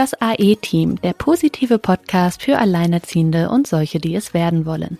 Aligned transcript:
Das 0.00 0.14
AE-Team, 0.18 0.98
der 1.02 1.12
positive 1.12 1.78
Podcast 1.78 2.42
für 2.42 2.56
Alleinerziehende 2.56 3.50
und 3.50 3.66
solche, 3.66 4.00
die 4.00 4.14
es 4.14 4.32
werden 4.32 4.64
wollen. 4.64 4.98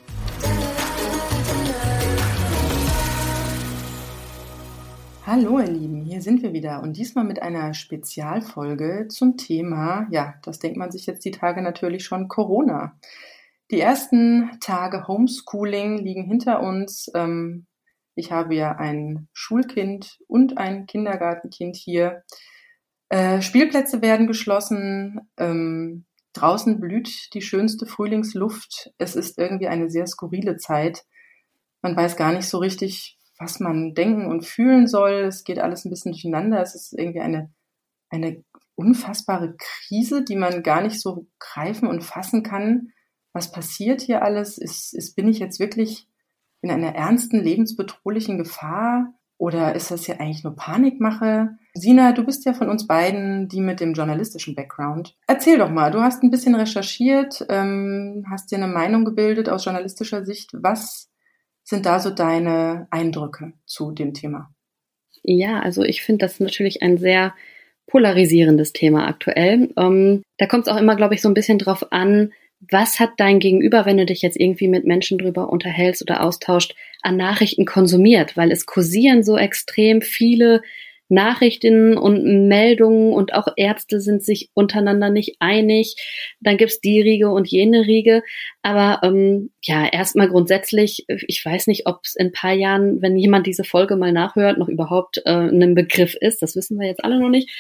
Hallo 5.25 5.59
ihr 5.59 5.69
Lieben, 5.69 6.05
hier 6.05 6.21
sind 6.21 6.43
wir 6.43 6.53
wieder 6.53 6.83
und 6.83 6.99
diesmal 6.99 7.25
mit 7.25 7.41
einer 7.41 7.73
Spezialfolge 7.73 9.09
zum 9.09 9.39
Thema, 9.39 10.07
ja, 10.11 10.35
das 10.43 10.59
denkt 10.59 10.77
man 10.77 10.91
sich 10.91 11.07
jetzt 11.07 11.25
die 11.25 11.31
Tage 11.31 11.63
natürlich 11.63 12.05
schon, 12.05 12.29
Corona. 12.29 12.99
Die 13.71 13.81
ersten 13.81 14.51
Tage 14.61 15.09
Homeschooling 15.09 15.97
liegen 15.97 16.25
hinter 16.25 16.61
uns. 16.61 17.11
Ähm, 17.15 17.65
ich 18.17 18.33
habe 18.33 18.55
ja 18.55 18.73
ein 18.73 19.29
Schulkind 19.33 20.19
und 20.27 20.59
ein 20.59 20.85
Kindergartenkind 20.85 21.75
hier. 21.75 22.23
Äh, 23.11 23.43
Spielplätze 23.43 24.03
werden 24.03 24.27
geschlossen. 24.27 25.21
Ähm, 25.37 26.07
draußen 26.33 26.81
blüht 26.81 27.35
die 27.35 27.43
schönste 27.43 27.85
Frühlingsluft. 27.85 28.93
Es 28.99 29.17
ist 29.17 29.37
irgendwie 29.37 29.69
eine 29.69 29.91
sehr 29.91 30.07
skurrile 30.07 30.57
Zeit. 30.57 31.05
Man 31.83 31.97
weiß 31.97 32.17
gar 32.17 32.33
nicht 32.33 32.49
so 32.49 32.59
richtig, 32.59 33.19
was 33.39 33.59
man 33.59 33.95
denken 33.95 34.27
und 34.27 34.47
fühlen 34.47 34.87
soll. 34.87 35.25
Es 35.25 35.45
geht 35.45 35.59
alles 35.59 35.85
ein 35.85 35.91
bisschen 35.91 36.13
durcheinander. 36.13 36.63
Es 36.63 36.75
ist 36.75 36.93
irgendwie 36.93 37.21
eine, 37.21 37.53
eine 38.11 38.45
unfassbare 38.77 39.57
Krise, 39.59 40.25
die 40.25 40.37
man 40.37 40.63
gar 40.63 40.81
nicht 40.81 41.01
so 41.01 41.27
greifen 41.41 41.89
und 41.89 42.05
fassen 42.05 42.45
kann. 42.45 42.93
Was 43.33 43.51
passiert 43.51 44.03
hier 44.03 44.23
alles? 44.23 44.57
Ist, 44.57 44.95
ist, 44.95 45.17
bin 45.17 45.29
ich 45.29 45.41
jetzt 45.41 45.59
wirklich 45.59 46.07
in 46.63 46.71
einer 46.71 46.95
ernsten, 46.95 47.41
lebensbedrohlichen 47.41 48.39
Gefahr? 48.39 49.15
Oder 49.41 49.75
ist 49.75 49.91
das 49.91 50.07
ja 50.07 50.17
eigentlich 50.17 50.45
nur 50.45 50.55
Panikmache? 50.55 51.57
Sina, 51.73 52.13
du 52.13 52.27
bist 52.27 52.45
ja 52.45 52.53
von 52.53 52.69
uns 52.69 52.87
beiden 52.87 53.49
die 53.49 53.63
mit 53.63 53.81
dem 53.81 53.95
journalistischen 53.95 54.55
Background. 54.55 55.17
Erzähl 55.27 55.57
doch 55.57 55.71
mal, 55.71 55.91
du 55.91 56.03
hast 56.03 56.23
ein 56.23 56.31
bisschen 56.31 56.55
recherchiert, 56.55 57.47
ähm, 57.49 58.27
hast 58.29 58.51
dir 58.51 58.57
eine 58.59 58.67
Meinung 58.67 59.07
gebildet 59.07 59.49
aus 59.49 59.65
journalistischer 59.65 60.27
Sicht. 60.27 60.51
Was 60.53 61.09
sind 61.63 61.87
da 61.87 62.01
so 62.01 62.11
deine 62.11 62.87
Eindrücke 62.91 63.55
zu 63.65 63.93
dem 63.93 64.13
Thema? 64.13 64.55
Ja, 65.23 65.61
also 65.61 65.85
ich 65.85 66.03
finde 66.03 66.27
das 66.27 66.39
natürlich 66.39 66.83
ein 66.83 66.99
sehr 66.99 67.35
polarisierendes 67.87 68.75
Thema 68.75 69.07
aktuell. 69.07 69.73
Ähm, 69.79 70.23
da 70.37 70.49
kommt 70.49 70.67
es 70.67 70.73
auch 70.73 70.79
immer, 70.79 70.97
glaube 70.97 71.15
ich, 71.15 71.23
so 71.23 71.31
ein 71.31 71.35
bisschen 71.35 71.59
drauf 71.59 71.93
an, 71.93 72.35
was 72.61 73.01
hat 73.01 73.13
dein 73.17 73.39
Gegenüber, 73.39 73.87
wenn 73.87 73.97
du 73.97 74.07
dich 74.07 74.23
jetzt 74.23 74.39
irgendwie 74.39 74.69
mit 74.69 74.85
Menschen 74.85 75.19
drüber 75.19 75.49
unterhältst 75.51 76.03
oder 76.03 76.23
austauscht, 76.23 76.75
an 77.03 77.17
Nachrichten 77.17 77.65
konsumiert? 77.65 78.37
Weil 78.37 78.53
es 78.53 78.67
kursieren 78.67 79.23
so 79.23 79.37
extrem 79.37 80.03
viele 80.03 80.63
Nachrichten 81.11 81.99
und 81.99 82.47
Meldungen 82.47 83.13
und 83.13 83.35
auch 83.35 83.49
Ärzte 83.57 84.01
sind 84.01 84.23
sich 84.23 84.49
untereinander 84.55 85.11
nicht 85.11 85.37
einig. 85.41 85.97
Dann 86.41 86.57
gibt's 86.57 86.81
die 86.81 87.01
Riege 87.01 87.31
und 87.31 87.49
jene 87.49 87.81
Riege. 87.87 88.23
Aber 88.63 89.01
ähm, 89.03 89.51
ja, 89.63 89.89
erstmal 89.89 90.29
grundsätzlich, 90.29 91.07
ich 91.09 91.45
weiß 91.45 91.67
nicht, 91.67 91.87
ob 91.87 92.01
es 92.05 92.15
in 92.15 92.29
ein 92.29 92.33
paar 92.33 92.53
Jahren, 92.53 93.03
wenn 93.03 93.17
jemand 93.17 93.49
diese 93.49 93.65
Folge 93.65 93.97
mal 93.97 94.13
nachhört, 94.13 94.59
noch 94.59 94.69
überhaupt 94.69 95.21
äh, 95.25 95.33
ein 95.33 95.75
Begriff 95.75 96.15
ist. 96.15 96.43
Das 96.43 96.55
wissen 96.55 96.79
wir 96.79 96.87
jetzt 96.87 97.03
alle 97.03 97.19
noch 97.19 97.31
nicht. 97.31 97.51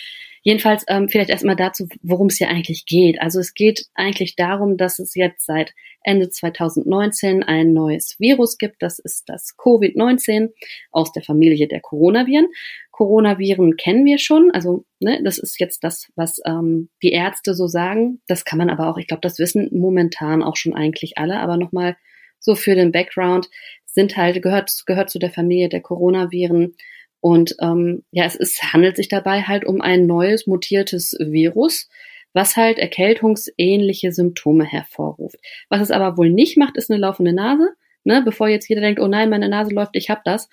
Jedenfalls 0.42 0.84
ähm, 0.88 1.08
vielleicht 1.08 1.30
erstmal 1.30 1.56
dazu, 1.56 1.86
worum 2.02 2.28
es 2.28 2.38
hier 2.38 2.48
eigentlich 2.48 2.86
geht. 2.86 3.20
Also 3.20 3.40
es 3.40 3.52
geht 3.52 3.86
eigentlich 3.94 4.36
darum, 4.36 4.78
dass 4.78 4.98
es 4.98 5.14
jetzt 5.14 5.44
seit 5.44 5.72
Ende 6.02 6.30
2019 6.30 7.42
ein 7.42 7.74
neues 7.74 8.16
Virus 8.18 8.56
gibt. 8.56 8.82
Das 8.82 8.98
ist 8.98 9.24
das 9.28 9.54
Covid-19 9.58 10.48
aus 10.92 11.12
der 11.12 11.22
Familie 11.22 11.68
der 11.68 11.80
Coronaviren. 11.80 12.48
Coronaviren 12.90 13.76
kennen 13.76 14.06
wir 14.06 14.18
schon. 14.18 14.50
Also 14.52 14.84
ne, 14.98 15.20
das 15.22 15.38
ist 15.38 15.60
jetzt 15.60 15.84
das, 15.84 16.10
was 16.16 16.40
ähm, 16.46 16.88
die 17.02 17.12
Ärzte 17.12 17.54
so 17.54 17.66
sagen. 17.66 18.22
Das 18.26 18.44
kann 18.46 18.58
man 18.58 18.70
aber 18.70 18.88
auch, 18.88 18.96
ich 18.96 19.06
glaube, 19.06 19.22
das 19.22 19.38
wissen 19.38 19.68
momentan 19.72 20.42
auch 20.42 20.56
schon 20.56 20.74
eigentlich 20.74 21.18
alle. 21.18 21.38
Aber 21.40 21.58
nochmal 21.58 21.96
so 22.38 22.54
für 22.54 22.74
den 22.74 22.92
Background 22.92 23.48
sind 23.84 24.16
halt, 24.16 24.42
gehört, 24.42 24.70
gehört 24.86 25.10
zu 25.10 25.18
der 25.18 25.30
Familie 25.30 25.68
der 25.68 25.82
Coronaviren 25.82 26.76
und 27.20 27.54
ähm, 27.60 28.02
ja, 28.10 28.24
es 28.24 28.34
ist, 28.34 28.72
handelt 28.72 28.96
sich 28.96 29.08
dabei 29.08 29.42
halt 29.42 29.64
um 29.64 29.80
ein 29.80 30.06
neues 30.06 30.46
mutiertes 30.46 31.16
Virus, 31.18 31.88
was 32.32 32.56
halt 32.56 32.78
erkältungsähnliche 32.78 34.12
Symptome 34.12 34.64
hervorruft. 34.64 35.38
Was 35.68 35.82
es 35.82 35.90
aber 35.90 36.16
wohl 36.16 36.30
nicht 36.30 36.56
macht, 36.56 36.76
ist 36.76 36.90
eine 36.90 37.00
laufende 37.00 37.32
Nase. 37.32 37.74
Ne? 38.04 38.22
Bevor 38.24 38.48
jetzt 38.48 38.68
jeder 38.68 38.80
denkt, 38.80 39.00
oh 39.00 39.08
nein, 39.08 39.30
meine 39.30 39.48
Nase 39.48 39.74
läuft, 39.74 39.96
ich 39.96 40.10
hab 40.10 40.24
das. 40.24 40.48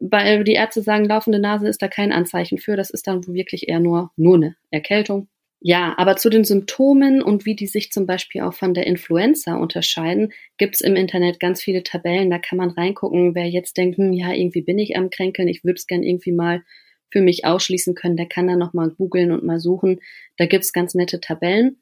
Weil 0.00 0.44
die 0.44 0.52
Ärzte 0.52 0.82
sagen, 0.82 1.06
laufende 1.06 1.40
Nase 1.40 1.66
ist 1.66 1.82
da 1.82 1.88
kein 1.88 2.12
Anzeichen 2.12 2.58
für. 2.58 2.76
Das 2.76 2.90
ist 2.90 3.06
dann 3.08 3.26
wirklich 3.26 3.68
eher 3.68 3.80
nur, 3.80 4.12
nur 4.16 4.36
eine 4.36 4.56
Erkältung. 4.70 5.28
Ja, 5.60 5.94
aber 5.98 6.16
zu 6.16 6.30
den 6.30 6.44
Symptomen 6.44 7.20
und 7.20 7.44
wie 7.44 7.56
die 7.56 7.66
sich 7.66 7.90
zum 7.90 8.06
Beispiel 8.06 8.42
auch 8.42 8.54
von 8.54 8.74
der 8.74 8.86
Influenza 8.86 9.56
unterscheiden, 9.56 10.32
gibt's 10.56 10.80
im 10.80 10.94
Internet 10.94 11.40
ganz 11.40 11.62
viele 11.62 11.82
Tabellen. 11.82 12.30
Da 12.30 12.38
kann 12.38 12.58
man 12.58 12.70
reingucken, 12.70 13.34
wer 13.34 13.48
jetzt 13.48 13.76
denkt, 13.76 13.98
hm, 13.98 14.12
ja, 14.12 14.32
irgendwie 14.32 14.62
bin 14.62 14.78
ich 14.78 14.96
am 14.96 15.10
Kränkeln, 15.10 15.48
ich 15.48 15.64
würde 15.64 15.76
es 15.76 15.88
gern 15.88 16.04
irgendwie 16.04 16.32
mal 16.32 16.62
für 17.10 17.20
mich 17.20 17.44
ausschließen 17.44 17.94
können, 17.94 18.16
der 18.16 18.26
kann 18.26 18.46
dann 18.46 18.58
nochmal 18.58 18.90
googeln 18.90 19.32
und 19.32 19.42
mal 19.42 19.58
suchen. 19.58 20.00
Da 20.36 20.46
gibt's 20.46 20.72
ganz 20.72 20.94
nette 20.94 21.20
Tabellen. 21.20 21.78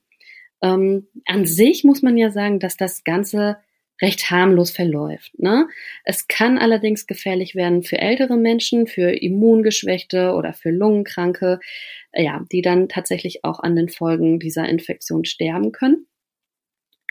Ähm, 0.62 1.08
an 1.26 1.44
sich 1.44 1.84
muss 1.84 2.00
man 2.00 2.16
ja 2.16 2.30
sagen, 2.30 2.60
dass 2.60 2.76
das 2.76 3.04
Ganze 3.04 3.58
recht 4.00 4.30
harmlos 4.30 4.70
verläuft. 4.70 5.38
Ne? 5.38 5.68
Es 6.04 6.28
kann 6.28 6.58
allerdings 6.58 7.06
gefährlich 7.06 7.54
werden 7.54 7.82
für 7.82 7.98
ältere 7.98 8.36
Menschen, 8.36 8.86
für 8.86 9.10
Immungeschwächte 9.10 10.32
oder 10.32 10.52
für 10.52 10.70
Lungenkranke, 10.70 11.60
ja, 12.12 12.44
die 12.52 12.62
dann 12.62 12.88
tatsächlich 12.88 13.44
auch 13.44 13.60
an 13.60 13.76
den 13.76 13.88
Folgen 13.88 14.38
dieser 14.38 14.68
Infektion 14.68 15.24
sterben 15.24 15.72
können. 15.72 16.06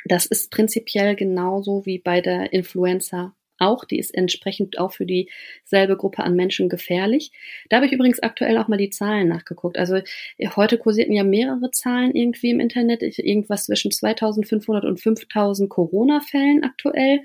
Das 0.05 0.27
ist 0.27 0.51
prinzipiell 0.51 1.15
genauso 1.15 1.85
wie 1.85 1.97
bei 1.97 2.21
der 2.21 2.53
Influenza 2.53 3.35
auch. 3.57 3.85
Die 3.85 3.99
ist 3.99 4.13
entsprechend 4.13 4.77
auch 4.77 4.93
für 4.93 5.05
dieselbe 5.05 5.97
Gruppe 5.97 6.23
an 6.23 6.35
Menschen 6.35 6.69
gefährlich. 6.69 7.31
Da 7.69 7.77
habe 7.77 7.85
ich 7.85 7.91
übrigens 7.91 8.21
aktuell 8.21 8.57
auch 8.57 8.67
mal 8.67 8.77
die 8.77 8.89
Zahlen 8.89 9.27
nachgeguckt. 9.27 9.77
Also 9.77 10.01
heute 10.55 10.77
kursierten 10.77 11.13
ja 11.13 11.23
mehrere 11.23 11.71
Zahlen 11.71 12.13
irgendwie 12.15 12.51
im 12.51 12.59
Internet. 12.59 13.01
Irgendwas 13.01 13.65
zwischen 13.65 13.91
2500 13.91 14.85
und 14.85 14.99
5000 14.99 15.69
Corona-Fällen 15.69 16.63
aktuell. 16.63 17.21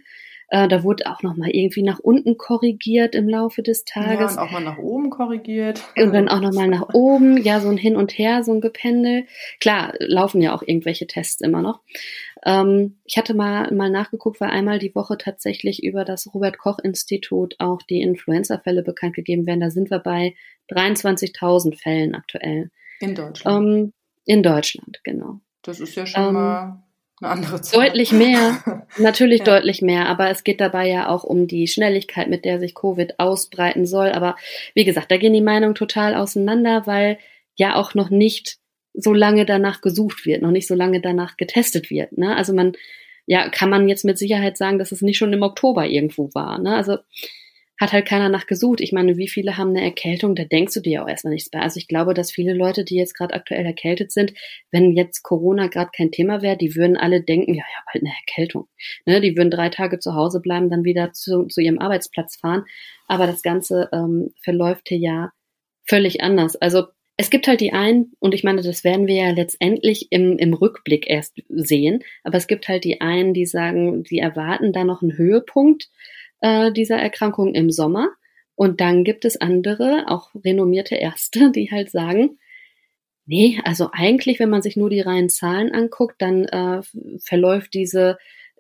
Äh, 0.53 0.66
da 0.66 0.83
wurde 0.83 1.06
auch 1.06 1.22
noch 1.22 1.37
mal 1.37 1.49
irgendwie 1.49 1.84
nach 1.84 2.00
unten 2.00 2.37
korrigiert 2.37 3.15
im 3.15 3.28
Laufe 3.28 3.62
des 3.62 3.84
Tages. 3.84 4.34
Ja, 4.34 4.43
und 4.43 4.49
auch 4.49 4.50
mal 4.50 4.65
nach 4.65 4.78
oben 4.78 5.09
korrigiert. 5.09 5.81
Und 5.97 6.12
dann 6.12 6.28
auch 6.28 6.41
noch 6.41 6.53
mal 6.53 6.66
nach 6.66 6.88
oben. 6.93 7.37
Ja, 7.37 7.61
so 7.61 7.69
ein 7.69 7.77
Hin 7.77 7.94
und 7.94 8.19
Her, 8.19 8.43
so 8.43 8.53
ein 8.53 8.61
Gependel. 8.61 9.27
Klar, 9.61 9.94
laufen 10.00 10.43
ja 10.43 10.53
auch 10.53 10.62
irgendwelche 10.62 11.06
Tests 11.06 11.41
immer 11.41 11.62
noch. 11.62 11.81
Ähm, 12.44 12.99
ich 13.05 13.16
hatte 13.16 13.33
mal, 13.33 13.72
mal 13.72 13.91
nachgeguckt, 13.91 14.41
weil 14.41 14.50
einmal 14.50 14.81
die 14.81 14.94
Woche 14.97 15.16
tatsächlich 15.16 15.84
über 15.84 16.05
das 16.05 16.34
Robert-Koch-Institut 16.34 17.55
auch 17.61 17.82
die 17.82 18.00
Influenza-Fälle 18.00 18.82
bekannt 18.82 19.15
gegeben 19.15 19.47
werden. 19.47 19.61
Da 19.61 19.71
sind 19.71 19.88
wir 19.88 20.00
bei 20.00 20.34
23.000 20.69 21.81
Fällen 21.81 22.17
aktuell. 22.17 22.71
In 22.99 23.15
Deutschland. 23.15 23.67
Ähm, 23.67 23.93
in 24.25 24.43
Deutschland, 24.43 25.00
genau. 25.05 25.41
Das 25.62 25.78
ist 25.78 25.94
ja 25.94 26.06
schon 26.06 26.27
ähm, 26.27 26.34
mal 26.34 26.82
eine 27.20 27.31
andere 27.31 27.60
Zahl. 27.60 27.86
Deutlich 27.86 28.12
mehr, 28.12 28.62
natürlich 28.98 29.41
ja. 29.41 29.44
deutlich 29.44 29.82
mehr, 29.82 30.06
aber 30.06 30.31
es 30.31 30.44
geht 30.44 30.60
dabei 30.60 30.88
ja 30.88 31.08
auch 31.08 31.25
um 31.25 31.47
die 31.47 31.66
Schnelligkeit, 31.66 32.28
mit 32.28 32.44
der 32.44 32.58
sich 32.58 32.75
Covid 32.75 33.19
ausbreiten 33.19 33.86
soll. 33.86 34.10
Aber 34.10 34.36
wie 34.75 34.84
gesagt, 34.84 35.10
da 35.10 35.16
gehen 35.16 35.34
die 35.34 35.41
Meinungen 35.41 35.75
total 35.75 36.14
auseinander, 36.14 36.86
weil 36.86 37.19
ja 37.56 37.76
auch 37.76 37.94
noch 37.94 38.10
nicht 38.10 38.58
so 38.94 39.12
lange 39.12 39.47
danach 39.47 39.82
gesucht 39.82 40.26
wird, 40.26 40.42
noch 40.42 40.50
nicht 40.50 40.66
so 40.66 40.75
lange 40.75 41.00
danach 41.00 41.36
getestet 41.36 41.91
wird. 41.91 42.16
Ne? 42.16 42.34
Also 42.34 42.53
man, 42.53 42.72
ja, 43.26 43.48
kann 43.48 43.70
man 43.70 43.88
jetzt 43.88 44.04
mit 44.04 44.19
Sicherheit 44.19 44.56
sagen, 44.56 44.78
dass 44.78 44.92
es 44.92 45.02
nicht 45.02 45.19
schon 45.19 45.32
im 45.32 45.42
Oktober 45.42 45.87
irgendwo 45.87 46.31
war. 46.34 46.58
Ne? 46.58 46.75
Also 46.75 46.98
hat 47.80 47.94
halt 47.94 48.06
keiner 48.06 48.28
nach 48.28 48.46
gesucht. 48.46 48.82
Ich 48.82 48.92
meine, 48.92 49.16
wie 49.16 49.28
viele 49.28 49.56
haben 49.56 49.70
eine 49.70 49.82
Erkältung? 49.82 50.34
Da 50.34 50.44
denkst 50.44 50.74
du 50.74 50.80
dir 50.80 51.02
auch 51.02 51.08
erstmal 51.08 51.32
nichts 51.32 51.48
bei. 51.48 51.60
Also 51.60 51.78
ich 51.78 51.88
glaube, 51.88 52.12
dass 52.12 52.31
viele 52.31 52.52
Leute, 52.52 52.84
die 52.84 52.96
jetzt 52.96 53.16
gerade 53.16 53.32
aktuell 53.32 53.64
erkältet 53.64 54.12
sind, 54.12 54.34
wenn 54.70 54.93
jetzt 54.93 55.22
Corona 55.22 55.69
gerade 55.69 55.90
kein 55.96 56.12
Thema 56.12 56.43
wäre, 56.43 56.58
die 56.58 56.76
würden 56.76 56.99
alle 56.99 57.22
denken, 57.22 57.55
ja, 57.55 57.64
ja, 57.64 57.82
bald 57.90 58.05
eine 58.05 58.12
Erkältung. 58.26 58.69
Ne? 59.06 59.22
Die 59.22 59.34
würden 59.34 59.50
drei 59.50 59.70
Tage 59.70 59.99
zu 59.99 60.14
Hause 60.14 60.40
bleiben, 60.40 60.69
dann 60.69 60.84
wieder 60.84 61.12
zu, 61.14 61.46
zu 61.46 61.62
ihrem 61.62 61.78
Arbeitsplatz 61.78 62.37
fahren. 62.37 62.64
Aber 63.08 63.26
das 63.26 63.43
Ganze 63.43 63.88
ähm, 63.93 64.34
verläuft 64.43 64.88
hier 64.88 64.99
ja 64.99 65.32
völlig 65.88 66.22
anders. 66.22 66.56
Also 66.56 66.84
es 67.16 67.31
gibt 67.31 67.49
halt 67.49 67.62
die 67.62 67.72
einen, 67.72 68.12
und 68.19 68.34
ich 68.34 68.44
meine, 68.44 68.62
das 68.62 68.84
werden 68.84 69.06
wir 69.06 69.14
ja 69.14 69.31
letztendlich 69.31 70.08
im, 70.10 70.37
im 70.37 70.52
Rückblick 70.52 71.08
erst 71.08 71.37
sehen, 71.49 72.02
aber 72.25 72.37
es 72.37 72.46
gibt 72.46 72.69
halt 72.69 72.84
die 72.84 73.00
einen, 73.00 73.34
die 73.34 73.46
sagen, 73.46 74.05
die 74.05 74.19
erwarten 74.19 74.72
da 74.72 74.84
noch 74.84 75.02
einen 75.02 75.16
Höhepunkt 75.16 75.90
äh, 76.40 76.72
dieser 76.72 76.96
Erkrankung 76.96 77.54
im 77.54 77.70
Sommer. 77.70 78.10
Und 78.54 78.81
dann 78.81 79.04
gibt 79.04 79.25
es 79.25 79.40
andere, 79.40 80.04
auch 80.08 80.31
renommierte 80.34 80.94
Ärzte, 80.94 81.50
die 81.54 81.70
halt 81.70 81.90
sagen, 81.90 82.38
nee, 83.26 83.60
also 83.64 83.90
eigentlich, 83.92 84.38
wenn 84.40 84.50
man 84.50 84.62
sich 84.62 84.76
nur 84.76 84.90
die 84.90 85.00
reinen 85.00 85.28
Zahlen 85.28 85.72
anguckt, 85.72 86.16
dann 86.19 86.44
äh, 86.46 86.82
verläuft 87.25 87.75
diese 87.75 88.19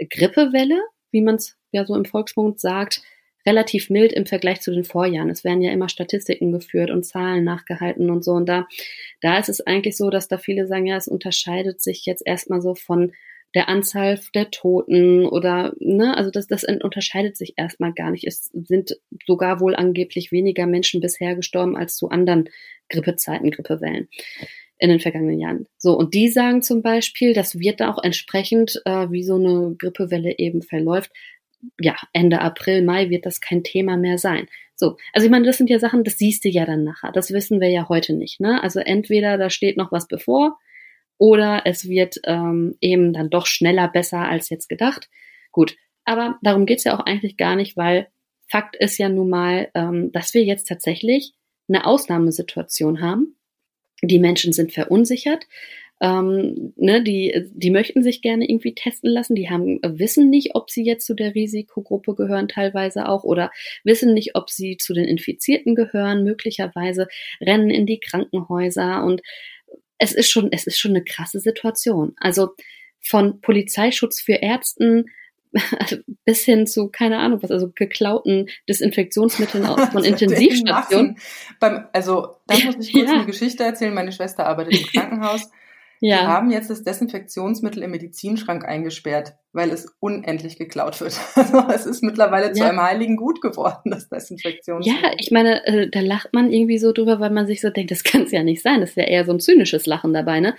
Grippewelle, 0.08 0.80
wie 1.10 1.22
man 1.22 1.34
es 1.34 1.56
ja 1.72 1.84
so 1.84 1.94
im 1.94 2.04
Volksmund 2.04 2.60
sagt, 2.60 3.02
relativ 3.46 3.90
mild 3.90 4.12
im 4.12 4.26
Vergleich 4.26 4.60
zu 4.60 4.70
den 4.70 4.84
Vorjahren. 4.84 5.30
Es 5.30 5.44
werden 5.44 5.62
ja 5.62 5.72
immer 5.72 5.88
Statistiken 5.88 6.52
geführt 6.52 6.90
und 6.90 7.04
Zahlen 7.04 7.44
nachgehalten 7.44 8.10
und 8.10 8.22
so. 8.24 8.32
Und 8.32 8.48
da, 8.48 8.66
da 9.20 9.38
ist 9.38 9.48
es 9.48 9.60
eigentlich 9.66 9.96
so, 9.96 10.10
dass 10.10 10.28
da 10.28 10.38
viele 10.38 10.66
sagen, 10.66 10.86
ja, 10.86 10.96
es 10.96 11.08
unterscheidet 11.08 11.80
sich 11.80 12.04
jetzt 12.06 12.22
erstmal 12.24 12.60
so 12.60 12.74
von 12.74 13.12
der 13.54 13.68
Anzahl 13.68 14.20
der 14.34 14.50
Toten 14.50 15.26
oder, 15.26 15.74
ne, 15.80 16.16
also 16.16 16.30
das, 16.30 16.46
das 16.46 16.64
unterscheidet 16.64 17.36
sich 17.36 17.54
erstmal 17.56 17.92
gar 17.92 18.10
nicht. 18.10 18.26
Es 18.26 18.50
sind 18.52 18.96
sogar 19.26 19.60
wohl 19.60 19.74
angeblich 19.74 20.30
weniger 20.30 20.66
Menschen 20.66 21.00
bisher 21.00 21.34
gestorben 21.34 21.76
als 21.76 21.96
zu 21.96 22.10
anderen 22.10 22.48
Grippezeiten, 22.88 23.50
Grippewellen 23.50 24.08
in 24.78 24.88
den 24.88 25.00
vergangenen 25.00 25.38
Jahren. 25.38 25.66
So, 25.78 25.96
und 25.96 26.14
die 26.14 26.28
sagen 26.28 26.62
zum 26.62 26.82
Beispiel, 26.82 27.34
das 27.34 27.58
wird 27.58 27.80
da 27.80 27.90
auch 27.92 28.02
entsprechend, 28.02 28.80
äh, 28.86 29.10
wie 29.10 29.22
so 29.22 29.34
eine 29.34 29.74
Grippewelle 29.76 30.38
eben 30.38 30.62
verläuft, 30.62 31.10
ja, 31.78 31.96
Ende 32.14 32.40
April, 32.40 32.82
Mai 32.82 33.10
wird 33.10 33.26
das 33.26 33.40
kein 33.40 33.62
Thema 33.62 33.98
mehr 33.98 34.16
sein. 34.16 34.46
So, 34.76 34.96
also 35.12 35.26
ich 35.26 35.30
meine, 35.30 35.44
das 35.44 35.58
sind 35.58 35.68
ja 35.68 35.78
Sachen, 35.78 36.04
das 36.04 36.16
siehst 36.16 36.44
du 36.44 36.48
ja 36.48 36.64
dann 36.64 36.84
nachher. 36.84 37.12
Das 37.12 37.32
wissen 37.32 37.60
wir 37.60 37.68
ja 37.68 37.90
heute 37.90 38.14
nicht. 38.14 38.40
Ne? 38.40 38.62
Also 38.62 38.80
entweder 38.80 39.36
da 39.36 39.50
steht 39.50 39.76
noch 39.76 39.92
was 39.92 40.08
bevor 40.08 40.58
oder 41.20 41.62
es 41.66 41.86
wird 41.86 42.16
ähm, 42.24 42.78
eben 42.80 43.12
dann 43.12 43.28
doch 43.28 43.44
schneller 43.44 43.88
besser 43.88 44.20
als 44.20 44.48
jetzt 44.48 44.70
gedacht. 44.70 45.10
Gut, 45.52 45.76
aber 46.06 46.38
darum 46.42 46.64
geht's 46.64 46.84
ja 46.84 46.98
auch 46.98 47.04
eigentlich 47.04 47.36
gar 47.36 47.56
nicht, 47.56 47.76
weil 47.76 48.08
Fakt 48.48 48.74
ist 48.74 48.96
ja 48.96 49.10
nun 49.10 49.28
mal, 49.28 49.68
ähm, 49.74 50.10
dass 50.12 50.32
wir 50.32 50.42
jetzt 50.42 50.66
tatsächlich 50.66 51.34
eine 51.68 51.86
Ausnahmesituation 51.86 53.02
haben. 53.02 53.36
Die 54.02 54.18
Menschen 54.18 54.54
sind 54.54 54.72
verunsichert. 54.72 55.46
Ähm, 56.00 56.72
ne, 56.76 57.04
die, 57.04 57.50
die 57.52 57.70
möchten 57.70 58.02
sich 58.02 58.22
gerne 58.22 58.48
irgendwie 58.48 58.74
testen 58.74 59.10
lassen, 59.10 59.34
die 59.34 59.50
haben, 59.50 59.78
wissen 59.82 60.30
nicht, 60.30 60.54
ob 60.54 60.70
sie 60.70 60.82
jetzt 60.82 61.04
zu 61.04 61.12
der 61.12 61.34
Risikogruppe 61.34 62.14
gehören, 62.14 62.48
teilweise 62.48 63.06
auch, 63.06 63.22
oder 63.24 63.50
wissen 63.84 64.14
nicht, 64.14 64.34
ob 64.34 64.48
sie 64.48 64.78
zu 64.78 64.94
den 64.94 65.04
Infizierten 65.04 65.74
gehören, 65.74 66.24
möglicherweise 66.24 67.08
rennen 67.42 67.68
in 67.68 67.84
die 67.84 68.00
Krankenhäuser 68.00 69.04
und 69.04 69.20
es 70.00 70.12
ist 70.12 70.30
schon, 70.30 70.48
es 70.50 70.66
ist 70.66 70.78
schon 70.78 70.92
eine 70.92 71.04
krasse 71.04 71.38
Situation. 71.38 72.14
Also 72.16 72.54
von 73.00 73.40
Polizeischutz 73.40 74.20
für 74.20 74.32
Ärzten 74.34 75.06
bis 76.24 76.44
hin 76.44 76.66
zu, 76.66 76.88
keine 76.88 77.18
Ahnung 77.18 77.42
was, 77.42 77.50
also 77.50 77.70
geklauten 77.74 78.48
Desinfektionsmitteln 78.68 79.66
aus 79.66 79.88
von 79.90 80.04
Intensivstationen. 80.04 81.18
Beim, 81.58 81.86
also 81.92 82.36
da 82.46 82.58
muss 82.58 82.76
ich 82.78 82.92
kurz 82.92 83.10
ja. 83.10 83.16
eine 83.16 83.26
Geschichte 83.26 83.62
erzählen. 83.62 83.94
Meine 83.94 84.12
Schwester 84.12 84.46
arbeitet 84.46 84.80
im 84.80 84.86
Krankenhaus. 84.86 85.50
Ja. 86.00 86.22
Wir 86.22 86.28
haben 86.28 86.50
jetzt 86.50 86.70
das 86.70 86.82
Desinfektionsmittel 86.82 87.82
im 87.82 87.90
Medizinschrank 87.90 88.64
eingesperrt, 88.64 89.34
weil 89.52 89.70
es 89.70 89.86
unendlich 90.00 90.56
geklaut 90.56 91.00
wird. 91.00 91.18
Also 91.36 91.68
es 91.68 91.86
ist 91.86 92.02
mittlerweile 92.02 92.46
ja. 92.48 92.52
zu 92.54 92.64
einem 92.64 92.80
heiligen 92.80 93.16
Gut 93.16 93.42
geworden, 93.42 93.90
das 93.90 94.08
Desinfektionsmittel. 94.08 95.02
Ja, 95.02 95.12
ich 95.18 95.30
meine, 95.30 95.64
äh, 95.66 95.90
da 95.90 96.00
lacht 96.00 96.32
man 96.32 96.50
irgendwie 96.50 96.78
so 96.78 96.92
drüber, 96.92 97.20
weil 97.20 97.30
man 97.30 97.46
sich 97.46 97.60
so 97.60 97.68
denkt, 97.68 97.90
das 97.90 98.02
kann 98.04 98.22
es 98.22 98.32
ja 98.32 98.42
nicht 98.42 98.62
sein. 98.62 98.80
Das 98.80 98.90
ist 98.90 98.96
ja 98.96 99.04
eher 99.04 99.26
so 99.26 99.32
ein 99.32 99.40
zynisches 99.40 99.86
Lachen 99.86 100.12
dabei, 100.14 100.40
ne? 100.40 100.56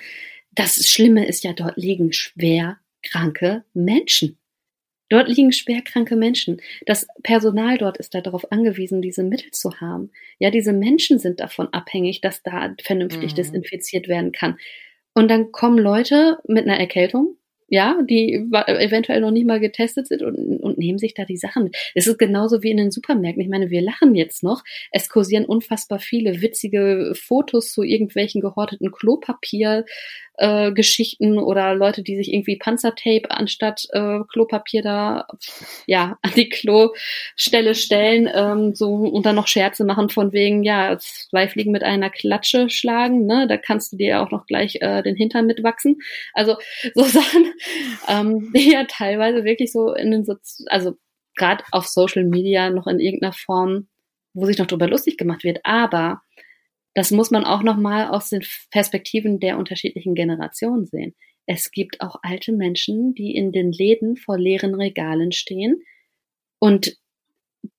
Das 0.54 0.76
Schlimme 0.86 1.28
ist 1.28 1.44
ja, 1.44 1.54
dort 1.54 1.78
liegen 1.78 2.12
schwer 2.14 2.78
kranke 3.04 3.64
Menschen. 3.74 4.38
Dort 5.10 5.28
liegen 5.28 5.52
schwerkranke 5.52 6.16
Menschen. 6.16 6.62
Das 6.86 7.06
Personal 7.22 7.78
dort 7.78 7.98
ist 7.98 8.14
darauf 8.14 8.50
angewiesen, 8.52 9.02
diese 9.02 9.24
Mittel 9.24 9.52
zu 9.52 9.82
haben. 9.82 10.12
Ja, 10.40 10.52
diese 10.52 10.72
Menschen 10.72 11.20
sind 11.20 11.42
davon 11.42 11.68
abhängig, 11.74 12.22
dass 12.22 12.44
da 12.44 12.74
vernünftig 12.82 13.32
mhm. 13.32 13.36
desinfiziert 13.36 14.08
werden 14.08 14.32
kann. 14.32 14.58
Und 15.14 15.30
dann 15.30 15.52
kommen 15.52 15.78
Leute 15.78 16.38
mit 16.48 16.66
einer 16.66 16.80
Erkältung, 16.80 17.38
ja, 17.68 18.02
die 18.04 18.34
eventuell 18.34 19.22
noch 19.22 19.32
nicht 19.32 19.48
mal 19.48 19.62
getestet 19.62 20.08
sind 20.08 20.24
und, 20.24 20.36
und 20.60 20.78
nehmen 20.78 20.98
sich 20.98 21.14
da 21.14 21.24
die 21.24 21.38
Sachen. 21.38 21.72
Es 21.96 22.06
ist 22.06 22.18
genauso 22.18 22.64
wie 22.64 22.72
in 22.72 22.76
den 22.76 22.92
Supermärkten. 22.92 23.42
Ich 23.42 23.50
meine, 23.50 23.70
wir 23.70 23.82
lachen 23.82 24.14
jetzt 24.14 24.44
noch. 24.44 24.62
Es 24.92 25.08
kursieren 25.08 25.46
unfassbar 25.46 26.00
viele 26.00 26.42
witzige 26.42 27.14
Fotos 27.16 27.72
zu 27.72 27.84
irgendwelchen 27.84 28.42
gehorteten 28.42 28.92
Klopapier, 28.92 29.86
äh, 30.38 30.72
Geschichten 30.72 31.38
oder 31.38 31.76
Leute, 31.76 32.04
die 32.04 32.16
sich 32.16 32.34
irgendwie 32.34 32.58
Panzertape 32.58 33.30
anstatt 33.30 33.88
äh, 33.92 34.20
Klopapier 34.32 34.82
da 34.82 35.28
ja 35.86 36.18
an 36.24 36.32
die 36.36 36.50
Klostelle 36.50 37.76
stellen, 37.76 38.30
ähm, 38.34 38.74
so 38.74 38.94
und 38.94 39.26
dann 39.26 39.36
noch 39.36 39.48
Scherze 39.48 39.84
machen 39.86 40.10
von 40.10 40.34
wegen 40.34 40.64
ja 40.64 40.98
zwei 41.00 41.48
Fliegen 41.48 41.72
mit 41.72 41.84
einer 41.84 42.10
Klatsche 42.10 42.70
schlagen, 42.70 43.26
ne? 43.26 43.48
Da 43.48 43.58
kannst 43.58 43.94
du 43.94 43.98
dir 43.98 44.22
auch 44.22 44.32
noch 44.32 44.46
gleich 44.46 44.78
äh, 44.82 45.04
den 45.04 45.16
Hintern 45.16 45.46
mitwachsen. 45.46 45.98
Also 46.34 46.58
so 46.96 47.04
Sachen, 47.04 47.54
ähm, 48.08 48.52
die 48.56 48.72
ja 48.72 48.86
teilweise 48.86 49.44
wirklich 49.44 49.72
so 49.72 49.94
in 49.94 50.12
den 50.12 50.26
Sozi 50.26 50.66
also 50.68 50.94
gerade 51.36 51.64
auf 51.72 51.88
Social 51.88 52.26
Media 52.26 52.70
noch 52.70 52.88
in 52.88 53.00
irgendeiner 53.00 53.34
Form, 53.34 53.88
wo 54.34 54.46
sich 54.46 54.58
noch 54.58 54.68
drüber 54.68 54.88
lustig 54.88 55.18
gemacht 55.18 55.44
wird, 55.44 55.60
aber 55.64 56.22
das 56.94 57.12
muss 57.12 57.32
man 57.32 57.46
auch 57.46 57.64
nochmal 57.64 58.08
aus 58.08 58.30
den 58.30 58.44
Perspektiven 58.70 59.40
der 59.40 59.58
unterschiedlichen 59.58 60.16
Generationen 60.16 60.86
sehen. 60.86 61.16
Es 61.46 61.72
gibt 61.72 62.02
auch 62.02 62.18
alte 62.22 62.52
Menschen, 62.52 63.14
die 63.16 63.36
in 63.36 63.52
den 63.52 63.72
Läden 63.72 64.16
vor 64.16 64.38
leeren 64.38 64.76
Regalen 64.76 65.32
stehen 65.32 65.82
und 66.60 66.98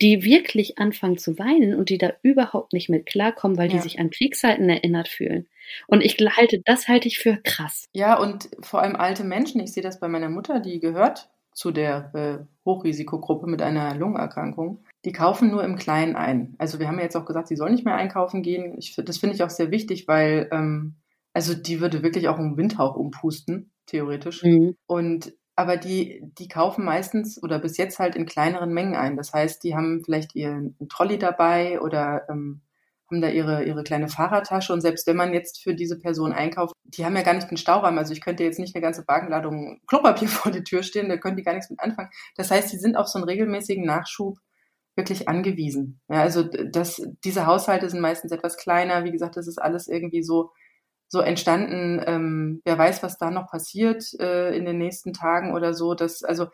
die 0.00 0.22
wirklich 0.22 0.78
anfangen 0.78 1.18
zu 1.18 1.38
weinen 1.38 1.74
und 1.74 1.90
die 1.90 1.98
da 1.98 2.12
überhaupt 2.22 2.72
nicht 2.72 2.88
mit 2.88 3.06
klarkommen, 3.06 3.56
weil 3.56 3.68
ja. 3.68 3.76
die 3.76 3.82
sich 3.82 3.98
an 3.98 4.10
Kriegszeiten 4.10 4.68
erinnert 4.68 5.08
fühlen. 5.08 5.48
Und 5.86 6.02
ich 6.02 6.16
halte, 6.18 6.60
das 6.64 6.88
halte 6.88 7.08
ich 7.08 7.18
für 7.18 7.38
krass. 7.42 7.88
Ja, 7.92 8.18
und 8.18 8.48
vor 8.60 8.82
allem 8.82 8.96
alte 8.96 9.24
Menschen, 9.24 9.60
ich 9.60 9.72
sehe 9.72 9.82
das 9.82 10.00
bei 10.00 10.08
meiner 10.08 10.28
Mutter, 10.28 10.60
die 10.60 10.78
gehört 10.78 11.31
zu 11.52 11.70
der 11.70 12.14
äh, 12.14 12.44
Hochrisikogruppe 12.64 13.46
mit 13.46 13.62
einer 13.62 13.94
Lungenerkrankung 13.94 14.84
die 15.04 15.12
kaufen 15.12 15.50
nur 15.50 15.64
im 15.64 15.76
Kleinen 15.76 16.16
ein. 16.16 16.54
Also 16.58 16.78
wir 16.78 16.86
haben 16.86 16.98
ja 16.98 17.04
jetzt 17.04 17.16
auch 17.16 17.24
gesagt, 17.24 17.48
sie 17.48 17.56
soll 17.56 17.70
nicht 17.70 17.84
mehr 17.84 17.96
einkaufen 17.96 18.42
gehen. 18.42 18.76
Ich, 18.78 18.94
das 18.96 19.18
finde 19.18 19.34
ich 19.34 19.42
auch 19.42 19.50
sehr 19.50 19.70
wichtig, 19.70 20.06
weil 20.06 20.48
ähm, 20.52 20.94
also 21.32 21.54
die 21.54 21.80
würde 21.80 22.02
wirklich 22.02 22.28
auch 22.28 22.38
um 22.38 22.56
Windhauch 22.56 22.94
umpusten, 22.94 23.72
theoretisch. 23.86 24.42
Mhm. 24.44 24.76
Und 24.86 25.34
aber 25.54 25.76
die, 25.76 26.22
die 26.38 26.48
kaufen 26.48 26.84
meistens 26.84 27.42
oder 27.42 27.58
bis 27.58 27.76
jetzt 27.76 27.98
halt 27.98 28.16
in 28.16 28.26
kleineren 28.26 28.72
Mengen 28.72 28.94
ein. 28.94 29.16
Das 29.16 29.32
heißt, 29.32 29.62
die 29.64 29.74
haben 29.74 30.02
vielleicht 30.04 30.34
ihren 30.34 30.76
Trolley 30.88 31.18
dabei 31.18 31.80
oder 31.80 32.26
ähm, 32.30 32.62
haben 33.12 33.20
da 33.20 33.28
ihre, 33.28 33.64
ihre 33.64 33.84
kleine 33.84 34.08
Fahrradtasche. 34.08 34.72
Und 34.72 34.80
selbst 34.80 35.06
wenn 35.06 35.16
man 35.16 35.34
jetzt 35.34 35.62
für 35.62 35.74
diese 35.74 35.98
Person 35.98 36.32
einkauft, 36.32 36.74
die 36.84 37.04
haben 37.04 37.14
ja 37.14 37.22
gar 37.22 37.34
nicht 37.34 37.48
einen 37.48 37.58
Stauraum. 37.58 37.98
Also 37.98 38.12
ich 38.12 38.22
könnte 38.22 38.42
jetzt 38.42 38.58
nicht 38.58 38.74
eine 38.74 38.82
ganze 38.82 39.04
Wagenladung 39.06 39.80
Klopapier 39.86 40.28
vor 40.28 40.50
die 40.50 40.64
Tür 40.64 40.82
stehen, 40.82 41.08
da 41.08 41.16
können 41.18 41.36
die 41.36 41.42
gar 41.42 41.52
nichts 41.54 41.70
mit 41.70 41.80
anfangen. 41.80 42.10
Das 42.36 42.50
heißt, 42.50 42.72
die 42.72 42.78
sind 42.78 42.96
auf 42.96 43.08
so 43.08 43.18
einen 43.18 43.28
regelmäßigen 43.28 43.84
Nachschub 43.84 44.38
wirklich 44.96 45.28
angewiesen. 45.28 46.00
Ja, 46.08 46.20
also 46.20 46.42
das, 46.42 47.02
diese 47.24 47.46
Haushalte 47.46 47.88
sind 47.88 48.00
meistens 48.00 48.32
etwas 48.32 48.56
kleiner. 48.56 49.04
Wie 49.04 49.12
gesagt, 49.12 49.36
das 49.36 49.46
ist 49.46 49.58
alles 49.60 49.88
irgendwie 49.88 50.22
so 50.22 50.50
so 51.08 51.20
entstanden. 51.20 52.02
Ähm, 52.06 52.62
wer 52.64 52.78
weiß, 52.78 53.02
was 53.02 53.18
da 53.18 53.30
noch 53.30 53.46
passiert 53.50 54.02
äh, 54.18 54.56
in 54.56 54.64
den 54.64 54.78
nächsten 54.78 55.12
Tagen 55.12 55.52
oder 55.52 55.74
so. 55.74 55.92
Das 55.92 56.22
also 56.22 56.46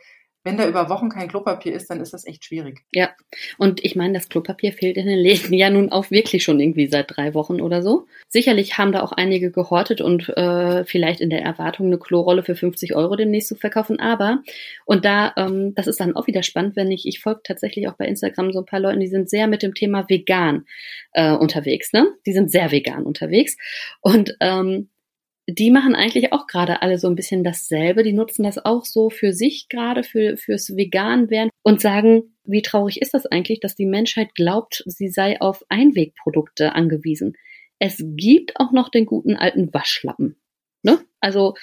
wenn 0.45 0.57
da 0.57 0.69
über 0.69 0.89
Wochen 0.89 1.09
kein 1.09 1.29
Klopapier 1.29 1.75
ist, 1.75 1.91
dann 1.91 2.01
ist 2.01 2.13
das 2.13 2.27
echt 2.27 2.45
schwierig. 2.45 2.85
Ja, 2.93 3.11
und 3.59 3.85
ich 3.85 3.97
meine, 3.97 4.15
das 4.15 4.29
Klopapier 4.29 4.73
fehlt 4.73 4.97
in 4.97 5.07
den 5.07 5.19
Läden 5.19 5.53
ja 5.53 5.69
nun 5.69 5.91
auch 5.91 6.11
wirklich 6.11 6.45
schon 6.45 6.61
irgendwie 6.61 6.87
seit 6.87 7.17
drei 7.17 7.35
Wochen 7.35 7.61
oder 7.61 7.83
so. 7.83 8.07
Sicherlich 8.29 8.79
haben 8.79 8.93
da 8.93 9.03
auch 9.03 9.13
einige 9.13 9.51
gehortet 9.51 10.01
und 10.01 10.29
äh, 10.31 10.85
vielleicht 10.85 11.21
in 11.21 11.31
der 11.31 11.43
Erwartung, 11.43 11.87
eine 11.87 11.99
Klorolle 11.99 12.43
für 12.43 12.55
50 12.55 12.95
Euro 12.95 13.17
demnächst 13.17 13.49
zu 13.49 13.57
verkaufen. 13.57 13.99
Aber, 14.01 14.43
und 14.85 15.05
da, 15.05 15.33
ähm, 15.37 15.75
das 15.75 15.87
ist 15.87 16.01
dann 16.01 16.15
auch 16.17 16.27
wieder 16.27 16.43
spannend, 16.43 16.77
wenn 16.77 16.91
ich, 16.91 17.07
ich 17.07 17.21
folge 17.21 17.41
tatsächlich 17.45 17.89
auch 17.89 17.95
bei 17.95 18.07
Instagram 18.07 18.53
so 18.53 18.61
ein 18.61 18.67
paar 18.67 18.81
Leuten, 18.81 19.01
die 19.01 19.09
sind 19.09 19.29
sehr 19.29 19.49
mit 19.49 19.63
dem 19.63 19.75
Thema 19.75 20.09
vegan 20.09 20.67
äh, 21.13 21.33
unterwegs, 21.33 21.93
ne? 21.93 22.07
Die 22.27 22.33
sind 22.33 22.51
sehr 22.51 22.71
vegan 22.71 23.05
unterwegs. 23.05 23.57
Und 24.01 24.37
ähm, 24.41 24.89
die 25.51 25.71
machen 25.71 25.95
eigentlich 25.95 26.33
auch 26.35 26.47
gerade 26.47 26.83
alle 26.83 26.99
so 26.99 27.09
ein 27.09 27.15
bisschen 27.15 27.43
dasselbe. 27.43 28.03
Die 28.03 28.13
nutzen 28.13 28.43
das 28.43 28.63
auch 28.63 28.85
so 28.85 29.09
für 29.09 29.33
sich 29.33 29.69
gerade, 29.71 30.05
für, 30.05 30.37
fürs 30.37 30.77
Vegan-Werden 30.77 31.51
und 31.63 31.81
sagen, 31.81 32.37
wie 32.45 32.61
traurig 32.61 33.01
ist 33.01 33.15
das 33.15 33.25
eigentlich, 33.25 33.61
dass 33.61 33.75
die 33.75 33.87
Menschheit 33.87 34.35
glaubt, 34.35 34.83
sie 34.87 35.09
sei 35.09 35.41
auf 35.41 35.65
Einwegprodukte 35.71 36.75
angewiesen. 36.75 37.33
Es 37.79 38.03
gibt 38.05 38.61
auch 38.61 38.73
noch 38.73 38.91
den 38.91 39.07
guten 39.07 39.37
alten 39.37 39.73
Waschlappen. 39.73 40.37
Ne? 40.83 40.99
Also 41.21 41.55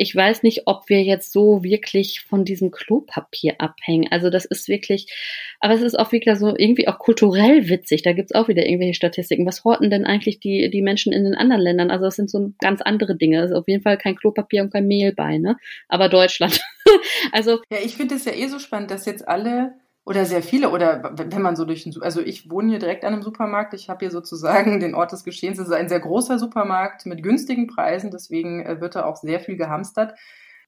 ich 0.00 0.16
weiß 0.16 0.44
nicht, 0.44 0.62
ob 0.64 0.88
wir 0.88 1.02
jetzt 1.02 1.30
so 1.30 1.62
wirklich 1.62 2.22
von 2.22 2.46
diesem 2.46 2.70
Klopapier 2.70 3.56
abhängen. 3.58 4.08
Also 4.10 4.30
das 4.30 4.46
ist 4.46 4.66
wirklich, 4.66 5.12
aber 5.60 5.74
es 5.74 5.82
ist 5.82 5.98
auch 5.98 6.10
wirklich 6.10 6.38
so 6.38 6.56
irgendwie 6.56 6.88
auch 6.88 6.98
kulturell 6.98 7.68
witzig. 7.68 8.00
Da 8.00 8.14
gibt's 8.14 8.34
auch 8.34 8.48
wieder 8.48 8.64
irgendwelche 8.64 8.94
Statistiken. 8.94 9.44
Was 9.44 9.62
horten 9.62 9.90
denn 9.90 10.06
eigentlich 10.06 10.40
die, 10.40 10.70
die 10.70 10.80
Menschen 10.80 11.12
in 11.12 11.24
den 11.24 11.34
anderen 11.34 11.60
Ländern? 11.60 11.90
Also 11.90 12.06
das 12.06 12.16
sind 12.16 12.30
so 12.30 12.50
ganz 12.60 12.80
andere 12.80 13.14
Dinge. 13.14 13.42
Das 13.42 13.50
ist 13.50 13.56
auf 13.56 13.68
jeden 13.68 13.82
Fall 13.82 13.98
kein 13.98 14.16
Klopapier 14.16 14.62
und 14.62 14.72
kein 14.72 14.86
Mehl 14.86 15.12
bei, 15.12 15.36
ne? 15.36 15.58
Aber 15.86 16.08
Deutschland. 16.08 16.62
also. 17.32 17.60
Ja, 17.70 17.80
ich 17.84 17.94
finde 17.94 18.14
es 18.14 18.24
ja 18.24 18.32
eh 18.32 18.46
so 18.46 18.58
spannend, 18.58 18.90
dass 18.90 19.04
jetzt 19.04 19.28
alle 19.28 19.74
oder 20.04 20.24
sehr 20.24 20.42
viele, 20.42 20.70
oder 20.70 21.12
wenn 21.14 21.42
man 21.42 21.56
so 21.56 21.64
durch 21.64 21.84
den, 21.84 21.94
also 22.02 22.20
ich 22.20 22.50
wohne 22.50 22.70
hier 22.70 22.78
direkt 22.78 23.04
an 23.04 23.12
einem 23.12 23.22
Supermarkt, 23.22 23.74
ich 23.74 23.88
habe 23.88 24.00
hier 24.00 24.10
sozusagen 24.10 24.80
den 24.80 24.94
Ort 24.94 25.12
des 25.12 25.24
Geschehens, 25.24 25.58
es 25.58 25.68
ist 25.68 25.74
ein 25.74 25.88
sehr 25.88 26.00
großer 26.00 26.38
Supermarkt 26.38 27.06
mit 27.06 27.22
günstigen 27.22 27.66
Preisen, 27.66 28.10
deswegen 28.10 28.64
äh, 28.64 28.80
wird 28.80 28.94
da 28.94 29.04
auch 29.04 29.16
sehr 29.16 29.40
viel 29.40 29.56
gehamstert. 29.56 30.18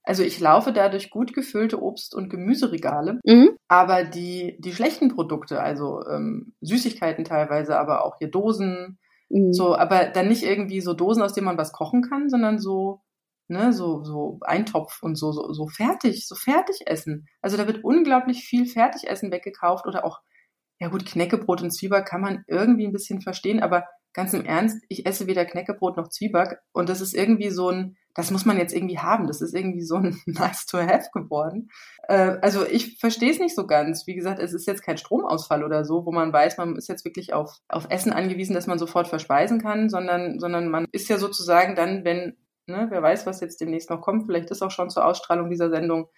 Also 0.05 0.25
ich 0.25 0.41
laufe 0.41 0.73
da 0.73 0.89
durch 0.89 1.11
gut 1.11 1.33
gefüllte 1.33 1.81
Obst- 1.81 2.15
und 2.15 2.29
Gemüseregale, 2.29 3.21
mhm. 3.25 3.51
aber 3.69 4.05
die, 4.05 4.57
die 4.59 4.73
schlechten 4.73 5.09
Produkte, 5.09 5.61
also 5.61 6.05
ähm, 6.11 6.55
Süßigkeiten 6.61 7.25
teilweise, 7.25 7.79
aber 7.79 8.05
auch 8.05 8.19
hier 8.19 8.29
Dosen, 8.29 8.99
mhm. 9.29 9.53
so, 9.53 9.77
aber 9.77 10.07
dann 10.07 10.29
nicht 10.29 10.43
irgendwie 10.43 10.81
so 10.81 10.93
Dosen, 10.93 11.23
aus 11.23 11.35
denen 11.35 11.47
man 11.47 11.59
was 11.59 11.73
kochen 11.73 12.03
kann, 12.03 12.29
sondern 12.29 12.59
so, 12.59 13.01
ne, 13.53 13.73
so, 13.73 14.03
so 14.03 14.39
Eintopf 14.43 15.03
und 15.03 15.17
so, 15.17 15.33
so, 15.33 15.53
so 15.53 15.69
fertig, 15.69 16.27
so 16.27 16.35
Fertigessen. 16.35 17.29
Also 17.41 17.57
da 17.57 17.67
wird 17.67 17.85
unglaublich 17.85 18.45
viel 18.45 18.67
Fertigessen 18.67 19.31
weggekauft 19.31 19.87
oder 19.87 20.05
auch, 20.05 20.21
ja 20.81 20.89
gut, 20.89 21.07
Knäckebrot 21.07 21.63
und 21.63 21.71
Zwieback 21.71 22.07
kann 22.07 22.21
man 22.21 22.45
irgendwie 22.49 22.87
ein 22.87 22.93
bisschen 22.93 23.21
verstehen, 23.21 23.63
aber 23.63 23.87
ganz 24.13 24.35
im 24.35 24.45
Ernst, 24.45 24.85
ich 24.89 25.07
esse 25.07 25.27
weder 25.27 25.45
Knäckebrot 25.45 25.97
noch 25.97 26.09
Zwieback 26.09 26.59
und 26.73 26.89
das 26.89 27.01
ist 27.01 27.15
irgendwie 27.15 27.51
so 27.51 27.71
ein, 27.71 27.97
das 28.15 28.31
muss 28.31 28.45
man 28.45 28.59
jetzt 28.59 28.75
irgendwie 28.75 28.99
haben. 28.99 29.27
Das 29.27 29.41
ist 29.41 29.55
irgendwie 29.55 29.83
so 29.83 29.97
ein 29.97 30.21
nice 30.27 30.67
to 30.67 30.79
have 30.79 31.09
geworden. 31.13 31.71
Äh, 32.09 32.37
also 32.43 32.67
ich 32.67 32.99
verstehe 32.99 33.31
es 33.31 33.39
nicht 33.39 33.55
so 33.55 33.67
ganz. 33.67 34.07
Wie 34.07 34.15
gesagt, 34.15 34.39
es 34.39 34.53
ist 34.53 34.67
jetzt 34.67 34.83
kein 34.83 34.99
Stromausfall 34.99 35.65
oder 35.65 35.85
so, 35.85 36.05
wo 36.05 36.13
man 36.13 36.33
weiß, 36.33 36.59
man 36.59 36.77
ist 36.77 36.89
jetzt 36.89 37.05
wirklich 37.05 37.33
auf, 37.33 37.57
auf 37.69 37.87
Essen 37.89 38.13
angewiesen, 38.13 38.55
dass 38.55 38.67
man 38.67 38.79
sofort 38.79 39.09
verspeisen 39.09 39.61
kann, 39.61 39.89
sondern, 39.89 40.39
sondern 40.41 40.69
man 40.69 40.87
ist 40.93 41.09
ja 41.09 41.17
sozusagen 41.17 41.75
dann, 41.75 42.05
wenn, 42.05 42.37
ne, 42.67 42.87
wer 42.91 43.03
weiß, 43.03 43.27
was 43.27 43.41
jetzt 43.41 43.61
demnächst 43.61 43.91
noch 43.91 44.01
kommt, 44.01 44.27
vielleicht 44.27 44.51
ist 44.51 44.63
auch 44.63 44.71
schon 44.71 44.91
zur 44.91 45.05
Ausstrahlung 45.05 45.51
dieser 45.51 45.71
Sendung 45.71 46.09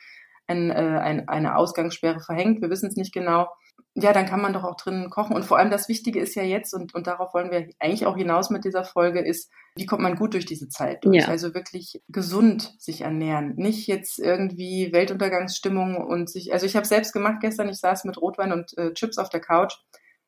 ein, 0.46 0.70
äh, 0.70 0.74
ein, 0.74 1.28
eine 1.28 1.56
Ausgangssperre 1.56 2.20
verhängt. 2.20 2.60
Wir 2.60 2.70
wissen 2.70 2.88
es 2.88 2.96
nicht 2.96 3.12
genau 3.12 3.48
ja, 3.96 4.12
dann 4.12 4.26
kann 4.26 4.40
man 4.40 4.52
doch 4.52 4.64
auch 4.64 4.76
drinnen 4.76 5.08
kochen. 5.08 5.36
Und 5.36 5.44
vor 5.44 5.56
allem 5.56 5.70
das 5.70 5.88
Wichtige 5.88 6.18
ist 6.18 6.34
ja 6.34 6.42
jetzt, 6.42 6.74
und, 6.74 6.94
und 6.94 7.06
darauf 7.06 7.32
wollen 7.32 7.52
wir 7.52 7.68
eigentlich 7.78 8.06
auch 8.06 8.16
hinaus 8.16 8.50
mit 8.50 8.64
dieser 8.64 8.84
Folge, 8.84 9.20
ist, 9.20 9.52
wie 9.76 9.86
kommt 9.86 10.02
man 10.02 10.16
gut 10.16 10.34
durch 10.34 10.46
diese 10.46 10.68
Zeit 10.68 11.04
durch? 11.04 11.22
Ja. 11.22 11.28
Also 11.28 11.54
wirklich 11.54 12.02
gesund 12.08 12.74
sich 12.78 13.02
ernähren. 13.02 13.54
Nicht 13.56 13.86
jetzt 13.86 14.18
irgendwie 14.18 14.92
Weltuntergangsstimmung 14.92 15.96
und 15.96 16.28
sich, 16.28 16.52
also 16.52 16.66
ich 16.66 16.74
habe 16.74 16.86
selbst 16.86 17.12
gemacht 17.12 17.38
gestern, 17.40 17.68
ich 17.68 17.78
saß 17.78 18.04
mit 18.04 18.20
Rotwein 18.20 18.52
und 18.52 18.76
äh, 18.76 18.92
Chips 18.94 19.18
auf 19.18 19.28
der 19.28 19.40
Couch. 19.40 19.74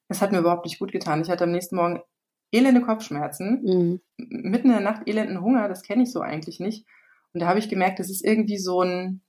Das 0.09 0.23
hat 0.23 0.31
mir 0.31 0.39
überhaupt 0.39 0.65
nicht 0.65 0.79
gut 0.79 0.93
getan. 0.93 1.21
Ich 1.23 1.31
hatte 1.31 1.45
am 1.45 1.51
nächsten 1.51 1.75
Morgen 1.75 2.01
elende 2.53 2.81
Kopfschmerzen, 2.81 3.63
mhm. 3.63 4.01
mitten 4.19 4.69
in 4.69 4.75
der 4.75 4.81
Nacht 4.81 5.07
elenden 5.07 5.41
Hunger, 5.41 5.69
das 5.69 5.83
kenne 5.83 6.05
ich 6.05 6.13
so 6.13 6.21
eigentlich 6.21 6.61
nicht. 6.61 6.87
Und 7.33 7.41
da 7.41 7.49
habe 7.49 7.59
ich 7.59 7.69
gemerkt, 7.69 7.99
das 7.99 8.11
ist 8.11 8.25
irgendwie 8.25 8.59
so 8.59 8.83
ein, 8.83 9.21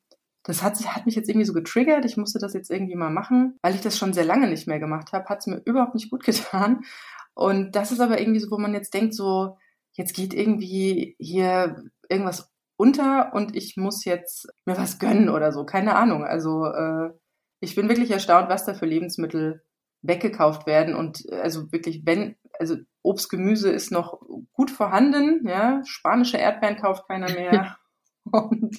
das 0.43 0.63
hat, 0.63 0.79
hat 0.95 1.05
mich 1.05 1.15
jetzt 1.15 1.27
irgendwie 1.27 1.45
so 1.45 1.53
getriggert. 1.53 2.05
Ich 2.05 2.15
musste 2.15 2.39
das 2.39 2.53
jetzt 2.53 2.71
irgendwie 2.71 2.95
mal 2.95 3.09
machen, 3.09 3.57
weil 3.61 3.75
ich 3.75 3.81
das 3.81 3.97
schon 3.97 4.13
sehr 4.13 4.23
lange 4.23 4.47
nicht 4.49 4.67
mehr 4.67 4.79
gemacht 4.79 5.11
habe. 5.11 5.25
Hat 5.25 5.39
es 5.39 5.47
mir 5.47 5.61
überhaupt 5.65 5.95
nicht 5.95 6.09
gut 6.09 6.23
getan. 6.25 6.83
Und 7.33 7.75
das 7.75 7.91
ist 7.91 7.99
aber 7.99 8.19
irgendwie 8.19 8.39
so, 8.39 8.49
wo 8.49 8.57
man 8.57 8.73
jetzt 8.73 8.93
denkt, 8.93 9.13
so, 9.13 9.57
jetzt 9.93 10.15
geht 10.15 10.33
irgendwie 10.33 11.15
hier 11.19 11.83
irgendwas 12.09 12.51
unter 12.77 13.33
und 13.33 13.55
ich 13.55 13.75
muss 13.75 14.05
jetzt 14.05 14.47
mir 14.65 14.77
was 14.77 14.99
gönnen 14.99 15.29
oder 15.29 15.51
so. 15.51 15.65
Keine 15.65 15.95
Ahnung. 15.95 16.23
Also 16.23 16.65
äh, 16.65 17.09
ich 17.59 17.75
bin 17.75 17.89
wirklich 17.89 18.11
erstaunt, 18.11 18.49
was 18.49 18.65
da 18.65 18.73
für 18.73 18.85
Lebensmittel 18.85 19.63
weggekauft 20.01 20.67
werden. 20.67 20.95
Und 20.95 21.25
äh, 21.29 21.41
also 21.41 21.71
wirklich, 21.71 22.05
wenn, 22.05 22.35
also 22.59 22.75
Obst, 23.03 23.29
Gemüse 23.29 23.71
ist 23.71 23.91
noch 23.91 24.19
gut 24.53 24.71
vorhanden, 24.71 25.47
ja. 25.47 25.81
Spanische 25.85 26.37
Erdbeeren 26.37 26.77
kauft 26.77 27.07
keiner 27.07 27.31
mehr. 27.31 27.77
Und, 28.31 28.77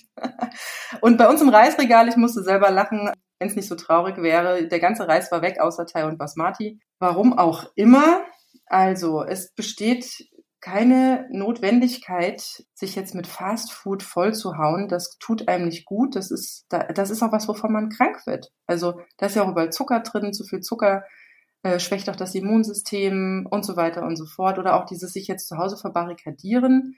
und 1.00 1.16
bei 1.16 1.26
uns 1.26 1.40
im 1.40 1.48
Reisregal, 1.48 2.06
ich 2.08 2.16
musste 2.16 2.42
selber 2.42 2.70
lachen, 2.70 3.10
wenn 3.38 3.48
es 3.48 3.56
nicht 3.56 3.68
so 3.68 3.76
traurig 3.76 4.18
wäre, 4.18 4.68
der 4.68 4.80
ganze 4.80 5.08
Reis 5.08 5.32
war 5.32 5.42
weg, 5.42 5.60
außer 5.60 5.86
Thai 5.86 6.06
und 6.06 6.18
Basmati. 6.18 6.80
Warum 6.98 7.38
auch 7.38 7.64
immer. 7.74 8.24
Also, 8.66 9.22
es 9.22 9.52
besteht 9.54 10.28
keine 10.60 11.28
Notwendigkeit, 11.30 12.64
sich 12.74 12.96
jetzt 12.96 13.14
mit 13.14 13.26
Fast 13.26 13.72
Food 13.72 14.02
vollzuhauen. 14.02 14.88
Das 14.88 15.16
tut 15.18 15.48
einem 15.48 15.66
nicht 15.66 15.84
gut. 15.84 16.16
Das 16.16 16.30
ist, 16.30 16.66
das 16.68 17.10
ist 17.10 17.22
auch 17.22 17.32
was, 17.32 17.46
wovon 17.46 17.72
man 17.72 17.90
krank 17.90 18.26
wird. 18.26 18.50
Also, 18.66 19.00
da 19.16 19.26
ist 19.26 19.36
ja 19.36 19.44
auch 19.44 19.50
überall 19.52 19.70
Zucker 19.70 20.00
drin. 20.00 20.32
Zu 20.32 20.44
viel 20.44 20.60
Zucker 20.60 21.04
äh, 21.62 21.78
schwächt 21.78 22.08
auch 22.10 22.16
das 22.16 22.34
Immunsystem 22.34 23.46
und 23.50 23.64
so 23.64 23.76
weiter 23.76 24.02
und 24.04 24.16
so 24.16 24.26
fort. 24.26 24.58
Oder 24.58 24.76
auch 24.76 24.86
dieses 24.86 25.12
sich 25.12 25.26
jetzt 25.26 25.48
zu 25.48 25.56
Hause 25.56 25.76
verbarrikadieren 25.76 26.94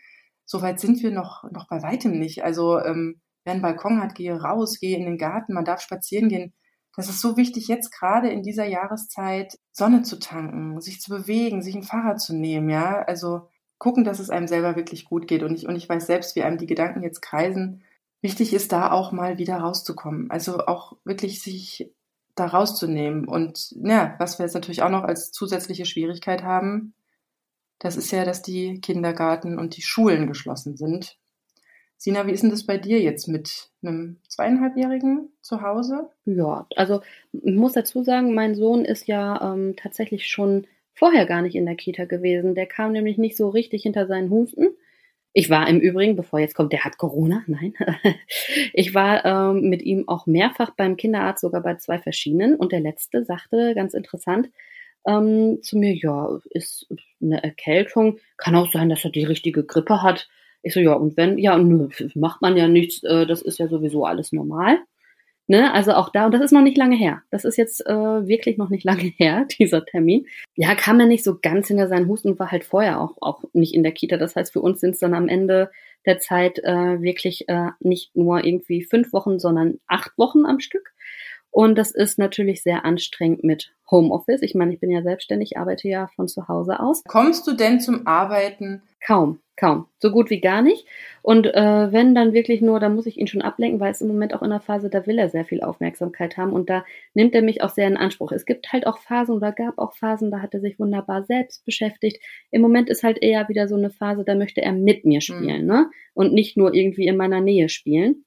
so 0.51 0.63
weit 0.63 0.81
sind 0.81 1.01
wir 1.01 1.13
noch, 1.13 1.45
noch 1.53 1.69
bei 1.69 1.81
weitem 1.81 2.19
nicht. 2.19 2.43
Also 2.43 2.81
ähm, 2.81 3.21
wer 3.45 3.53
einen 3.53 3.63
Balkon 3.63 4.03
hat, 4.03 4.17
gehe 4.17 4.35
raus, 4.35 4.81
gehe 4.81 4.97
in 4.97 5.05
den 5.05 5.17
Garten, 5.17 5.55
man 5.55 5.65
darf 5.65 5.81
spazieren 5.81 6.29
gehen. 6.29 6.53
Das 6.97 7.09
ist 7.09 7.21
so 7.21 7.37
wichtig, 7.37 7.69
jetzt 7.69 7.93
gerade 7.93 8.31
in 8.31 8.43
dieser 8.43 8.65
Jahreszeit 8.65 9.57
Sonne 9.71 10.03
zu 10.03 10.19
tanken, 10.19 10.81
sich 10.81 11.01
zu 11.01 11.11
bewegen, 11.11 11.63
sich 11.63 11.77
ein 11.77 11.85
Fahrrad 11.85 12.21
zu 12.21 12.35
nehmen, 12.35 12.69
ja. 12.69 13.01
Also 13.03 13.49
gucken, 13.79 14.03
dass 14.03 14.19
es 14.19 14.29
einem 14.29 14.49
selber 14.49 14.75
wirklich 14.75 15.05
gut 15.05 15.29
geht. 15.29 15.45
Und 15.45 15.55
ich, 15.55 15.69
und 15.69 15.77
ich 15.77 15.89
weiß 15.89 16.05
selbst, 16.05 16.35
wie 16.35 16.43
einem 16.43 16.59
die 16.59 16.67
Gedanken 16.67 17.05
jetzt 17.05 17.21
kreisen. 17.23 17.85
Wichtig 18.21 18.53
ist 18.53 18.73
da 18.73 18.91
auch 18.91 19.13
mal 19.13 19.39
wieder 19.39 19.59
rauszukommen. 19.59 20.33
Also 20.33 20.67
auch 20.67 20.97
wirklich 21.05 21.43
sich 21.43 21.95
da 22.35 22.47
rauszunehmen. 22.47 23.27
Und 23.27 23.75
ja, 23.83 24.15
was 24.19 24.39
wir 24.39 24.47
jetzt 24.47 24.55
natürlich 24.55 24.83
auch 24.83 24.91
noch 24.91 25.05
als 25.05 25.33
zusätzliche 25.33 25.85
Schwierigkeit 25.85 26.43
haben, 26.43 26.95
das 27.79 27.97
ist 27.97 28.11
ja, 28.11 28.25
dass 28.25 28.43
die 28.43 28.81
Kindergarten 28.81 29.59
und 29.59 29.77
die 29.77 29.83
Schulen 29.83 30.27
geschlossen 30.27 30.77
sind. 30.77 31.17
Sina, 31.97 32.27
wie 32.27 32.33
ist 32.33 32.43
denn 32.43 32.51
das 32.51 32.65
bei 32.65 32.79
dir 32.79 33.01
jetzt 33.01 33.29
mit 33.29 33.71
einem 33.83 34.17
zweieinhalbjährigen 34.29 35.29
zu 35.43 35.61
Hause? 35.61 36.09
Ja, 36.25 36.67
also 36.77 37.03
ich 37.33 37.55
muss 37.55 37.73
dazu 37.73 38.03
sagen, 38.03 38.35
mein 38.35 38.55
Sohn 38.55 38.87
ist 38.87 39.07
ja 39.07 39.53
ähm, 39.53 39.75
tatsächlich 39.77 40.27
schon 40.27 40.67
vorher 40.95 41.27
gar 41.27 41.43
nicht 41.43 41.55
in 41.55 41.67
der 41.67 41.77
Kita 41.77 42.05
gewesen. 42.05 42.55
Der 42.55 42.67
kam 42.67 42.93
nämlich 42.93 43.19
nicht 43.19 43.37
so 43.37 43.51
richtig 43.51 43.83
hinter 43.83 44.07
seinen 44.07 44.31
Husten. 44.31 44.69
Ich 45.33 45.49
war 45.49 45.69
im 45.69 45.79
Übrigen, 45.79 46.17
bevor 46.17 46.41
jetzt 46.41 46.55
kommt, 46.55 46.73
der 46.73 46.85
hat 46.85 46.99
Corona, 46.99 47.45
nein. 47.47 47.75
ich 48.73 48.95
war 48.95 49.25
ähm, 49.25 49.69
mit 49.69 49.83
ihm 49.83 50.09
auch 50.09 50.27
mehrfach 50.27 50.71
beim 50.77 50.97
Kinderarzt, 50.97 51.43
sogar 51.43 51.63
bei 51.63 51.77
zwei 51.77 51.99
verschiedenen. 51.99 52.57
Und 52.57 52.73
der 52.73 52.81
letzte 52.81 53.25
sagte, 53.25 53.75
ganz 53.75 53.95
interessant, 53.95 54.51
ähm, 55.07 55.63
zu 55.63 55.79
mir, 55.79 55.95
ja, 55.95 56.39
ist 56.51 56.89
eine 57.23 57.43
Erkältung, 57.43 58.19
kann 58.37 58.57
auch 58.57 58.71
sein, 58.73 58.89
dass 58.89 59.05
er 59.05 59.11
die 59.11 59.25
richtige 59.25 59.65
Grippe 59.65 60.03
hat. 60.03 60.29
Ich 60.63 60.75
so, 60.75 60.81
ja, 60.81 60.95
und 60.95 61.17
wenn, 61.17 61.39
ja, 61.39 61.57
nö, 61.57 61.89
macht 62.15 62.43
man 62.43 62.57
ja 62.57 62.69
nichts, 62.69 63.03
äh, 63.05 63.27
das 63.27 63.41
ist 63.41 63.59
ja 63.59 63.69
sowieso 63.69 64.05
alles 64.05 64.33
normal. 64.33 64.79
Ne, 65.51 65.75
also 65.75 65.95
auch 65.95 66.11
da, 66.11 66.27
und 66.27 66.33
das 66.33 66.43
ist 66.43 66.53
noch 66.53 66.63
nicht 66.63 66.79
lange 66.79 66.95
her. 66.95 67.23
Das 67.33 67.45
ist 67.45 67.57
jetzt 67.57 67.85
äh, 67.85 67.93
wirklich 67.93 68.57
noch 68.57 68.69
nicht 68.69 68.85
lange 68.91 69.13
her, 69.17 69.49
dieser 69.59 69.85
Termin. 69.85 70.29
Ja, 70.55 70.77
kam 70.77 71.01
er 71.01 71.07
nicht 71.07 71.25
so 71.25 71.41
ganz 71.43 71.67
hinter 71.67 71.89
seinen 71.89 72.07
Husten 72.07 72.29
und 72.29 72.39
war 72.39 72.53
halt 72.53 72.63
vorher 72.63 73.01
auch, 73.01 73.17
auch 73.21 73.43
nicht 73.53 73.75
in 73.75 73.83
der 73.83 73.91
Kita. 73.91 74.17
Das 74.17 74.37
heißt, 74.37 74.53
für 74.53 74.61
uns 74.61 74.79
sind 74.79 74.91
es 74.91 75.01
dann 75.01 75.13
am 75.13 75.27
Ende 75.27 75.73
der 76.07 76.21
Zeit 76.21 76.61
äh, 76.61 77.03
wirklich 77.03 77.49
äh, 77.49 77.71
nicht 77.81 78.15
nur 78.15 78.45
irgendwie 78.45 78.85
fünf 78.85 79.13
Wochen, 79.13 79.41
sondern 79.41 79.81
acht 79.89 80.17
Wochen 80.17 80.47
am 80.47 80.61
Stück. 80.61 80.93
Und 81.51 81.77
das 81.77 81.91
ist 81.91 82.17
natürlich 82.17 82.63
sehr 82.63 82.85
anstrengend 82.85 83.43
mit 83.43 83.73
Homeoffice. 83.91 84.43
Ich 84.43 84.55
meine, 84.55 84.73
ich 84.73 84.79
bin 84.79 84.93
ja 84.93 85.03
selbstständig, 85.03 85.59
arbeite 85.59 85.89
ja 85.89 86.11
von 86.15 86.29
zu 86.29 86.47
Hause 86.47 86.79
aus. 86.79 87.03
Kommst 87.09 87.45
du 87.49 87.55
denn 87.55 87.81
zum 87.81 88.07
Arbeiten? 88.07 88.83
Kaum, 89.05 89.41
kaum. 89.61 89.87
So 89.99 90.11
gut 90.11 90.31
wie 90.31 90.41
gar 90.41 90.63
nicht. 90.63 90.87
Und 91.23 91.47
äh, 91.47 91.93
wenn 91.93 92.15
dann 92.15 92.33
wirklich 92.33 92.63
nur, 92.63 92.81
dann 92.81 92.95
muss 92.95 93.05
ich 93.05 93.19
ihn 93.19 93.27
schon 93.27 93.43
ablenken, 93.43 93.79
weil 93.79 93.91
es 93.91 94.01
im 94.01 94.09
Moment 94.09 94.35
auch 94.35 94.43
in 94.43 94.51
der 94.51 94.61
Phase, 94.61 94.89
da 94.89 95.07
will 95.07 95.19
er 95.19 95.29
sehr 95.29 95.45
viel 95.45 95.61
Aufmerksamkeit 95.61 96.39
haben 96.39 96.53
und 96.53 96.71
da 96.71 96.85
nimmt 97.13 97.35
er 97.35 97.43
mich 97.43 97.63
auch 97.63 97.69
sehr 97.69 97.87
in 97.87 97.99
Anspruch. 97.99 98.33
Es 98.33 98.47
gibt 98.47 98.73
halt 98.73 98.87
auch 98.87 98.99
Phasen 98.99 99.37
oder 99.37 99.53
gab 99.53 99.79
auch 99.79 99.93
Phasen, 99.93 100.31
da 100.31 100.41
hat 100.41 100.55
er 100.55 100.61
sich 100.61 100.79
wunderbar 100.79 101.25
selbst 101.25 101.65
beschäftigt. 101.67 102.23
Im 102.51 102.63
Moment 102.63 102.89
ist 102.89 103.03
halt 103.03 103.23
eher 103.23 103.49
wieder 103.51 103.69
so 103.69 103.77
eine 103.77 103.91
Phase, 103.91 104.25
da 104.25 104.35
möchte 104.35 104.63
er 104.63 104.73
mit 104.73 105.05
mir 105.05 105.21
spielen, 105.21 105.63
mhm. 105.63 105.69
ne? 105.69 105.91
Und 106.15 106.33
nicht 106.33 106.57
nur 106.57 106.73
irgendwie 106.75 107.07
in 107.07 107.19
meiner 107.19 107.43
Nähe 107.43 107.69
spielen. 107.69 108.25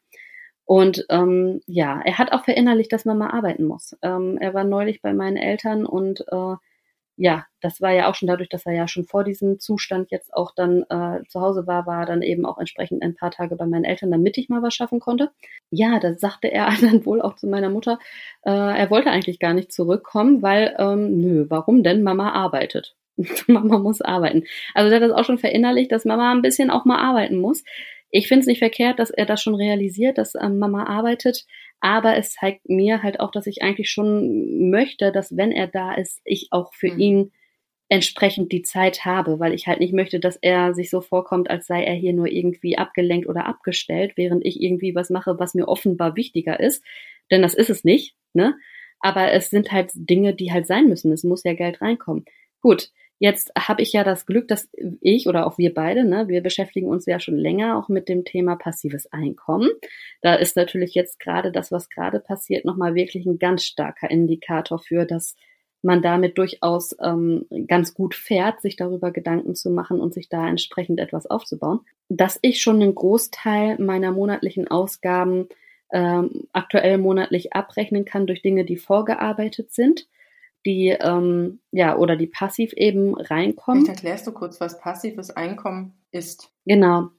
Und 0.65 1.05
ähm, 1.09 1.61
ja, 1.65 1.99
er 2.05 2.19
hat 2.19 2.31
auch 2.31 2.45
verinnerlicht, 2.45 2.93
dass 2.93 3.05
man 3.05 3.17
mal 3.17 3.31
arbeiten 3.31 3.65
muss. 3.65 3.97
Ähm, 4.01 4.37
er 4.39 4.53
war 4.53 4.63
neulich 4.63 5.01
bei 5.01 5.13
meinen 5.13 5.35
Eltern 5.37 5.85
und 5.85 6.21
äh, 6.31 6.55
ja, 7.15 7.45
das 7.61 7.79
war 7.79 7.91
ja 7.91 8.09
auch 8.09 8.15
schon 8.15 8.27
dadurch, 8.27 8.49
dass 8.49 8.65
er 8.65 8.73
ja 8.73 8.87
schon 8.87 9.05
vor 9.05 9.23
diesem 9.23 9.59
Zustand 9.59 10.09
jetzt 10.09 10.33
auch 10.33 10.51
dann 10.55 10.83
äh, 10.89 11.21
zu 11.27 11.41
Hause 11.41 11.67
war, 11.67 11.85
war 11.85 12.05
dann 12.05 12.21
eben 12.23 12.45
auch 12.45 12.57
entsprechend 12.57 13.03
ein 13.03 13.15
paar 13.15 13.29
Tage 13.29 13.55
bei 13.55 13.67
meinen 13.67 13.83
Eltern, 13.83 14.09
damit 14.09 14.37
ich 14.37 14.49
mal 14.49 14.63
was 14.63 14.73
schaffen 14.73 14.99
konnte. 14.99 15.29
Ja, 15.69 15.99
da 15.99 16.15
sagte 16.15 16.51
er 16.51 16.73
dann 16.81 17.05
wohl 17.05 17.21
auch 17.21 17.35
zu 17.35 17.47
meiner 17.47 17.69
Mutter, 17.69 17.99
äh, 18.43 18.51
er 18.51 18.89
wollte 18.89 19.11
eigentlich 19.11 19.39
gar 19.39 19.53
nicht 19.53 19.71
zurückkommen, 19.71 20.41
weil, 20.41 20.75
ähm, 20.79 21.17
nö, 21.17 21.45
warum 21.49 21.83
denn? 21.83 22.03
Mama 22.03 22.31
arbeitet. 22.31 22.95
Mama 23.47 23.77
muss 23.77 24.01
arbeiten. 24.01 24.43
Also 24.73 24.89
er 24.89 24.95
hat 24.95 25.09
das 25.09 25.15
auch 25.15 25.25
schon 25.25 25.37
verinnerlicht, 25.37 25.91
dass 25.91 26.05
Mama 26.05 26.31
ein 26.31 26.41
bisschen 26.41 26.71
auch 26.71 26.85
mal 26.85 26.97
arbeiten 26.97 27.37
muss. 27.37 27.63
Ich 28.09 28.27
finde 28.27 28.41
es 28.41 28.47
nicht 28.47 28.59
verkehrt, 28.59 28.99
dass 28.99 29.11
er 29.11 29.25
das 29.25 29.41
schon 29.41 29.55
realisiert, 29.55 30.17
dass 30.17 30.35
ähm, 30.35 30.59
Mama 30.59 30.85
arbeitet, 30.85 31.45
aber 31.83 32.15
es 32.15 32.31
zeigt 32.31 32.69
mir 32.69 33.03
halt 33.03 33.19
auch, 33.19 33.29
dass 33.29 33.45
ich 33.45 33.61
eigentlich 33.61 33.91
schon 33.91 34.69
möchte, 34.69 35.11
dass 35.11 35.35
wenn 35.35 35.51
er 35.51 35.67
da 35.67 35.93
ist, 35.93 36.21
ich 36.23 36.47
auch 36.51 36.73
für 36.73 36.89
mhm. 36.89 36.99
ihn 36.99 37.31
entsprechend 37.89 38.53
die 38.53 38.61
Zeit 38.61 39.03
habe, 39.03 39.37
weil 39.41 39.53
ich 39.53 39.67
halt 39.67 39.81
nicht 39.81 39.93
möchte, 39.93 40.21
dass 40.21 40.37
er 40.37 40.73
sich 40.73 40.89
so 40.89 41.01
vorkommt, 41.01 41.49
als 41.49 41.67
sei 41.67 41.83
er 41.83 41.93
hier 41.93 42.13
nur 42.13 42.27
irgendwie 42.27 42.77
abgelenkt 42.77 43.27
oder 43.27 43.45
abgestellt, 43.45 44.13
während 44.15 44.45
ich 44.45 44.61
irgendwie 44.61 44.95
was 44.95 45.09
mache, 45.09 45.37
was 45.39 45.55
mir 45.55 45.67
offenbar 45.67 46.15
wichtiger 46.15 46.57
ist. 46.57 46.85
Denn 47.29 47.41
das 47.41 47.53
ist 47.53 47.69
es 47.69 47.83
nicht, 47.83 48.15
ne? 48.31 48.55
Aber 49.01 49.33
es 49.33 49.49
sind 49.49 49.73
halt 49.73 49.91
Dinge, 49.93 50.33
die 50.33 50.53
halt 50.53 50.65
sein 50.67 50.87
müssen. 50.87 51.11
Es 51.11 51.25
muss 51.25 51.43
ja 51.43 51.53
Geld 51.53 51.81
reinkommen. 51.81 52.23
Gut, 52.61 52.91
Jetzt 53.19 53.51
habe 53.57 53.81
ich 53.81 53.93
ja 53.93 54.03
das 54.03 54.25
Glück, 54.25 54.47
dass 54.47 54.69
ich 55.01 55.27
oder 55.27 55.47
auch 55.47 55.57
wir 55.57 55.73
beide, 55.73 56.03
ne, 56.03 56.27
wir 56.27 56.41
beschäftigen 56.41 56.87
uns 56.87 57.05
ja 57.05 57.19
schon 57.19 57.37
länger 57.37 57.77
auch 57.77 57.87
mit 57.87 58.09
dem 58.09 58.25
Thema 58.25 58.55
passives 58.55 59.11
Einkommen. 59.11 59.69
Da 60.21 60.35
ist 60.35 60.57
natürlich 60.57 60.93
jetzt 60.93 61.19
gerade 61.19 61.51
das, 61.51 61.71
was 61.71 61.89
gerade 61.89 62.19
passiert, 62.19 62.65
nochmal 62.65 62.95
wirklich 62.95 63.25
ein 63.25 63.39
ganz 63.39 63.63
starker 63.63 64.09
Indikator 64.09 64.79
für, 64.79 65.05
dass 65.05 65.35
man 65.83 66.01
damit 66.01 66.37
durchaus 66.37 66.95
ähm, 67.01 67.45
ganz 67.67 67.93
gut 67.93 68.15
fährt, 68.15 68.61
sich 68.61 68.77
darüber 68.77 69.11
Gedanken 69.11 69.53
zu 69.53 69.69
machen 69.69 69.99
und 69.99 70.13
sich 70.13 70.29
da 70.29 70.47
entsprechend 70.47 70.99
etwas 70.99 71.25
aufzubauen. 71.25 71.81
Dass 72.09 72.39
ich 72.41 72.61
schon 72.61 72.81
einen 72.81 72.95
Großteil 72.95 73.77
meiner 73.79 74.11
monatlichen 74.11 74.69
Ausgaben 74.69 75.49
ähm, 75.91 76.47
aktuell 76.53 76.97
monatlich 76.97 77.53
abrechnen 77.53 78.05
kann 78.05 78.27
durch 78.27 78.41
Dinge, 78.41 78.65
die 78.65 78.77
vorgearbeitet 78.77 79.73
sind 79.73 80.07
die 80.65 80.89
ähm, 80.89 81.59
ja 81.71 81.97
oder 81.97 82.15
die 82.15 82.27
passiv 82.27 82.73
eben 82.73 83.15
reinkommen. 83.15 83.85
Vielleicht 83.85 83.99
erklärst 83.99 84.27
du 84.27 84.31
kurz, 84.31 84.59
was 84.61 84.79
passives 84.79 85.29
Einkommen 85.31 85.93
ist. 86.11 86.51
Genau, 86.65 87.09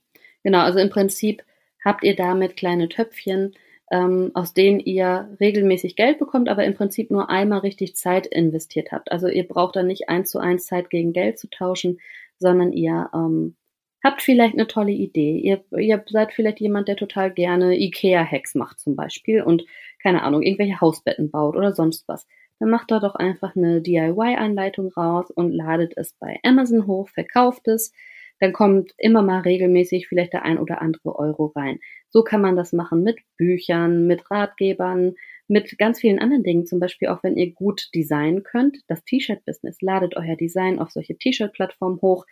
genau. 0.42 0.60
Also 0.60 0.78
im 0.78 0.90
Prinzip 0.90 1.42
habt 1.84 2.04
ihr 2.04 2.16
damit 2.16 2.56
kleine 2.56 2.88
Töpfchen, 2.88 3.54
ähm, 3.90 4.30
aus 4.34 4.54
denen 4.54 4.80
ihr 4.80 5.36
regelmäßig 5.40 5.96
Geld 5.96 6.18
bekommt, 6.18 6.48
aber 6.48 6.64
im 6.64 6.74
Prinzip 6.74 7.10
nur 7.10 7.30
einmal 7.30 7.60
richtig 7.60 7.96
Zeit 7.96 8.26
investiert 8.26 8.92
habt. 8.92 9.12
Also 9.12 9.28
ihr 9.28 9.46
braucht 9.46 9.76
dann 9.76 9.86
nicht 9.86 10.08
eins 10.08 10.30
zu 10.30 10.38
eins 10.38 10.66
Zeit 10.66 10.90
gegen 10.90 11.12
Geld 11.12 11.38
zu 11.38 11.48
tauschen, 11.50 12.00
sondern 12.38 12.72
ihr 12.72 13.10
ähm, 13.14 13.56
habt 14.02 14.22
vielleicht 14.22 14.54
eine 14.54 14.66
tolle 14.66 14.92
Idee. 14.92 15.38
Ihr, 15.38 15.64
ihr 15.78 16.04
seid 16.08 16.32
vielleicht 16.32 16.60
jemand, 16.60 16.88
der 16.88 16.96
total 16.96 17.32
gerne 17.32 17.76
IKEA-Hacks 17.76 18.54
macht 18.54 18.80
zum 18.80 18.96
Beispiel 18.96 19.42
und 19.42 19.64
keine 20.04 20.22
Ahnung, 20.22 20.42
irgendwelche 20.42 20.80
Hausbetten 20.80 21.32
baut 21.32 21.56
oder 21.56 21.74
sonst 21.74 22.06
was 22.06 22.28
dann 22.60 22.70
macht 22.70 22.90
da 22.90 23.00
doch 23.00 23.14
einfach 23.14 23.56
eine 23.56 23.80
DIY-Anleitung 23.82 24.92
raus 24.96 25.30
und 25.30 25.52
ladet 25.52 25.94
es 25.96 26.14
bei 26.18 26.38
Amazon 26.42 26.86
hoch, 26.86 27.08
verkauft 27.08 27.66
es. 27.68 27.92
Dann 28.40 28.52
kommt 28.52 28.92
immer 28.98 29.22
mal 29.22 29.40
regelmäßig 29.40 30.08
vielleicht 30.08 30.32
der 30.32 30.44
ein 30.44 30.58
oder 30.58 30.82
andere 30.82 31.16
Euro 31.18 31.52
rein. 31.54 31.78
So 32.10 32.22
kann 32.22 32.40
man 32.40 32.56
das 32.56 32.72
machen 32.72 33.02
mit 33.02 33.18
Büchern, 33.36 34.06
mit 34.06 34.30
Ratgebern, 34.30 35.14
mit 35.46 35.76
ganz 35.78 36.00
vielen 36.00 36.18
anderen 36.18 36.42
Dingen. 36.42 36.66
Zum 36.66 36.80
Beispiel 36.80 37.08
auch, 37.08 37.22
wenn 37.22 37.36
ihr 37.36 37.52
gut 37.52 37.88
designen 37.94 38.42
könnt, 38.42 38.78
das 38.88 39.04
T-Shirt-Business. 39.04 39.80
Ladet 39.80 40.16
euer 40.16 40.36
Design 40.36 40.78
auf 40.78 40.90
solche 40.90 41.16
T-Shirt-Plattformen 41.16 42.00
hoch. 42.02 42.26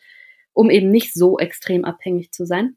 um 0.52 0.70
eben 0.70 0.90
nicht 0.90 1.14
so 1.14 1.38
extrem 1.38 1.84
abhängig 1.84 2.32
zu 2.32 2.44
sein. 2.44 2.76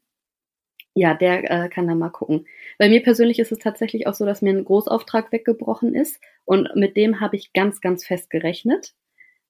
Ja, 0.94 1.14
der 1.14 1.50
äh, 1.50 1.68
kann 1.68 1.86
da 1.86 1.94
mal 1.94 2.10
gucken. 2.10 2.46
Bei 2.78 2.88
mir 2.88 3.02
persönlich 3.02 3.38
ist 3.38 3.50
es 3.50 3.58
tatsächlich 3.58 4.06
auch 4.06 4.14
so, 4.14 4.26
dass 4.26 4.42
mir 4.42 4.50
ein 4.50 4.64
Großauftrag 4.64 5.32
weggebrochen 5.32 5.94
ist 5.94 6.20
und 6.44 6.68
mit 6.76 6.96
dem 6.96 7.20
habe 7.20 7.36
ich 7.36 7.52
ganz, 7.54 7.80
ganz 7.80 8.04
fest 8.06 8.28
gerechnet. 8.28 8.94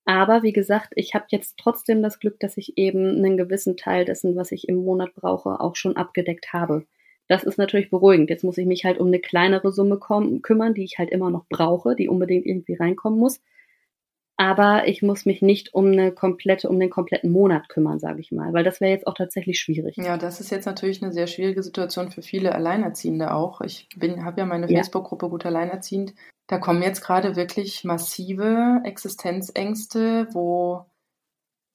Aber 0.04 0.42
wie 0.42 0.52
gesagt, 0.52 0.92
ich 0.96 1.14
habe 1.14 1.26
jetzt 1.30 1.58
trotzdem 1.58 2.02
das 2.02 2.18
Glück, 2.18 2.38
dass 2.40 2.56
ich 2.56 2.76
eben 2.76 3.16
einen 3.16 3.36
gewissen 3.36 3.76
Teil 3.76 4.04
dessen, 4.04 4.36
was 4.36 4.52
ich 4.52 4.68
im 4.68 4.76
Monat 4.76 5.14
brauche, 5.14 5.60
auch 5.60 5.76
schon 5.76 5.96
abgedeckt 5.96 6.52
habe. 6.52 6.86
Das 7.32 7.44
ist 7.44 7.58
natürlich 7.58 7.90
beruhigend. 7.90 8.30
Jetzt 8.30 8.44
muss 8.44 8.58
ich 8.58 8.66
mich 8.66 8.84
halt 8.84 8.98
um 8.98 9.08
eine 9.08 9.18
kleinere 9.18 9.72
Summe 9.72 9.98
kümmern, 9.98 10.74
die 10.74 10.84
ich 10.84 10.98
halt 10.98 11.10
immer 11.10 11.30
noch 11.30 11.46
brauche, 11.48 11.96
die 11.96 12.08
unbedingt 12.08 12.46
irgendwie 12.46 12.74
reinkommen 12.74 13.18
muss 13.18 13.40
aber 14.42 14.88
ich 14.88 15.02
muss 15.02 15.24
mich 15.24 15.40
nicht 15.40 15.72
um 15.72 15.92
eine 15.92 16.10
komplette, 16.10 16.68
um 16.68 16.80
den 16.80 16.90
kompletten 16.90 17.30
Monat 17.30 17.68
kümmern, 17.68 18.00
sage 18.00 18.20
ich 18.20 18.32
mal, 18.32 18.52
weil 18.52 18.64
das 18.64 18.80
wäre 18.80 18.90
jetzt 18.90 19.06
auch 19.06 19.14
tatsächlich 19.14 19.60
schwierig. 19.60 19.96
Ja, 19.96 20.16
das 20.16 20.40
ist 20.40 20.50
jetzt 20.50 20.64
natürlich 20.64 21.00
eine 21.00 21.12
sehr 21.12 21.28
schwierige 21.28 21.62
Situation 21.62 22.10
für 22.10 22.22
viele 22.22 22.52
Alleinerziehende 22.52 23.32
auch. 23.32 23.60
Ich 23.60 23.88
bin, 23.94 24.24
habe 24.24 24.40
ja 24.40 24.46
meine 24.46 24.68
ja. 24.68 24.78
Facebook-Gruppe 24.78 25.28
Gut 25.28 25.46
Alleinerziehend. 25.46 26.14
Da 26.48 26.58
kommen 26.58 26.82
jetzt 26.82 27.02
gerade 27.02 27.36
wirklich 27.36 27.84
massive 27.84 28.80
Existenzängste, 28.84 30.26
wo 30.32 30.86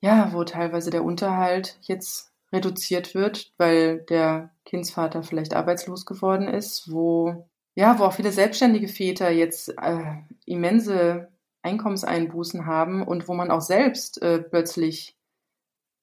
ja, 0.02 0.32
wo 0.34 0.44
teilweise 0.44 0.90
der 0.92 1.04
Unterhalt 1.04 1.78
jetzt 1.82 2.27
reduziert 2.52 3.14
wird, 3.14 3.54
weil 3.58 4.00
der 4.00 4.52
Kindsvater 4.66 5.24
vielleicht 5.24 5.54
arbeitslos 5.54 6.06
geworden 6.06 6.48
ist, 6.48 6.92
wo 6.92 7.48
ja, 7.78 8.00
wo 8.00 8.06
auch 8.06 8.14
viele 8.14 8.32
selbstständige 8.32 8.88
Väter 8.88 9.30
jetzt 9.30 9.70
äh, 9.80 10.16
immense 10.46 11.28
Einkommenseinbußen 11.62 12.66
haben 12.66 13.04
und 13.06 13.28
wo 13.28 13.36
man 13.36 13.52
auch 13.52 13.62
selbst 13.62 14.20
äh, 14.24 14.40
plötzlich 14.40 15.16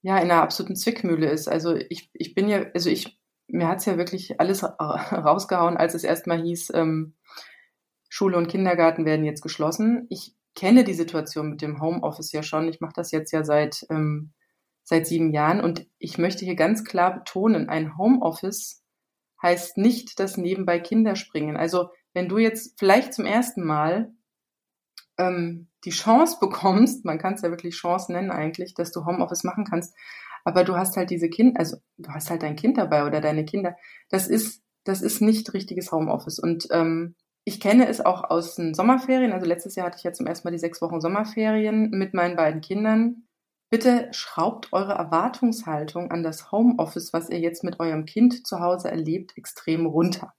ja 0.03 0.19
in 0.19 0.31
einer 0.31 0.43
absoluten 0.43 0.77
Zwickmühle 0.77 1.29
ist. 1.29 1.49
Also 1.49 1.75
ich, 1.75 2.11
ich 2.13 2.35
bin 2.35 2.49
ja, 2.49 2.67
also 2.75 2.91
ich, 2.91 3.19
mir 3.49 3.67
hat's 3.67 3.87
ja 3.87 3.97
wirklich 3.97 4.39
alles 4.39 4.63
rausgehauen, 4.63 5.77
als 5.77 5.95
es 5.95 6.05
erstmal 6.05 6.43
hieß, 6.43 6.73
ähm, 6.75 7.15
Schule 8.09 8.37
und 8.37 8.47
Kindergarten 8.47 9.05
werden 9.05 9.25
jetzt 9.25 9.43
geschlossen. 9.43 10.07
Ich 10.11 10.37
kenne 10.55 10.85
die 10.85 10.95
Situation 10.95 11.51
mit 11.51 11.61
dem 11.61 11.81
Homeoffice 11.81 12.31
ja 12.31 12.45
schon. 12.45 12.69
Ich 12.69 12.81
mache 12.81 12.93
das 12.95 13.11
jetzt 13.11 13.33
ja 13.33 13.43
seit, 13.43 13.85
ähm, 13.91 14.33
seit 14.85 15.07
sieben 15.07 15.33
Jahren 15.33 15.61
und 15.61 15.87
ich 15.99 16.19
möchte 16.19 16.45
hier 16.45 16.57
ganz 16.57 16.85
klar 16.85 17.15
betonen, 17.15 17.69
ein 17.69 17.97
Homeoffice 17.97 18.83
heißt 19.43 19.79
nicht 19.79 20.21
das 20.21 20.37
nebenbei 20.37 20.79
Kinder 20.79 21.17
springen. 21.17 21.57
Also 21.57 21.89
wenn 22.13 22.29
du 22.29 22.39
jetzt 22.39 22.79
vielleicht 22.79 23.13
zum 23.13 23.25
ersten 23.25 23.65
Mal 23.65 24.13
ähm, 25.19 25.69
die 25.85 25.91
Chance 25.91 26.39
bekommst, 26.41 27.05
man 27.05 27.19
kann 27.19 27.35
es 27.35 27.43
ja 27.43 27.51
wirklich 27.51 27.75
Chance 27.75 28.13
nennen 28.13 28.31
eigentlich, 28.31 28.75
dass 28.75 28.93
du 28.93 29.05
Homeoffice 29.05 29.45
machen 29.45 29.65
kannst, 29.65 29.95
aber 30.45 30.65
du 30.65 30.77
hast 30.77 30.97
halt 30.97 31.11
diese 31.11 31.29
Kinder, 31.29 31.59
also 31.59 31.79
du 31.97 32.11
hast 32.11 32.31
halt 32.31 32.43
dein 32.43 32.57
Kind 32.57 32.77
dabei 32.77 33.07
oder 33.07 33.21
deine 33.21 33.45
Kinder. 33.45 33.77
Das 34.11 34.29
ist, 34.29 34.63
das 34.85 35.01
ist 35.01 35.21
nicht 35.21 35.53
richtiges 35.55 35.91
Homeoffice. 35.91 36.39
Und 36.39 36.69
ähm, 36.71 37.15
ich 37.45 37.61
kenne 37.61 37.89
es 37.89 38.01
auch 38.01 38.25
aus 38.25 38.57
den 38.57 38.75
Sommerferien. 38.75 39.33
Also 39.33 39.47
letztes 39.47 39.75
Jahr 39.75 39.87
hatte 39.87 39.99
ich 39.99 40.05
ja 40.05 40.13
zum 40.13 40.27
ersten 40.27 40.47
Mal 40.47 40.53
die 40.53 40.59
sechs 40.59 40.81
Wochen 40.83 41.01
Sommerferien 41.01 41.91
mit 41.91 42.15
meinen 42.15 42.37
beiden 42.37 42.61
Kindern. 42.61 43.24
Bitte 43.75 44.07
schraubt 44.13 44.73
eure 44.73 44.93
Erwartungshaltung 44.93 46.13
an 46.13 46.23
das 46.23 46.53
Homeoffice, 46.53 47.13
was 47.13 47.29
ihr 47.29 47.41
jetzt 47.41 47.65
mit 47.65 47.81
eurem 47.81 48.05
Kind 48.05 48.47
zu 48.47 48.61
Hause 48.61 48.89
erlebt, 48.89 49.37
extrem 49.37 49.87
runter. 49.87 50.33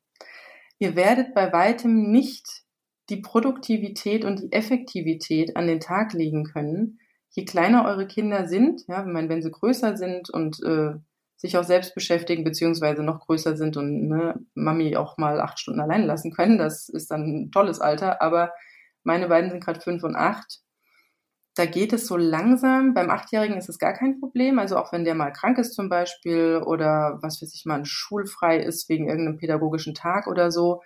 Ihr 0.80 0.96
werdet 0.96 1.34
bei 1.34 1.52
weitem 1.52 2.12
nicht 2.12 2.48
die 3.10 3.18
Produktivität 3.18 4.24
und 4.24 4.40
die 4.40 4.54
Effektivität 4.54 5.58
an 5.58 5.68
den 5.68 5.82
Tag 5.82 6.14
legen 6.14 6.46
können. 6.46 7.02
Je 7.30 7.44
kleiner 7.44 7.84
eure 7.84 8.08
Kinder 8.08 8.48
sind, 8.48 8.84
ja, 8.88 9.02
ich 9.02 9.12
meine, 9.12 9.28
wenn 9.28 9.42
sie 9.42 9.52
größer 9.52 9.98
sind 9.98 10.30
und 10.30 10.64
äh, 10.64 10.94
sich 11.36 11.58
auch 11.58 11.66
selbst 11.66 11.94
beschäftigen, 11.94 12.46
beziehungsweise 12.46 13.04
noch 13.04 13.20
größer 13.20 13.58
sind 13.58 13.76
und 13.76 14.08
ne, 14.08 14.40
Mami 14.54 14.96
auch 14.96 15.18
mal 15.18 15.42
acht 15.42 15.60
Stunden 15.60 15.82
allein 15.82 16.06
lassen 16.06 16.32
können, 16.32 16.58
das 16.58 16.88
ist 16.88 17.12
dann 17.12 17.24
ein 17.26 17.52
tolles 17.52 17.82
Alter. 17.82 18.22
Aber 18.22 18.54
meine 19.04 19.28
beiden 19.28 19.50
sind 19.50 19.62
gerade 19.62 19.82
fünf 19.82 20.06
und 20.06 20.16
acht. 20.16 20.62
Da 21.56 21.66
geht 21.66 21.94
es 21.94 22.06
so 22.06 22.18
langsam. 22.18 22.94
Beim 22.94 23.10
Achtjährigen 23.10 23.58
ist 23.58 23.70
es 23.70 23.80
gar 23.80 23.94
kein 23.94 24.20
Problem. 24.20 24.60
Also 24.60 24.78
auch 24.78 24.92
wenn 24.92 25.06
der 25.06 25.16
mal 25.16 25.32
krank 25.32 25.58
ist 25.58 25.74
zum 25.74 25.88
Beispiel 25.88 26.62
oder 26.66 27.18
was 27.22 27.42
weiß 27.42 27.54
ich 27.56 27.66
mal 27.66 27.86
schulfrei 27.86 28.58
ist 28.58 28.90
wegen 28.90 29.08
irgendeinem 29.08 29.38
pädagogischen 29.38 29.94
Tag 29.96 30.28
oder 30.28 30.52
so, 30.52 30.82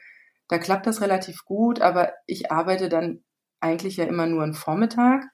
da 0.47 0.58
klappt 0.58 0.88
das 0.88 1.01
relativ 1.01 1.45
gut, 1.45 1.79
aber 1.79 2.13
ich 2.25 2.51
arbeite 2.51 2.89
dann 2.89 3.23
eigentlich 3.62 3.97
ja 3.97 4.05
immer 4.05 4.25
nur 4.25 4.43
einen 4.43 4.53
Vormittag. 4.53 5.25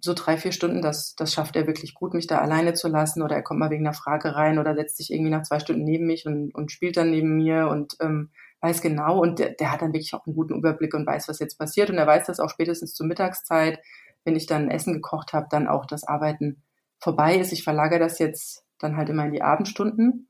So 0.00 0.12
drei, 0.14 0.36
vier 0.36 0.52
Stunden, 0.52 0.82
das, 0.82 1.14
das 1.16 1.32
schafft 1.32 1.56
er 1.56 1.66
wirklich 1.66 1.94
gut, 1.94 2.12
mich 2.12 2.26
da 2.26 2.38
alleine 2.38 2.74
zu 2.74 2.88
lassen. 2.88 3.22
Oder 3.22 3.36
er 3.36 3.42
kommt 3.42 3.60
mal 3.60 3.70
wegen 3.70 3.86
einer 3.86 3.94
Frage 3.94 4.34
rein 4.34 4.58
oder 4.58 4.74
setzt 4.74 4.98
sich 4.98 5.12
irgendwie 5.12 5.30
nach 5.30 5.42
zwei 5.42 5.60
Stunden 5.60 5.84
neben 5.84 6.06
mich 6.06 6.26
und, 6.26 6.54
und 6.54 6.70
spielt 6.72 6.98
dann 6.98 7.10
neben 7.10 7.36
mir 7.36 7.68
und 7.68 7.96
ähm, 8.00 8.30
weiß 8.60 8.82
genau 8.82 9.20
und 9.20 9.38
der, 9.38 9.50
der 9.50 9.72
hat 9.72 9.82
dann 9.82 9.92
wirklich 9.92 10.14
auch 10.14 10.26
einen 10.26 10.36
guten 10.36 10.56
Überblick 10.56 10.94
und 10.94 11.06
weiß, 11.06 11.28
was 11.28 11.38
jetzt 11.38 11.58
passiert. 11.58 11.90
Und 11.90 11.96
er 11.96 12.06
weiß, 12.06 12.26
dass 12.26 12.40
auch 12.40 12.50
spätestens 12.50 12.94
zur 12.94 13.06
Mittagszeit, 13.06 13.80
wenn 14.28 14.36
ich 14.36 14.44
dann 14.44 14.70
Essen 14.70 14.92
gekocht 14.92 15.32
habe, 15.32 15.46
dann 15.50 15.66
auch 15.66 15.86
das 15.86 16.04
Arbeiten 16.04 16.62
vorbei 16.98 17.38
ist. 17.38 17.50
Ich 17.50 17.64
verlagere 17.64 17.98
das 17.98 18.18
jetzt 18.18 18.62
dann 18.78 18.98
halt 18.98 19.08
immer 19.08 19.24
in 19.24 19.32
die 19.32 19.40
Abendstunden. 19.40 20.28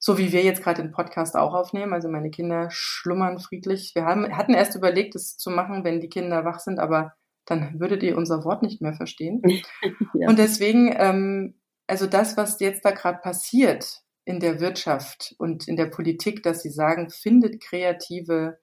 So 0.00 0.18
wie 0.18 0.32
wir 0.32 0.42
jetzt 0.42 0.64
gerade 0.64 0.82
den 0.82 0.90
Podcast 0.90 1.36
auch 1.36 1.54
aufnehmen. 1.54 1.92
Also 1.92 2.08
meine 2.08 2.30
Kinder 2.30 2.66
schlummern 2.70 3.38
friedlich. 3.38 3.92
Wir 3.94 4.04
haben, 4.04 4.36
hatten 4.36 4.54
erst 4.54 4.74
überlegt, 4.74 5.14
es 5.14 5.36
zu 5.36 5.50
machen, 5.50 5.84
wenn 5.84 6.00
die 6.00 6.08
Kinder 6.08 6.44
wach 6.44 6.58
sind, 6.58 6.80
aber 6.80 7.14
dann 7.46 7.78
würdet 7.78 8.02
ihr 8.02 8.16
unser 8.16 8.44
Wort 8.44 8.64
nicht 8.64 8.82
mehr 8.82 8.94
verstehen. 8.94 9.40
ja. 10.14 10.28
Und 10.28 10.40
deswegen, 10.40 10.92
ähm, 10.96 11.60
also 11.86 12.06
das, 12.06 12.36
was 12.36 12.58
jetzt 12.58 12.84
da 12.84 12.90
gerade 12.90 13.20
passiert 13.20 14.02
in 14.24 14.40
der 14.40 14.58
Wirtschaft 14.58 15.36
und 15.38 15.68
in 15.68 15.76
der 15.76 15.86
Politik, 15.86 16.42
dass 16.42 16.60
sie 16.62 16.70
sagen, 16.70 17.08
findet 17.08 17.62
kreative 17.62 18.58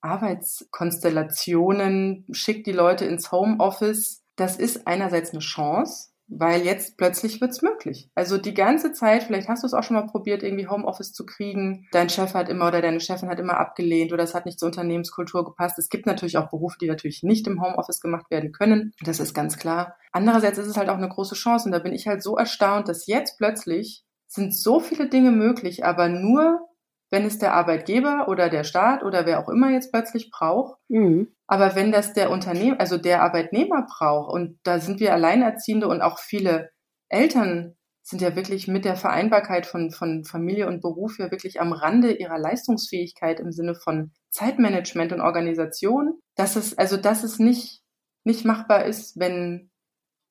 Arbeitskonstellationen, 0.00 2.24
schickt 2.30 2.66
die 2.66 2.72
Leute 2.72 3.04
ins 3.04 3.30
Homeoffice. 3.32 4.22
Das 4.36 4.56
ist 4.56 4.86
einerseits 4.86 5.32
eine 5.32 5.40
Chance, 5.40 6.10
weil 6.28 6.62
jetzt 6.62 6.98
plötzlich 6.98 7.40
wird's 7.40 7.62
möglich. 7.62 8.10
Also 8.14 8.38
die 8.38 8.54
ganze 8.54 8.92
Zeit, 8.92 9.24
vielleicht 9.24 9.48
hast 9.48 9.62
du 9.62 9.66
es 9.66 9.74
auch 9.74 9.82
schon 9.82 9.96
mal 9.96 10.06
probiert, 10.06 10.42
irgendwie 10.42 10.68
Homeoffice 10.68 11.12
zu 11.12 11.24
kriegen. 11.24 11.88
Dein 11.90 12.10
Chef 12.10 12.34
hat 12.34 12.48
immer 12.48 12.68
oder 12.68 12.82
deine 12.82 13.00
Chefin 13.00 13.30
hat 13.30 13.40
immer 13.40 13.58
abgelehnt 13.58 14.12
oder 14.12 14.22
es 14.22 14.34
hat 14.34 14.46
nicht 14.46 14.60
zur 14.60 14.66
Unternehmenskultur 14.66 15.44
gepasst. 15.44 15.78
Es 15.78 15.88
gibt 15.88 16.06
natürlich 16.06 16.36
auch 16.36 16.50
Berufe, 16.50 16.76
die 16.80 16.86
natürlich 16.86 17.22
nicht 17.22 17.46
im 17.46 17.62
Homeoffice 17.62 18.00
gemacht 18.00 18.30
werden 18.30 18.52
können. 18.52 18.92
Das 19.04 19.20
ist 19.20 19.34
ganz 19.34 19.56
klar. 19.56 19.96
Andererseits 20.12 20.58
ist 20.58 20.68
es 20.68 20.76
halt 20.76 20.90
auch 20.90 20.98
eine 20.98 21.08
große 21.08 21.34
Chance 21.34 21.66
und 21.66 21.72
da 21.72 21.78
bin 21.78 21.94
ich 21.94 22.06
halt 22.06 22.22
so 22.22 22.36
erstaunt, 22.36 22.88
dass 22.88 23.06
jetzt 23.06 23.38
plötzlich 23.38 24.04
sind 24.26 24.54
so 24.54 24.78
viele 24.78 25.08
Dinge 25.08 25.30
möglich, 25.30 25.86
aber 25.86 26.10
nur 26.10 26.60
wenn 27.10 27.24
es 27.24 27.38
der 27.38 27.54
Arbeitgeber 27.54 28.26
oder 28.28 28.50
der 28.50 28.64
Staat 28.64 29.02
oder 29.02 29.24
wer 29.26 29.40
auch 29.40 29.48
immer 29.48 29.70
jetzt 29.70 29.92
plötzlich 29.92 30.30
braucht. 30.30 30.78
Mhm. 30.88 31.28
Aber 31.46 31.74
wenn 31.74 31.92
das 31.92 32.12
der 32.12 32.30
Unternehmer, 32.30 32.78
also 32.80 32.98
der 32.98 33.22
Arbeitnehmer 33.22 33.86
braucht, 33.86 34.32
und 34.32 34.58
da 34.62 34.78
sind 34.80 35.00
wir 35.00 35.12
Alleinerziehende 35.12 35.88
und 35.88 36.02
auch 36.02 36.18
viele 36.18 36.70
Eltern 37.08 37.76
sind 38.02 38.22
ja 38.22 38.34
wirklich 38.36 38.68
mit 38.68 38.84
der 38.84 38.96
Vereinbarkeit 38.96 39.66
von, 39.66 39.90
von 39.90 40.24
Familie 40.24 40.66
und 40.66 40.80
Beruf 40.80 41.18
ja 41.18 41.30
wirklich 41.30 41.60
am 41.60 41.72
Rande 41.72 42.12
ihrer 42.12 42.38
Leistungsfähigkeit 42.38 43.38
im 43.38 43.52
Sinne 43.52 43.74
von 43.74 44.12
Zeitmanagement 44.30 45.12
und 45.12 45.20
Organisation, 45.20 46.18
dass 46.34 46.56
es, 46.56 46.76
also 46.76 46.96
dass 46.96 47.22
es 47.22 47.38
nicht, 47.38 47.82
nicht 48.24 48.46
machbar 48.46 48.86
ist, 48.86 49.18
wenn, 49.18 49.70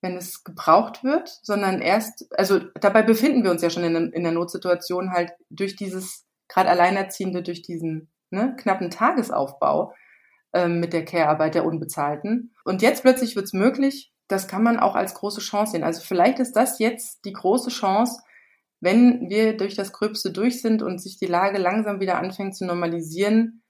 wenn 0.01 0.17
es 0.17 0.43
gebraucht 0.43 1.03
wird, 1.03 1.29
sondern 1.43 1.81
erst, 1.81 2.27
also 2.37 2.59
dabei 2.81 3.03
befinden 3.03 3.43
wir 3.43 3.51
uns 3.51 3.61
ja 3.61 3.69
schon 3.69 3.83
in, 3.83 4.11
in 4.11 4.23
der 4.23 4.31
Notsituation 4.31 5.11
halt 5.11 5.33
durch 5.49 5.75
dieses 5.75 6.26
gerade 6.47 6.69
Alleinerziehende 6.69 7.43
durch 7.43 7.61
diesen 7.61 8.09
ne, 8.29 8.55
knappen 8.57 8.89
Tagesaufbau 8.89 9.93
ähm, 10.53 10.79
mit 10.79 10.93
der 10.93 11.05
Care-Arbeit 11.05 11.55
der 11.55 11.65
Unbezahlten. 11.65 12.55
Und 12.63 12.81
jetzt 12.81 13.03
plötzlich 13.03 13.35
wird 13.35 13.45
es 13.45 13.53
möglich, 13.53 14.13
das 14.27 14.47
kann 14.47 14.63
man 14.63 14.79
auch 14.79 14.95
als 14.95 15.13
große 15.13 15.41
Chance 15.41 15.73
sehen. 15.73 15.83
Also 15.83 16.01
vielleicht 16.01 16.39
ist 16.39 16.53
das 16.53 16.79
jetzt 16.79 17.25
die 17.25 17.33
große 17.33 17.69
Chance, 17.69 18.21
wenn 18.79 19.29
wir 19.29 19.57
durch 19.57 19.75
das 19.75 19.93
Gröbste 19.93 20.31
durch 20.31 20.61
sind 20.61 20.81
und 20.81 21.01
sich 21.01 21.17
die 21.17 21.25
Lage 21.25 21.57
langsam 21.57 21.99
wieder 21.99 22.19
anfängt 22.19 22.55
zu 22.55 22.65
normalisieren, 22.65 23.63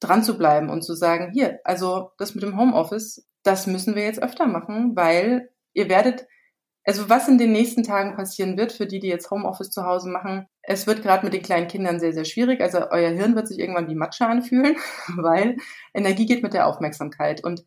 dran 0.00 0.22
zu 0.22 0.38
bleiben 0.38 0.70
und 0.70 0.82
zu 0.82 0.94
sagen, 0.94 1.32
hier, 1.32 1.60
also 1.64 2.10
das 2.18 2.34
mit 2.34 2.44
dem 2.44 2.58
Homeoffice, 2.58 3.26
das 3.42 3.66
müssen 3.66 3.94
wir 3.94 4.04
jetzt 4.04 4.22
öfter 4.22 4.46
machen, 4.46 4.96
weil 4.96 5.50
ihr 5.72 5.88
werdet 5.88 6.26
also 6.84 7.08
was 7.08 7.28
in 7.28 7.38
den 7.38 7.52
nächsten 7.52 7.82
Tagen 7.82 8.14
passieren 8.14 8.56
wird 8.56 8.72
für 8.72 8.86
die, 8.86 9.00
die 9.00 9.08
jetzt 9.08 9.30
Homeoffice 9.30 9.70
zu 9.70 9.84
Hause 9.84 10.08
machen, 10.10 10.46
es 10.62 10.86
wird 10.86 11.02
gerade 11.02 11.24
mit 11.24 11.32
den 11.32 11.42
kleinen 11.42 11.68
Kindern 11.68 11.98
sehr, 11.98 12.12
sehr 12.12 12.24
schwierig. 12.24 12.60
Also 12.60 12.90
euer 12.90 13.10
Hirn 13.10 13.34
wird 13.34 13.48
sich 13.48 13.58
irgendwann 13.58 13.88
wie 13.88 13.94
Matsche 13.94 14.26
anfühlen, 14.26 14.76
weil 15.16 15.56
Energie 15.94 16.26
geht 16.26 16.42
mit 16.42 16.54
der 16.54 16.66
Aufmerksamkeit. 16.66 17.42
Und 17.42 17.64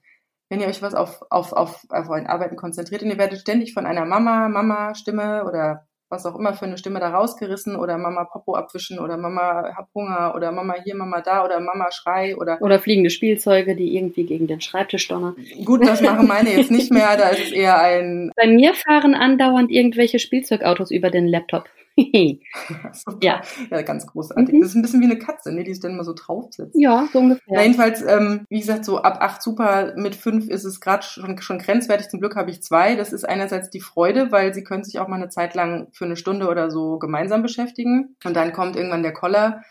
wenn 0.49 0.61
ihr 0.61 0.67
euch 0.67 0.81
was 0.81 0.93
auf, 0.93 1.23
auf, 1.29 1.51
auf, 1.53 1.85
auf 1.89 2.09
euren 2.09 2.27
Arbeiten 2.27 2.55
konzentriert 2.55 3.01
und 3.01 3.09
ihr 3.09 3.17
werdet 3.17 3.39
ständig 3.39 3.73
von 3.73 3.85
einer 3.85 4.05
Mama, 4.05 4.47
Mama-Stimme 4.49 5.45
oder 5.45 5.87
was 6.09 6.25
auch 6.25 6.37
immer 6.37 6.53
für 6.53 6.65
eine 6.65 6.77
Stimme 6.77 6.99
da 6.99 7.09
rausgerissen 7.09 7.75
oder 7.75 7.97
Mama 7.97 8.23
Popo 8.25 8.55
abwischen 8.55 8.99
oder 8.99 9.17
Mama 9.17 9.73
hab 9.75 9.89
Hunger 9.93 10.33
oder 10.35 10.51
Mama 10.51 10.75
hier, 10.83 10.95
Mama 10.95 11.21
da 11.21 11.43
oder 11.43 11.59
Mama 11.59 11.91
schrei 11.91 12.35
oder 12.37 12.61
oder 12.61 12.79
fliegende 12.79 13.09
Spielzeuge, 13.09 13.75
die 13.75 13.95
irgendwie 13.95 14.23
gegen 14.23 14.47
den 14.47 14.61
Schreibtisch 14.61 15.07
donnern. 15.07 15.35
Gut, 15.65 15.85
das 15.85 16.01
machen 16.01 16.27
meine 16.27 16.51
jetzt 16.51 16.71
nicht 16.71 16.91
mehr, 16.91 17.17
da 17.17 17.29
ist 17.29 17.47
es 17.47 17.51
eher 17.51 17.79
ein 17.79 18.31
Bei 18.35 18.47
mir 18.47 18.73
fahren 18.73 19.15
andauernd 19.15 19.71
irgendwelche 19.71 20.19
Spielzeugautos 20.19 20.91
über 20.91 21.09
den 21.09 21.27
Laptop. 21.27 21.65
ja. 23.21 23.41
ja, 23.71 23.81
ganz 23.81 24.05
großartig. 24.05 24.53
Mhm. 24.53 24.61
Das 24.61 24.69
ist 24.69 24.75
ein 24.75 24.83
bisschen 24.83 25.01
wie 25.01 25.05
eine 25.05 25.17
Katze, 25.17 25.51
ne, 25.51 25.63
die 25.63 25.73
sich 25.73 25.81
dann 25.81 25.93
immer 25.93 26.03
so 26.03 26.13
draufsetzt. 26.13 26.75
Ja, 26.77 27.07
so 27.11 27.19
ungefähr. 27.19 27.55
Na, 27.55 27.63
jedenfalls, 27.63 28.03
ähm, 28.03 28.45
wie 28.49 28.59
gesagt, 28.59 28.85
so 28.85 28.99
ab 28.99 29.17
acht 29.21 29.41
super, 29.41 29.93
mit 29.95 30.15
fünf 30.15 30.47
ist 30.47 30.63
es 30.63 30.79
gerade 30.79 31.03
schon, 31.03 31.41
schon 31.41 31.57
grenzwertig. 31.57 32.09
Zum 32.09 32.19
Glück 32.19 32.35
habe 32.35 32.51
ich 32.51 32.61
zwei. 32.61 32.95
Das 32.95 33.13
ist 33.13 33.27
einerseits 33.27 33.71
die 33.71 33.81
Freude, 33.81 34.31
weil 34.31 34.53
sie 34.53 34.63
können 34.63 34.83
sich 34.83 34.99
auch 34.99 35.07
mal 35.07 35.15
eine 35.15 35.29
Zeit 35.29 35.55
lang 35.55 35.87
für 35.91 36.05
eine 36.05 36.17
Stunde 36.17 36.49
oder 36.49 36.69
so 36.69 36.99
gemeinsam 36.99 37.41
beschäftigen. 37.41 38.15
Und 38.23 38.35
dann 38.35 38.53
kommt 38.53 38.75
irgendwann 38.75 39.03
der 39.03 39.13
Koller, 39.13 39.63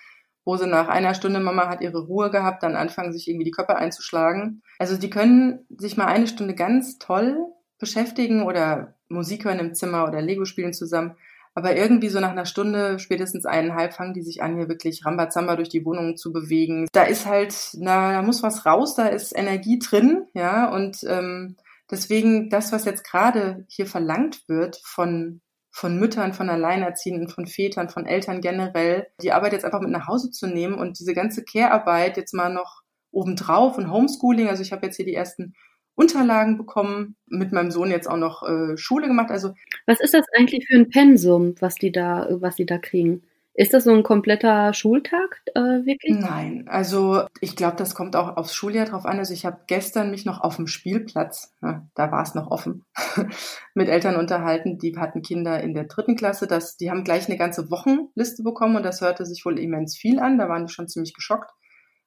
wo 0.45 0.57
sie 0.57 0.67
nach 0.67 0.89
einer 0.89 1.15
Stunde, 1.15 1.39
Mama 1.39 1.69
hat 1.69 1.81
ihre 1.81 2.07
Ruhe 2.07 2.31
gehabt, 2.31 2.62
dann 2.62 2.75
anfangen, 2.75 3.12
sich 3.12 3.29
irgendwie 3.29 3.45
die 3.45 3.51
Köpfe 3.53 3.77
einzuschlagen. 3.77 4.62
Also 4.79 4.97
die 4.97 5.11
können 5.11 5.67
sich 5.77 5.97
mal 5.97 6.07
eine 6.07 6.27
Stunde 6.27 6.55
ganz 6.55 6.99
toll 6.99 7.37
beschäftigen 7.79 8.43
oder 8.43 8.95
Musik 9.09 9.45
hören 9.45 9.59
im 9.59 9.75
Zimmer 9.75 10.09
oder 10.09 10.21
Lego 10.23 10.45
spielen 10.45 10.73
zusammen. 10.73 11.17
Aber 11.57 11.75
irgendwie 11.75 12.11
so 12.11 12.21
nach 12.21 12.33
einer 12.33 12.45
Stunde, 12.45 12.99
spätestens 12.99 13.47
eineinhalb, 13.47 13.95
fangen 13.95 14.12
die 14.12 14.21
sich 14.21 14.42
an, 14.42 14.59
hier 14.59 14.69
wirklich 14.69 15.07
Rambazamba 15.07 15.57
durch 15.57 15.71
die 15.71 15.87
Wohnung 15.87 16.19
zu 16.19 16.31
bewegen. 16.31 16.87
Da 16.92 17.05
ist 17.05 17.25
halt, 17.25 17.71
na, 17.79 18.12
da 18.12 18.21
muss 18.21 18.42
was 18.42 18.66
raus, 18.66 18.95
da 18.95 19.07
ist 19.07 19.35
Energie 19.35 19.79
drin, 19.79 20.27
ja, 20.35 20.71
und 20.71 20.99
ähm, 21.09 21.57
deswegen 21.90 22.51
das, 22.51 22.73
was 22.73 22.85
jetzt 22.85 23.05
gerade 23.05 23.64
hier 23.69 23.87
verlangt 23.87 24.47
wird 24.49 24.79
von 24.85 25.40
von 25.71 25.99
Müttern, 25.99 26.33
von 26.33 26.49
Alleinerziehenden, 26.49 27.29
von 27.29 27.47
Vätern, 27.47 27.90
von 27.90 28.07
Eltern 28.07 28.40
generell, 28.40 29.09
die 29.21 29.33
Arbeit 29.33 29.53
jetzt 29.53 29.66
einfach 29.66 29.81
mit 29.81 29.90
nach 29.90 30.09
Hause 30.09 30.31
zu 30.31 30.47
nehmen 30.47 30.75
und 30.75 30.99
diese 30.99 31.12
ganze 31.12 31.45
Care-Arbeit 31.45 32.16
jetzt 32.16 32.33
mal 32.33 32.51
noch 32.51 32.81
obendrauf 33.11 33.77
und 33.77 33.90
Homeschooling. 33.90 34.49
Also 34.49 34.62
ich 34.62 34.73
habe 34.73 34.87
jetzt 34.87 34.97
hier 34.97 35.05
die 35.05 35.14
ersten 35.14 35.55
Unterlagen 35.97 36.59
bekommen, 36.59 37.17
mit 37.27 37.53
meinem 37.53 37.71
Sohn 37.71 37.91
jetzt 37.91 38.09
auch 38.09 38.19
noch 38.19 38.43
äh, 38.49 38.77
Schule 38.77 39.09
gemacht. 39.09 39.31
Also 39.31 39.55
was 39.87 40.01
ist 40.01 40.15
das 40.15 40.27
eigentlich 40.37 40.67
für 40.69 40.77
ein 40.77 40.91
Pensum, 40.91 41.55
was 41.61 41.75
die 41.75 41.91
da, 41.91 42.29
was 42.31 42.57
die 42.57 42.67
da 42.67 42.79
kriegen? 42.79 43.23
Ist 43.59 43.73
das 43.73 43.85
so 43.85 43.93
ein 43.93 44.03
kompletter 44.03 44.75
Schultag 44.75 45.41
äh, 45.55 45.61
wirklich? 45.61 46.19
Nein, 46.19 46.69
also 46.69 47.23
ich 47.41 47.57
glaube, 47.57 47.77
das 47.77 47.95
kommt 47.95 48.15
auch 48.15 48.37
aufs 48.37 48.55
Schuljahr 48.55 48.85
drauf 48.85 49.07
an. 49.07 49.19
Also 49.19 49.33
ich 49.33 49.47
habe 49.47 49.61
gestern 49.67 50.11
mich 50.11 50.27
noch 50.27 50.43
auf 50.43 50.57
dem 50.57 50.67
Spielplatz, 50.67 51.55
ja, 51.63 51.87
da 51.95 52.13
war 52.13 52.23
es 52.23 52.35
noch 52.35 52.51
offen, 52.51 52.85
mit 53.75 53.89
Eltern 53.89 54.17
unterhalten, 54.17 54.77
die 54.79 54.95
hatten 54.99 55.23
Kinder 55.23 55.59
in 55.63 55.73
der 55.73 55.85
dritten 55.85 56.17
Klasse. 56.17 56.47
Das, 56.47 56.77
die 56.77 56.91
haben 56.91 57.03
gleich 57.03 57.29
eine 57.29 57.39
ganze 57.39 57.71
Wochenliste 57.71 58.43
bekommen 58.43 58.77
und 58.77 58.83
das 58.83 59.01
hörte 59.01 59.25
sich 59.25 59.43
wohl 59.47 59.59
immens 59.59 59.97
viel 59.97 60.19
an. 60.19 60.37
Da 60.37 60.51
waren 60.51 60.67
die 60.67 60.73
schon 60.73 60.89
ziemlich 60.89 61.15
geschockt. 61.15 61.51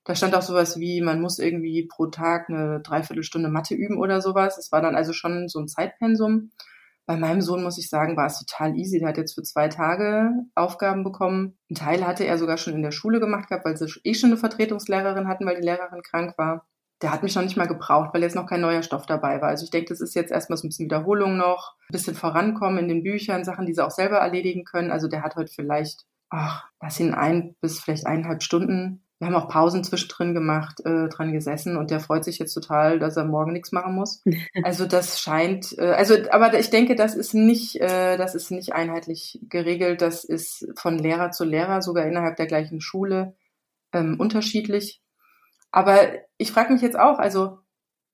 Da 0.10 0.16
stand 0.16 0.34
auch 0.34 0.42
sowas 0.42 0.80
wie, 0.80 1.02
man 1.02 1.22
muss 1.22 1.38
irgendwie 1.38 1.86
pro 1.86 2.08
Tag 2.08 2.50
eine 2.50 2.80
Dreiviertelstunde 2.80 3.48
Mathe 3.48 3.76
üben 3.76 4.00
oder 4.00 4.22
sowas. 4.22 4.58
Es 4.58 4.72
war 4.72 4.82
dann 4.82 4.96
also 4.96 5.14
schon 5.14 5.48
so 5.50 5.60
ein 5.60 5.68
Zeitpensum. 5.68 6.50
Bei 7.06 7.16
meinem 7.16 7.42
Sohn 7.42 7.62
muss 7.62 7.78
ich 7.78 7.90
sagen, 7.90 8.18
war 8.18 8.26
es 8.26 8.40
total 8.40 8.76
easy. 8.76 8.98
Der 8.98 9.10
hat 9.10 9.18
jetzt 9.18 9.36
für 9.36 9.44
zwei 9.44 9.68
Tage 9.68 10.32
Aufgaben 10.56 11.04
bekommen. 11.04 11.60
Ein 11.70 11.76
Teil 11.76 12.08
hatte 12.08 12.26
er 12.26 12.40
sogar 12.40 12.58
schon 12.58 12.74
in 12.74 12.82
der 12.82 12.90
Schule 12.90 13.20
gemacht 13.20 13.50
gehabt, 13.50 13.66
weil 13.66 13.78
sie 13.78 13.86
eh 14.04 14.16
schon 14.16 14.32
eine 14.32 14.38
Vertretungslehrerin 14.38 15.28
hatten, 15.28 15.46
weil 15.46 15.58
die 15.58 15.66
Lehrerin 15.68 16.02
krank 16.02 16.34
war. 16.40 16.66
Der 17.04 17.14
hat 17.14 17.22
mich 17.22 17.36
noch 17.36 17.44
nicht 17.44 17.58
mal 17.58 17.68
gebraucht, 17.68 18.10
weil 18.12 18.24
jetzt 18.24 18.36
noch 18.36 18.48
kein 18.48 18.62
neuer 18.62 18.82
Stoff 18.82 19.06
dabei 19.06 19.42
war. 19.42 19.50
Also 19.50 19.64
ich 19.66 19.70
denke, 19.70 19.90
das 19.90 20.02
ist 20.02 20.16
jetzt 20.16 20.32
erstmal 20.32 20.58
so 20.58 20.66
ein 20.66 20.70
bisschen 20.70 20.86
Wiederholung 20.86 21.38
noch, 21.38 21.76
ein 21.88 21.94
bisschen 21.94 22.16
vorankommen 22.16 22.80
in 22.80 22.88
den 22.88 23.04
Büchern, 23.04 23.44
Sachen, 23.44 23.68
die 23.68 23.76
sie 23.76 23.86
auch 23.86 23.92
selber 23.92 24.18
erledigen 24.18 24.64
können. 24.64 24.90
Also 24.90 25.08
der 25.08 25.22
hat 25.22 25.36
heute 25.36 25.54
vielleicht, 25.54 26.08
ach, 26.32 26.68
das 26.80 26.96
sind 26.96 27.14
ein 27.14 27.56
bis 27.62 27.80
vielleicht 27.80 28.08
eineinhalb 28.08 28.42
Stunden 28.42 29.04
wir 29.20 29.28
haben 29.28 29.36
auch 29.36 29.50
Pausen 29.50 29.84
zwischendrin 29.84 30.34
gemacht, 30.34 30.80
äh, 30.86 31.10
dran 31.10 31.34
gesessen 31.34 31.76
und 31.76 31.92
der 31.92 32.00
freut 32.00 32.24
sich 32.24 32.40
jetzt 32.40 32.54
total, 32.54 33.00
dass 33.00 33.18
er 33.18 33.26
morgen 33.26 33.52
nichts 33.52 33.72
machen 33.72 33.94
muss. 33.94 34.24
Also 34.64 34.86
das 34.86 35.20
scheint, 35.20 35.78
äh, 35.78 35.92
also 35.92 36.16
aber 36.32 36.58
ich 36.58 36.70
denke, 36.70 36.96
das 36.96 37.16
ist 37.16 37.34
nicht, 37.34 37.76
äh, 37.82 38.18
das 38.18 38.34
ist 38.34 38.50
nicht 38.50 38.74
einheitlich 38.74 39.40
geregelt. 39.50 40.02
Das 40.02 40.24
ist 40.24 40.68
von 40.76 40.98
Lehrer 40.98 41.32
zu 41.32 41.44
Lehrer, 41.44 41.82
sogar 41.82 42.06
innerhalb 42.06 42.38
der 42.38 42.48
gleichen 42.48 42.80
Schule 42.82 43.36
ähm, 43.94 44.20
unterschiedlich. 44.20 45.02
Aber 45.72 46.00
ich 46.38 46.52
frage 46.52 46.74
mich 46.74 46.82
jetzt 46.82 46.98
auch, 46.98 47.20
also 47.20 47.60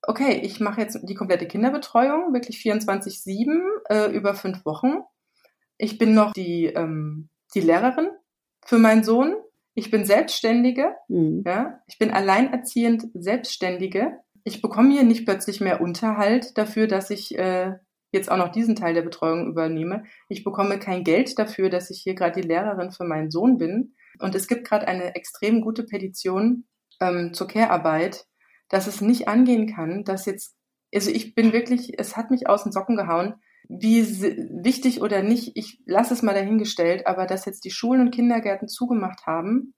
okay, 0.01 0.39
ich 0.43 0.59
mache 0.59 0.81
jetzt 0.81 0.99
die 1.03 1.15
komplette 1.15 1.47
Kinderbetreuung, 1.47 2.33
wirklich 2.33 2.57
24/7 2.57 3.61
äh, 3.89 4.11
über 4.11 4.33
fünf 4.33 4.65
Wochen. 4.65 4.99
Ich 5.77 5.97
bin 5.97 6.15
noch 6.15 6.33
die 6.33 6.65
ähm, 6.65 7.29
die 7.53 7.61
Lehrerin 7.61 8.09
für 8.65 8.79
meinen 8.79 9.03
Sohn 9.03 9.35
ich 9.75 9.91
bin 9.91 10.05
Selbstständige, 10.05 10.95
mhm. 11.09 11.43
ja, 11.45 11.79
ich 11.87 11.99
bin 11.99 12.11
alleinerziehend 12.11 13.07
Selbstständige. 13.13 14.19
Ich 14.45 14.61
bekomme 14.61 14.93
hier 14.93 15.03
nicht 15.03 15.25
plötzlich 15.25 15.59
mehr 15.59 15.81
Unterhalt 15.81 16.57
dafür, 16.57 16.87
dass 16.87 17.09
ich 17.09 17.37
äh, 17.37 17.73
jetzt 18.11 18.31
auch 18.31 18.37
noch 18.37 18.51
diesen 18.51 18.75
Teil 18.75 18.93
der 18.93 19.01
Betreuung 19.01 19.47
übernehme. 19.47 20.03
Ich 20.29 20.43
bekomme 20.43 20.79
kein 20.79 21.03
Geld 21.03 21.37
dafür, 21.37 21.69
dass 21.69 21.89
ich 21.89 22.01
hier 22.01 22.15
gerade 22.15 22.41
die 22.41 22.47
Lehrerin 22.47 22.91
für 22.91 23.03
meinen 23.03 23.29
Sohn 23.29 23.57
bin. 23.57 23.95
Und 24.19 24.33
es 24.33 24.47
gibt 24.47 24.65
gerade 24.65 24.87
eine 24.87 25.13
extrem 25.15 25.61
gute 25.61 25.83
Petition 25.83 26.65
ähm, 27.01 27.33
zur 27.33 27.47
Care-Arbeit, 27.47 28.25
dass 28.69 28.87
es 28.87 29.01
nicht 29.01 29.27
angehen 29.27 29.67
kann, 29.67 30.05
dass 30.05 30.25
jetzt, 30.25 30.55
also 30.93 31.11
ich 31.11 31.35
bin 31.35 31.51
wirklich, 31.51 31.99
es 31.99 32.15
hat 32.15 32.31
mich 32.31 32.47
aus 32.47 32.63
den 32.63 32.71
Socken 32.71 32.95
gehauen, 32.95 33.35
wie 33.69 34.03
wichtig 34.63 35.01
oder 35.01 35.23
nicht, 35.23 35.51
ich 35.55 35.79
lasse 35.85 36.13
es 36.13 36.21
mal 36.21 36.33
dahingestellt, 36.33 37.07
aber 37.07 37.25
dass 37.25 37.45
jetzt 37.45 37.65
die 37.65 37.71
Schulen 37.71 38.01
und 38.01 38.11
Kindergärten 38.11 38.67
zugemacht 38.67 39.25
haben 39.25 39.73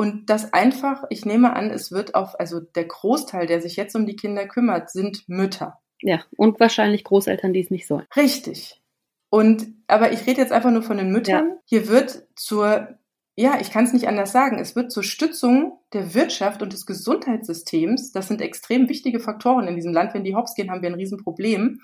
und 0.00 0.30
das 0.30 0.54
einfach, 0.54 1.04
ich 1.10 1.26
nehme 1.26 1.54
an, 1.54 1.70
es 1.70 1.92
wird 1.92 2.14
auf, 2.14 2.40
also 2.40 2.58
der 2.58 2.86
Großteil, 2.86 3.46
der 3.46 3.60
sich 3.60 3.76
jetzt 3.76 3.94
um 3.94 4.06
die 4.06 4.16
Kinder 4.16 4.46
kümmert, 4.46 4.90
sind 4.90 5.28
Mütter. 5.28 5.78
Ja, 6.00 6.24
und 6.36 6.58
wahrscheinlich 6.58 7.04
Großeltern, 7.04 7.52
die 7.52 7.60
es 7.60 7.70
nicht 7.70 7.86
sollen. 7.86 8.06
Richtig. 8.16 8.80
Und, 9.28 9.74
aber 9.86 10.12
ich 10.12 10.26
rede 10.26 10.40
jetzt 10.40 10.52
einfach 10.52 10.70
nur 10.70 10.82
von 10.82 10.96
den 10.96 11.12
Müttern. 11.12 11.50
Ja. 11.50 11.56
Hier 11.66 11.88
wird 11.88 12.26
zur, 12.34 12.98
ja, 13.36 13.58
ich 13.60 13.70
kann 13.70 13.84
es 13.84 13.92
nicht 13.92 14.08
anders 14.08 14.32
sagen, 14.32 14.58
es 14.58 14.74
wird 14.74 14.90
zur 14.90 15.02
Stützung 15.02 15.78
der 15.92 16.14
Wirtschaft 16.14 16.62
und 16.62 16.72
des 16.72 16.86
Gesundheitssystems, 16.86 18.10
das 18.12 18.28
sind 18.28 18.40
extrem 18.40 18.88
wichtige 18.88 19.20
Faktoren 19.20 19.68
in 19.68 19.76
diesem 19.76 19.92
Land. 19.92 20.14
Wenn 20.14 20.24
die 20.24 20.34
hops 20.34 20.54
gehen, 20.54 20.70
haben 20.70 20.80
wir 20.80 20.88
ein 20.88 20.94
Riesenproblem 20.94 21.80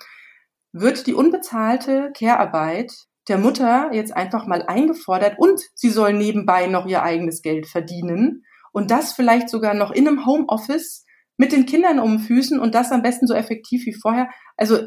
wird 0.79 1.07
die 1.07 1.13
unbezahlte 1.13 2.11
Care-Arbeit 2.17 2.93
der 3.27 3.37
Mutter 3.37 3.89
jetzt 3.91 4.15
einfach 4.15 4.45
mal 4.47 4.63
eingefordert 4.63 5.37
und 5.37 5.61
sie 5.75 5.89
soll 5.89 6.13
nebenbei 6.13 6.67
noch 6.67 6.85
ihr 6.85 7.03
eigenes 7.03 7.41
Geld 7.41 7.67
verdienen 7.67 8.45
und 8.71 8.91
das 8.91 9.13
vielleicht 9.13 9.49
sogar 9.49 9.73
noch 9.73 9.91
in 9.91 10.07
einem 10.07 10.25
Homeoffice 10.25 11.05
mit 11.37 11.51
den 11.51 11.65
Kindern 11.65 11.99
um 11.99 12.19
Füßen 12.19 12.59
und 12.59 12.73
das 12.73 12.91
am 12.91 13.01
besten 13.01 13.27
so 13.27 13.33
effektiv 13.33 13.85
wie 13.85 13.93
vorher. 13.93 14.29
Also 14.55 14.79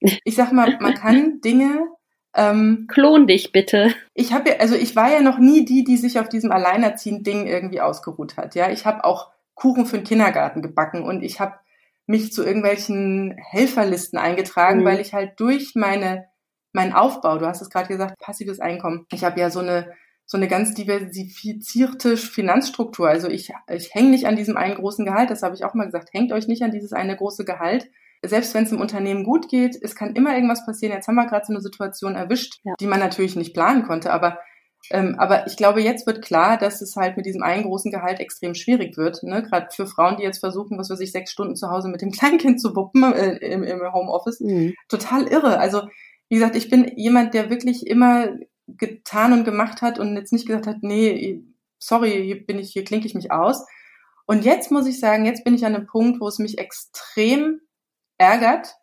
ich 0.00 0.36
sag 0.36 0.52
mal, 0.52 0.78
man 0.80 0.94
kann 0.94 1.40
Dinge 1.44 1.88
ähm, 2.34 2.86
Klon 2.88 3.26
dich 3.26 3.50
bitte. 3.50 3.94
Ich 4.14 4.32
habe 4.32 4.60
also 4.60 4.74
ich 4.74 4.94
war 4.94 5.10
ja 5.10 5.20
noch 5.20 5.38
nie 5.38 5.64
die, 5.64 5.84
die 5.84 5.96
sich 5.96 6.20
auf 6.20 6.28
diesem 6.28 6.52
alleinerziehend 6.52 7.26
Ding 7.26 7.46
irgendwie 7.46 7.80
ausgeruht 7.80 8.36
hat. 8.36 8.54
Ja, 8.54 8.70
ich 8.70 8.84
habe 8.84 9.04
auch 9.04 9.30
Kuchen 9.54 9.86
für 9.86 9.96
den 9.96 10.04
Kindergarten 10.04 10.60
gebacken 10.60 11.02
und 11.02 11.22
ich 11.22 11.40
habe 11.40 11.54
mich 12.06 12.32
zu 12.32 12.44
irgendwelchen 12.44 13.36
Helferlisten 13.38 14.18
eingetragen, 14.18 14.80
mhm. 14.80 14.84
weil 14.84 15.00
ich 15.00 15.12
halt 15.12 15.38
durch 15.38 15.74
meine 15.74 16.26
mein 16.72 16.92
Aufbau, 16.92 17.38
du 17.38 17.46
hast 17.46 17.62
es 17.62 17.70
gerade 17.70 17.88
gesagt, 17.88 18.18
passives 18.18 18.60
Einkommen. 18.60 19.06
Ich 19.10 19.24
habe 19.24 19.40
ja 19.40 19.50
so 19.50 19.60
eine 19.60 19.92
so 20.26 20.36
eine 20.36 20.48
ganz 20.48 20.74
diversifizierte 20.74 22.16
Finanzstruktur. 22.16 23.08
Also 23.08 23.28
ich, 23.28 23.52
ich 23.70 23.94
hänge 23.94 24.10
nicht 24.10 24.26
an 24.26 24.34
diesem 24.34 24.56
einen 24.56 24.74
großen 24.74 25.04
Gehalt, 25.04 25.30
das 25.30 25.42
habe 25.42 25.54
ich 25.54 25.64
auch 25.64 25.74
mal 25.74 25.84
gesagt, 25.84 26.12
hängt 26.12 26.32
euch 26.32 26.48
nicht 26.48 26.62
an 26.62 26.72
dieses 26.72 26.92
eine 26.92 27.16
große 27.16 27.44
Gehalt. 27.44 27.88
Selbst 28.24 28.52
wenn 28.54 28.64
es 28.64 28.72
im 28.72 28.80
Unternehmen 28.80 29.22
gut 29.22 29.48
geht, 29.48 29.78
es 29.80 29.94
kann 29.94 30.16
immer 30.16 30.34
irgendwas 30.34 30.66
passieren. 30.66 30.92
Jetzt 30.92 31.06
haben 31.06 31.14
wir 31.14 31.26
gerade 31.26 31.46
so 31.46 31.52
eine 31.52 31.62
Situation 31.62 32.16
erwischt, 32.16 32.58
ja. 32.64 32.74
die 32.80 32.88
man 32.88 32.98
natürlich 32.98 33.36
nicht 33.36 33.54
planen 33.54 33.84
konnte, 33.84 34.12
aber 34.12 34.40
ähm, 34.90 35.16
aber 35.18 35.46
ich 35.46 35.56
glaube, 35.56 35.82
jetzt 35.82 36.06
wird 36.06 36.22
klar, 36.22 36.58
dass 36.58 36.80
es 36.80 36.96
halt 36.96 37.16
mit 37.16 37.26
diesem 37.26 37.42
einen 37.42 37.64
großen 37.64 37.90
Gehalt 37.90 38.20
extrem 38.20 38.54
schwierig 38.54 38.96
wird. 38.96 39.22
Ne? 39.22 39.42
Gerade 39.42 39.68
für 39.70 39.86
Frauen, 39.86 40.16
die 40.16 40.22
jetzt 40.22 40.38
versuchen, 40.38 40.78
was 40.78 40.90
weiß 40.90 41.00
ich, 41.00 41.12
sechs 41.12 41.32
Stunden 41.32 41.56
zu 41.56 41.70
Hause 41.70 41.88
mit 41.88 42.02
dem 42.02 42.10
Kleinkind 42.12 42.60
zu 42.60 42.74
wuppen 42.76 43.02
äh, 43.12 43.36
im, 43.36 43.62
im 43.64 43.80
Homeoffice. 43.92 44.40
Mhm. 44.40 44.74
Total 44.88 45.26
irre. 45.26 45.58
Also, 45.58 45.82
wie 46.28 46.36
gesagt, 46.36 46.56
ich 46.56 46.70
bin 46.70 46.92
jemand, 46.96 47.34
der 47.34 47.50
wirklich 47.50 47.86
immer 47.86 48.28
getan 48.66 49.32
und 49.32 49.44
gemacht 49.44 49.82
hat 49.82 49.98
und 49.98 50.16
jetzt 50.16 50.32
nicht 50.32 50.46
gesagt 50.46 50.66
hat, 50.66 50.78
nee, 50.80 51.44
sorry, 51.78 52.24
hier 52.24 52.44
bin 52.44 52.58
ich, 52.58 52.72
hier 52.72 52.84
klinke 52.84 53.06
ich 53.06 53.14
mich 53.14 53.30
aus. 53.30 53.64
Und 54.26 54.44
jetzt 54.44 54.72
muss 54.72 54.86
ich 54.86 54.98
sagen, 54.98 55.24
jetzt 55.24 55.44
bin 55.44 55.54
ich 55.54 55.64
an 55.64 55.76
einem 55.76 55.86
Punkt, 55.86 56.20
wo 56.20 56.26
es 56.26 56.38
mich 56.38 56.58
extrem 56.58 57.60
ärgert, 58.18 58.74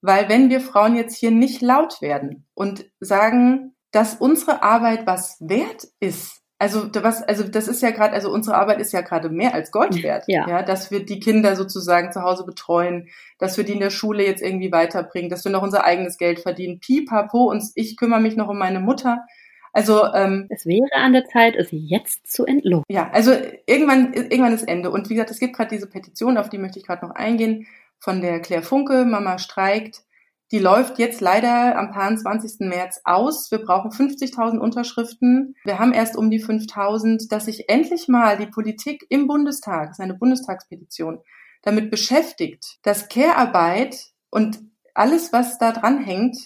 weil 0.00 0.28
wenn 0.28 0.48
wir 0.48 0.60
Frauen 0.60 0.96
jetzt 0.96 1.16
hier 1.16 1.30
nicht 1.30 1.60
laut 1.60 2.00
werden 2.00 2.46
und 2.54 2.90
sagen, 3.00 3.75
dass 3.90 4.14
unsere 4.14 4.62
Arbeit 4.62 5.06
was 5.06 5.36
wert 5.40 5.88
ist. 6.00 6.42
Also 6.58 6.88
was, 6.94 7.22
also 7.22 7.44
das 7.44 7.68
ist 7.68 7.82
ja 7.82 7.90
gerade, 7.90 8.14
also 8.14 8.30
unsere 8.30 8.56
Arbeit 8.56 8.80
ist 8.80 8.92
ja 8.92 9.02
gerade 9.02 9.28
mehr 9.28 9.52
als 9.52 9.70
Gold 9.70 10.02
wert. 10.02 10.24
Ja. 10.26 10.48
ja. 10.48 10.62
Dass 10.62 10.90
wir 10.90 11.04
die 11.04 11.20
Kinder 11.20 11.54
sozusagen 11.54 12.12
zu 12.12 12.22
Hause 12.22 12.46
betreuen, 12.46 13.08
dass 13.38 13.58
wir 13.58 13.64
die 13.64 13.74
in 13.74 13.80
der 13.80 13.90
Schule 13.90 14.24
jetzt 14.24 14.42
irgendwie 14.42 14.72
weiterbringen, 14.72 15.28
dass 15.28 15.44
wir 15.44 15.52
noch 15.52 15.62
unser 15.62 15.84
eigenes 15.84 16.16
Geld 16.16 16.40
verdienen. 16.40 16.80
Pipapo, 16.80 17.50
und 17.50 17.62
ich 17.74 17.96
kümmere 17.96 18.20
mich 18.20 18.36
noch 18.36 18.48
um 18.48 18.58
meine 18.58 18.80
Mutter. 18.80 19.26
Also 19.74 20.06
ähm, 20.14 20.46
es 20.48 20.64
wäre 20.64 20.88
an 20.94 21.12
der 21.12 21.26
Zeit, 21.26 21.54
es 21.54 21.68
jetzt 21.70 22.32
zu 22.32 22.46
entlohnen. 22.46 22.84
Ja, 22.88 23.10
also 23.12 23.32
irgendwann, 23.66 24.14
irgendwann 24.14 24.54
ist 24.54 24.66
Ende. 24.66 24.90
Und 24.90 25.10
wie 25.10 25.14
gesagt, 25.14 25.30
es 25.30 25.38
gibt 25.38 25.54
gerade 25.54 25.68
diese 25.68 25.86
Petition, 25.86 26.38
auf 26.38 26.48
die 26.48 26.56
möchte 26.56 26.78
ich 26.78 26.86
gerade 26.86 27.06
noch 27.06 27.14
eingehen, 27.14 27.66
von 27.98 28.22
der 28.22 28.40
Claire 28.40 28.62
Funke, 28.62 29.04
Mama 29.04 29.38
streikt. 29.38 30.05
Die 30.52 30.58
läuft 30.58 30.98
jetzt 30.98 31.20
leider 31.20 31.76
am 31.76 31.92
20. 31.92 32.68
März 32.68 33.00
aus. 33.04 33.50
Wir 33.50 33.58
brauchen 33.58 33.90
50.000 33.90 34.58
Unterschriften. 34.58 35.56
Wir 35.64 35.78
haben 35.78 35.92
erst 35.92 36.16
um 36.16 36.30
die 36.30 36.42
5.000, 36.42 37.28
dass 37.28 37.46
sich 37.46 37.68
endlich 37.68 38.06
mal 38.06 38.36
die 38.38 38.46
Politik 38.46 39.04
im 39.08 39.26
Bundestag, 39.26 39.88
das 39.88 39.98
ist 39.98 40.04
eine 40.04 40.14
Bundestagspetition, 40.14 41.18
damit 41.62 41.90
beschäftigt, 41.90 42.78
dass 42.82 43.08
Care-Arbeit 43.08 44.12
und 44.30 44.60
alles, 44.94 45.32
was 45.32 45.58
da 45.58 45.72
dran 45.72 45.98
hängt, 45.98 46.36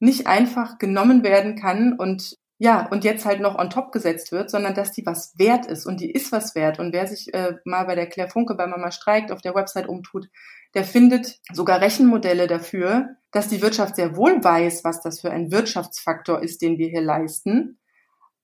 nicht 0.00 0.26
einfach 0.26 0.78
genommen 0.78 1.22
werden 1.22 1.54
kann 1.54 1.92
und 1.92 2.38
ja, 2.62 2.86
und 2.92 3.02
jetzt 3.02 3.24
halt 3.24 3.40
noch 3.40 3.58
on 3.58 3.70
top 3.70 3.90
gesetzt 3.90 4.30
wird, 4.30 4.48
sondern 4.48 4.72
dass 4.72 4.92
die 4.92 5.04
was 5.04 5.36
wert 5.36 5.66
ist 5.66 5.84
und 5.84 5.98
die 5.98 6.12
ist 6.12 6.30
was 6.30 6.54
wert. 6.54 6.78
Und 6.78 6.92
wer 6.92 7.08
sich 7.08 7.34
äh, 7.34 7.54
mal 7.64 7.82
bei 7.86 7.96
der 7.96 8.06
Claire 8.06 8.30
Funke 8.30 8.54
bei 8.54 8.68
Mama 8.68 8.92
streikt 8.92 9.32
auf 9.32 9.40
der 9.40 9.56
Website 9.56 9.88
umtut, 9.88 10.28
der 10.74 10.84
findet 10.84 11.40
sogar 11.52 11.80
Rechenmodelle 11.80 12.46
dafür, 12.46 13.16
dass 13.32 13.48
die 13.48 13.62
Wirtschaft 13.62 13.96
sehr 13.96 14.16
wohl 14.16 14.44
weiß, 14.44 14.84
was 14.84 15.02
das 15.02 15.20
für 15.20 15.32
ein 15.32 15.50
Wirtschaftsfaktor 15.50 16.40
ist, 16.40 16.62
den 16.62 16.78
wir 16.78 16.86
hier 16.86 17.00
leisten. 17.00 17.80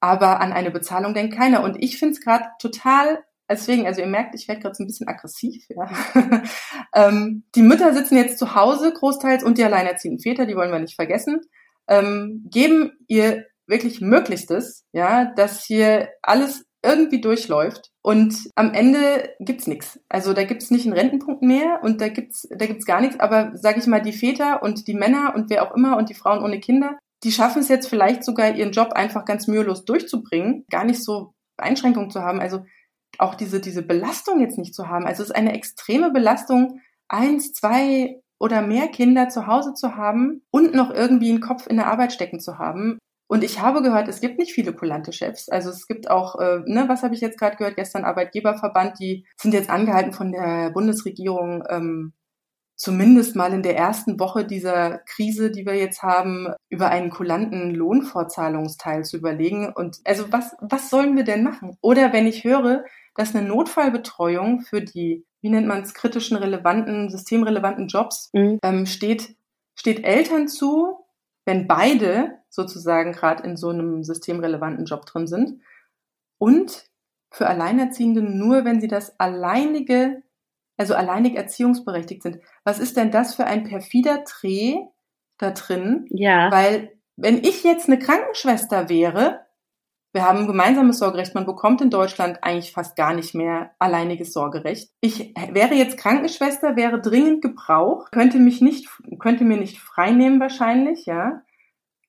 Aber 0.00 0.40
an 0.40 0.52
eine 0.52 0.72
Bezahlung 0.72 1.14
denkt 1.14 1.36
keiner. 1.36 1.62
Und 1.62 1.80
ich 1.80 1.96
finde 1.96 2.14
es 2.14 2.20
gerade 2.20 2.46
total, 2.58 3.22
deswegen, 3.48 3.86
also 3.86 4.00
ihr 4.00 4.08
merkt, 4.08 4.34
ich 4.34 4.48
werde 4.48 4.62
gerade 4.62 4.74
so 4.74 4.82
ein 4.82 4.88
bisschen 4.88 5.06
aggressiv. 5.06 5.64
Ja. 5.68 5.88
ähm, 6.92 7.44
die 7.54 7.62
Mütter 7.62 7.94
sitzen 7.94 8.16
jetzt 8.16 8.40
zu 8.40 8.56
Hause 8.56 8.92
großteils 8.92 9.44
und 9.44 9.58
die 9.58 9.64
alleinerziehenden 9.64 10.20
Väter, 10.20 10.44
die 10.44 10.56
wollen 10.56 10.72
wir 10.72 10.80
nicht 10.80 10.96
vergessen, 10.96 11.40
ähm, 11.86 12.44
geben 12.50 12.92
ihr 13.06 13.46
wirklich 13.68 14.00
Möglichstes, 14.00 14.84
ja, 14.92 15.26
dass 15.34 15.64
hier 15.64 16.08
alles 16.22 16.64
irgendwie 16.82 17.20
durchläuft 17.20 17.90
und 18.02 18.34
am 18.54 18.72
Ende 18.72 19.30
gibt's 19.40 19.66
nichts. 19.66 20.00
Also 20.08 20.32
da 20.32 20.44
gibt's 20.44 20.70
nicht 20.70 20.86
einen 20.86 20.96
Rentenpunkt 20.96 21.42
mehr 21.42 21.80
und 21.82 22.00
da 22.00 22.08
gibt's 22.08 22.48
da 22.56 22.66
gibt's 22.66 22.86
gar 22.86 23.00
nichts, 23.00 23.18
aber 23.18 23.52
sage 23.56 23.80
ich 23.80 23.86
mal, 23.86 24.00
die 24.00 24.12
Väter 24.12 24.62
und 24.62 24.86
die 24.86 24.94
Männer 24.94 25.34
und 25.34 25.50
wer 25.50 25.64
auch 25.64 25.74
immer 25.74 25.96
und 25.96 26.08
die 26.08 26.14
Frauen 26.14 26.42
ohne 26.42 26.60
Kinder, 26.60 26.96
die 27.24 27.32
schaffen 27.32 27.62
es 27.62 27.68
jetzt 27.68 27.88
vielleicht 27.88 28.24
sogar 28.24 28.54
ihren 28.54 28.72
Job 28.72 28.92
einfach 28.92 29.24
ganz 29.24 29.48
mühelos 29.48 29.84
durchzubringen, 29.84 30.64
gar 30.70 30.84
nicht 30.84 31.02
so 31.02 31.34
Einschränkungen 31.56 32.10
zu 32.10 32.22
haben, 32.22 32.40
also 32.40 32.64
auch 33.18 33.34
diese 33.34 33.60
diese 33.60 33.82
Belastung 33.82 34.40
jetzt 34.40 34.58
nicht 34.58 34.74
zu 34.74 34.88
haben. 34.88 35.06
Also 35.06 35.22
es 35.22 35.30
ist 35.30 35.36
eine 35.36 35.54
extreme 35.54 36.12
Belastung, 36.12 36.80
eins, 37.08 37.52
zwei 37.52 38.20
oder 38.38 38.62
mehr 38.62 38.86
Kinder 38.88 39.28
zu 39.28 39.48
Hause 39.48 39.74
zu 39.74 39.96
haben 39.96 40.42
und 40.50 40.74
noch 40.74 40.90
irgendwie 40.90 41.30
einen 41.30 41.40
Kopf 41.40 41.66
in 41.66 41.76
der 41.76 41.88
Arbeit 41.88 42.12
stecken 42.12 42.38
zu 42.38 42.58
haben. 42.58 42.98
Und 43.28 43.44
ich 43.44 43.60
habe 43.60 43.82
gehört, 43.82 44.08
es 44.08 44.20
gibt 44.20 44.38
nicht 44.38 44.52
viele 44.52 44.72
kulante 44.72 45.12
Chefs. 45.12 45.48
Also 45.48 45.68
es 45.70 45.86
gibt 45.86 46.10
auch, 46.10 46.40
äh, 46.40 46.60
ne, 46.64 46.86
was 46.88 47.02
habe 47.02 47.14
ich 47.14 47.20
jetzt 47.20 47.38
gerade 47.38 47.56
gehört, 47.56 47.76
gestern 47.76 48.04
Arbeitgeberverband, 48.04 48.98
die 48.98 49.26
sind 49.36 49.52
jetzt 49.52 49.70
angehalten 49.70 50.12
von 50.12 50.32
der 50.32 50.70
Bundesregierung, 50.70 51.62
ähm, 51.68 52.14
zumindest 52.74 53.36
mal 53.36 53.52
in 53.52 53.62
der 53.62 53.76
ersten 53.76 54.18
Woche 54.18 54.46
dieser 54.46 54.98
Krise, 54.98 55.50
die 55.50 55.66
wir 55.66 55.74
jetzt 55.74 56.02
haben, 56.02 56.54
über 56.70 56.88
einen 56.88 57.10
kulanten 57.10 57.74
Lohnfortzahlungsteil 57.74 59.04
zu 59.04 59.18
überlegen. 59.18 59.72
Und 59.74 59.98
also 60.04 60.32
was, 60.32 60.56
was 60.60 60.88
sollen 60.88 61.14
wir 61.14 61.24
denn 61.24 61.42
machen? 61.42 61.76
Oder 61.82 62.12
wenn 62.14 62.26
ich 62.26 62.44
höre, 62.44 62.84
dass 63.14 63.34
eine 63.34 63.46
Notfallbetreuung 63.46 64.60
für 64.60 64.80
die, 64.80 65.26
wie 65.42 65.50
nennt 65.50 65.66
man 65.66 65.82
es, 65.82 65.92
kritischen, 65.92 66.36
relevanten, 66.36 67.10
systemrelevanten 67.10 67.88
Jobs 67.88 68.30
mhm. 68.32 68.58
ähm, 68.62 68.86
steht, 68.86 69.36
steht 69.74 70.04
Eltern 70.04 70.48
zu, 70.48 71.04
wenn 71.48 71.66
beide 71.66 72.42
sozusagen 72.50 73.12
gerade 73.12 73.42
in 73.42 73.56
so 73.56 73.70
einem 73.70 74.04
systemrelevanten 74.04 74.84
Job 74.84 75.06
drin 75.06 75.26
sind. 75.26 75.62
Und 76.36 76.84
für 77.30 77.46
Alleinerziehende 77.46 78.20
nur, 78.20 78.66
wenn 78.66 78.82
sie 78.82 78.86
das 78.86 79.18
alleinige, 79.18 80.22
also 80.76 80.94
alleinig 80.94 81.36
erziehungsberechtigt 81.36 82.22
sind. 82.22 82.40
Was 82.64 82.78
ist 82.78 82.98
denn 82.98 83.10
das 83.10 83.34
für 83.34 83.46
ein 83.46 83.64
perfider 83.64 84.24
Dreh 84.28 84.74
da 85.38 85.52
drin? 85.52 86.04
Ja. 86.10 86.52
Weil 86.52 86.92
wenn 87.16 87.38
ich 87.38 87.64
jetzt 87.64 87.88
eine 87.88 87.98
Krankenschwester 87.98 88.90
wäre, 88.90 89.46
wir 90.18 90.26
haben 90.26 90.40
ein 90.40 90.46
gemeinsames 90.48 90.98
Sorgerecht. 90.98 91.36
Man 91.36 91.46
bekommt 91.46 91.80
in 91.80 91.90
Deutschland 91.90 92.42
eigentlich 92.42 92.72
fast 92.72 92.96
gar 92.96 93.14
nicht 93.14 93.36
mehr 93.36 93.70
alleiniges 93.78 94.32
Sorgerecht. 94.32 94.90
Ich 95.00 95.32
wäre 95.52 95.74
jetzt 95.74 95.96
Krankenschwester, 95.96 96.74
wäre 96.74 97.00
dringend 97.00 97.40
gebraucht, 97.40 98.10
könnte 98.10 98.40
mich 98.40 98.60
nicht, 98.60 98.88
könnte 99.20 99.44
mir 99.44 99.58
nicht 99.58 99.78
freinehmen 99.78 100.40
wahrscheinlich, 100.40 101.06
ja. 101.06 101.42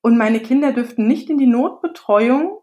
Und 0.02 0.18
meine 0.18 0.40
Kinder 0.40 0.72
dürften 0.72 1.06
nicht 1.06 1.30
in 1.30 1.38
die 1.38 1.46
Notbetreuung, 1.46 2.58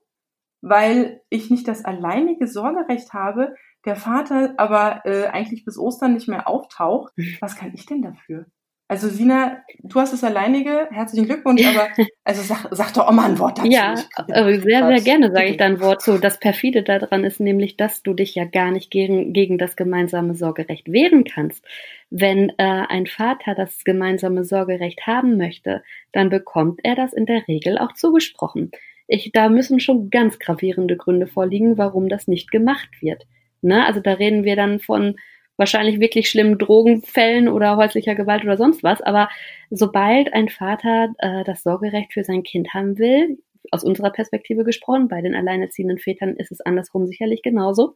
weil 0.62 1.21
ich 1.29 1.49
nicht 1.49 1.65
das 1.69 1.86
alleinige 1.86 2.45
Sorgerecht 2.45 3.13
habe, 3.13 3.55
der 3.86 3.95
Vater 3.95 4.53
aber 4.57 5.05
äh, 5.05 5.27
eigentlich 5.27 5.63
bis 5.63 5.77
Ostern 5.77 6.13
nicht 6.13 6.27
mehr 6.27 6.49
auftaucht. 6.49 7.13
Was 7.39 7.55
kann 7.55 7.71
ich 7.73 7.86
denn 7.86 8.01
dafür? 8.01 8.47
Also 8.89 9.10
Sina, 9.10 9.63
du 9.84 10.00
hast 10.00 10.13
es 10.13 10.23
alleinige, 10.23 10.88
herzlichen 10.91 11.26
Glückwunsch, 11.26 11.65
aber 11.65 11.89
also 12.23 12.41
sag, 12.41 12.69
sag 12.71 12.93
doch 12.93 13.08
auch 13.08 13.12
mal 13.12 13.30
ein 13.30 13.38
Wort 13.38 13.58
dazu. 13.58 13.69
Ja, 13.69 13.95
sehr, 13.97 14.62
sehr 14.62 15.02
gerne 15.02 15.30
sage 15.32 15.47
ich 15.47 15.58
da 15.58 15.65
ein 15.65 15.82
Wort 15.82 16.02
zu. 16.02 16.17
Das 16.17 16.39
perfide 16.39 16.84
daran 16.84 17.26
ist 17.26 17.41
nämlich, 17.41 17.76
dass 17.76 18.02
du 18.02 18.13
dich 18.13 18.36
ja 18.36 18.45
gar 18.45 18.71
nicht 18.71 18.89
gegen, 18.89 19.34
gegen 19.34 19.58
das 19.58 19.76
gemeinsame 19.76 20.36
Sorgerecht 20.36 20.89
wehren 20.89 21.26
kannst. 21.26 21.65
Wenn 22.10 22.50
äh, 22.52 22.54
ein 22.88 23.08
Vater 23.08 23.56
das 23.56 23.84
gemeinsame 23.84 24.45
Sorgerecht 24.45 25.06
haben 25.06 25.36
möchte, 25.36 25.84
dann 26.13 26.30
bekommt 26.30 26.80
er 26.84 26.95
das 26.95 27.12
in 27.12 27.26
der 27.26 27.45
Regel 27.50 27.78
auch 27.78 27.93
zugesprochen. 27.93 28.71
Ich, 29.08 29.32
da 29.34 29.50
müssen 29.50 29.82
schon 29.82 30.10
ganz 30.10 30.39
gravierende 30.39 30.95
Gründe 30.95 31.28
vorliegen, 31.28 31.78
warum 31.78 32.08
das 32.08 32.28
nicht 32.28 32.52
gemacht 32.52 33.02
wird. 33.02 33.26
Ne? 33.62 33.86
Also 33.86 34.00
da 34.00 34.13
reden 34.13 34.45
wir 34.45 34.56
dann 34.56 34.80
von 34.80 35.17
wahrscheinlich 35.58 36.00
wirklich 36.00 36.30
schlimmen 36.30 36.58
Drogenfällen 36.58 37.50
oder 37.50 37.78
häuslicher 37.78 38.15
Gewalt 38.15 38.43
oder 38.43 38.58
sonst 38.58 38.84
was. 38.84 39.02
Aber 39.02 39.30
sobald 39.70 40.34
ein 40.34 40.50
Vater 40.50 41.13
äh, 41.17 41.43
das 41.43 41.63
Sorgerecht 41.63 42.13
für 42.13 42.24
sein 42.24 42.43
Kind 42.43 42.74
haben 42.74 42.98
will, 42.98 43.39
aus 43.72 43.84
unserer 43.84 44.12
Perspektive 44.12 44.63
gesprochen, 44.63 45.08
bei 45.08 45.22
den 45.22 45.36
alleinerziehenden 45.36 45.98
Vätern 45.98 46.36
ist 46.36 46.52
es 46.52 46.62
andersrum 46.62 47.06
sicherlich 47.06 47.41
genauso. 47.41 47.96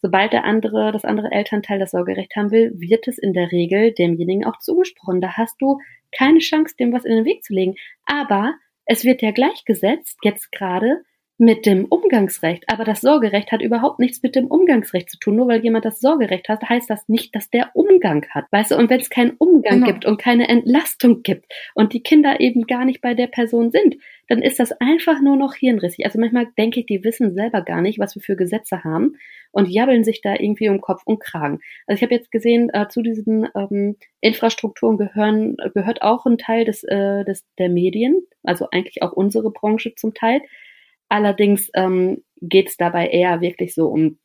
Sobald 0.00 0.32
der 0.32 0.44
andere, 0.44 0.92
das 0.92 1.04
andere 1.04 1.30
Elternteil 1.32 1.78
das 1.78 1.92
Sorgerecht 1.92 2.36
haben 2.36 2.50
will, 2.50 2.72
wird 2.76 3.08
es 3.08 3.18
in 3.18 3.32
der 3.32 3.50
Regel 3.52 3.92
demjenigen 3.92 4.44
auch 4.44 4.58
zugesprochen. 4.58 5.20
Da 5.20 5.36
hast 5.36 5.56
du 5.60 5.78
keine 6.16 6.40
Chance, 6.40 6.74
dem 6.78 6.92
was 6.92 7.04
in 7.04 7.14
den 7.16 7.24
Weg 7.24 7.42
zu 7.42 7.54
legen. 7.54 7.74
Aber 8.04 8.54
es 8.84 9.04
wird 9.04 9.22
ja 9.22 9.30
gleichgesetzt, 9.30 10.18
jetzt 10.22 10.52
gerade, 10.52 11.02
mit 11.36 11.66
dem 11.66 11.84
Umgangsrecht. 11.86 12.64
Aber 12.68 12.84
das 12.84 13.00
Sorgerecht 13.00 13.50
hat 13.50 13.60
überhaupt 13.60 13.98
nichts 13.98 14.22
mit 14.22 14.36
dem 14.36 14.46
Umgangsrecht 14.46 15.10
zu 15.10 15.18
tun. 15.18 15.36
Nur 15.36 15.48
weil 15.48 15.64
jemand 15.64 15.84
das 15.84 16.00
Sorgerecht 16.00 16.48
hat, 16.48 16.62
heißt 16.68 16.88
das 16.88 17.08
nicht, 17.08 17.34
dass 17.34 17.50
der 17.50 17.70
Umgang 17.74 18.24
hat. 18.30 18.44
Weißt 18.52 18.70
du, 18.70 18.76
und 18.76 18.88
wenn 18.88 19.00
es 19.00 19.10
keinen 19.10 19.32
Umgang 19.38 19.80
genau. 19.80 19.86
gibt 19.86 20.04
und 20.04 20.18
keine 20.20 20.48
Entlastung 20.48 21.22
gibt 21.22 21.52
und 21.74 21.92
die 21.92 22.02
Kinder 22.02 22.38
eben 22.38 22.66
gar 22.66 22.84
nicht 22.84 23.00
bei 23.00 23.14
der 23.14 23.26
Person 23.26 23.72
sind, 23.72 23.96
dann 24.28 24.42
ist 24.42 24.60
das 24.60 24.72
einfach 24.80 25.20
nur 25.20 25.36
noch 25.36 25.54
hirnrissig. 25.54 26.06
Also 26.06 26.20
manchmal 26.20 26.46
denke 26.56 26.80
ich, 26.80 26.86
die 26.86 27.02
wissen 27.02 27.34
selber 27.34 27.62
gar 27.62 27.80
nicht, 27.80 27.98
was 27.98 28.14
wir 28.14 28.22
für 28.22 28.36
Gesetze 28.36 28.84
haben 28.84 29.16
und 29.50 29.68
jabbeln 29.68 30.04
sich 30.04 30.20
da 30.22 30.34
irgendwie 30.34 30.68
um 30.68 30.80
Kopf 30.80 31.02
und 31.04 31.18
Kragen. 31.18 31.58
Also 31.86 31.98
ich 31.98 32.02
habe 32.02 32.14
jetzt 32.14 32.30
gesehen, 32.30 32.70
äh, 32.72 32.88
zu 32.88 33.02
diesen 33.02 33.48
ähm, 33.56 33.96
Infrastrukturen 34.20 34.98
gehören, 34.98 35.56
gehört 35.74 36.02
auch 36.02 36.26
ein 36.26 36.38
Teil 36.38 36.64
des, 36.64 36.84
äh, 36.84 37.24
des 37.24 37.44
der 37.58 37.68
Medien, 37.68 38.22
also 38.44 38.68
eigentlich 38.70 39.02
auch 39.02 39.12
unsere 39.12 39.50
Branche 39.50 39.94
zum 39.96 40.14
Teil. 40.14 40.40
Allerdings 41.08 41.70
ähm, 41.74 42.22
geht 42.40 42.68
es 42.68 42.76
dabei 42.76 43.08
eher 43.08 43.40
wirklich 43.40 43.74
so 43.74 43.88
um 43.88 44.18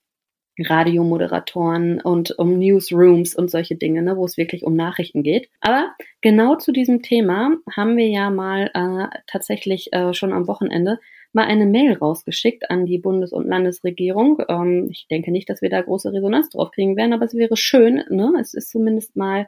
Radiomoderatoren 0.59 2.01
und 2.01 2.37
um 2.37 2.57
Newsrooms 2.57 3.35
und 3.35 3.49
solche 3.49 3.75
Dinge, 3.75 4.01
ne, 4.01 4.17
wo 4.17 4.25
es 4.25 4.37
wirklich 4.37 4.63
um 4.63 4.75
Nachrichten 4.75 5.23
geht. 5.23 5.49
Aber 5.61 5.93
genau 6.21 6.55
zu 6.55 6.71
diesem 6.71 7.01
Thema 7.01 7.55
haben 7.73 7.95
wir 7.95 8.07
ja 8.07 8.29
mal 8.29 8.69
äh, 8.73 9.17
tatsächlich 9.27 9.93
äh, 9.93 10.13
schon 10.13 10.33
am 10.33 10.47
Wochenende 10.47 10.99
mal 11.31 11.45
eine 11.45 11.65
Mail 11.65 11.93
rausgeschickt 11.93 12.69
an 12.69 12.85
die 12.85 12.97
Bundes- 12.97 13.31
und 13.31 13.47
Landesregierung. 13.47 14.41
Ähm, 14.49 14.89
ich 14.91 15.07
denke 15.09 15.31
nicht, 15.31 15.49
dass 15.49 15.61
wir 15.61 15.69
da 15.69 15.81
große 15.81 16.11
Resonanz 16.11 16.49
drauf 16.49 16.71
kriegen 16.71 16.97
werden, 16.97 17.13
aber 17.13 17.25
es 17.25 17.35
wäre 17.35 17.55
schön. 17.55 18.03
Ne? 18.09 18.33
Es 18.39 18.53
ist 18.53 18.69
zumindest 18.69 19.15
mal 19.15 19.47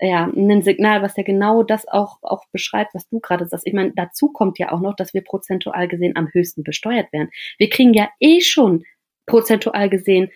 ja, 0.00 0.24
ein 0.26 0.62
Signal, 0.62 1.02
was 1.02 1.16
ja 1.16 1.22
genau 1.22 1.62
das 1.62 1.88
auch, 1.88 2.18
auch 2.22 2.44
beschreibt, 2.52 2.94
was 2.94 3.08
du 3.08 3.20
gerade 3.20 3.46
sagst. 3.46 3.66
Ich 3.66 3.72
meine, 3.72 3.92
dazu 3.94 4.28
kommt 4.28 4.58
ja 4.58 4.72
auch 4.72 4.80
noch, 4.80 4.94
dass 4.94 5.14
wir 5.14 5.22
prozentual 5.22 5.88
gesehen 5.88 6.16
am 6.16 6.28
höchsten 6.32 6.62
besteuert 6.62 7.12
werden. 7.12 7.30
Wir 7.58 7.68
kriegen 7.68 7.94
ja 7.94 8.08
eh 8.20 8.40
schon 8.40 8.84
prozentual 9.26 9.88
gesehen 9.88 10.30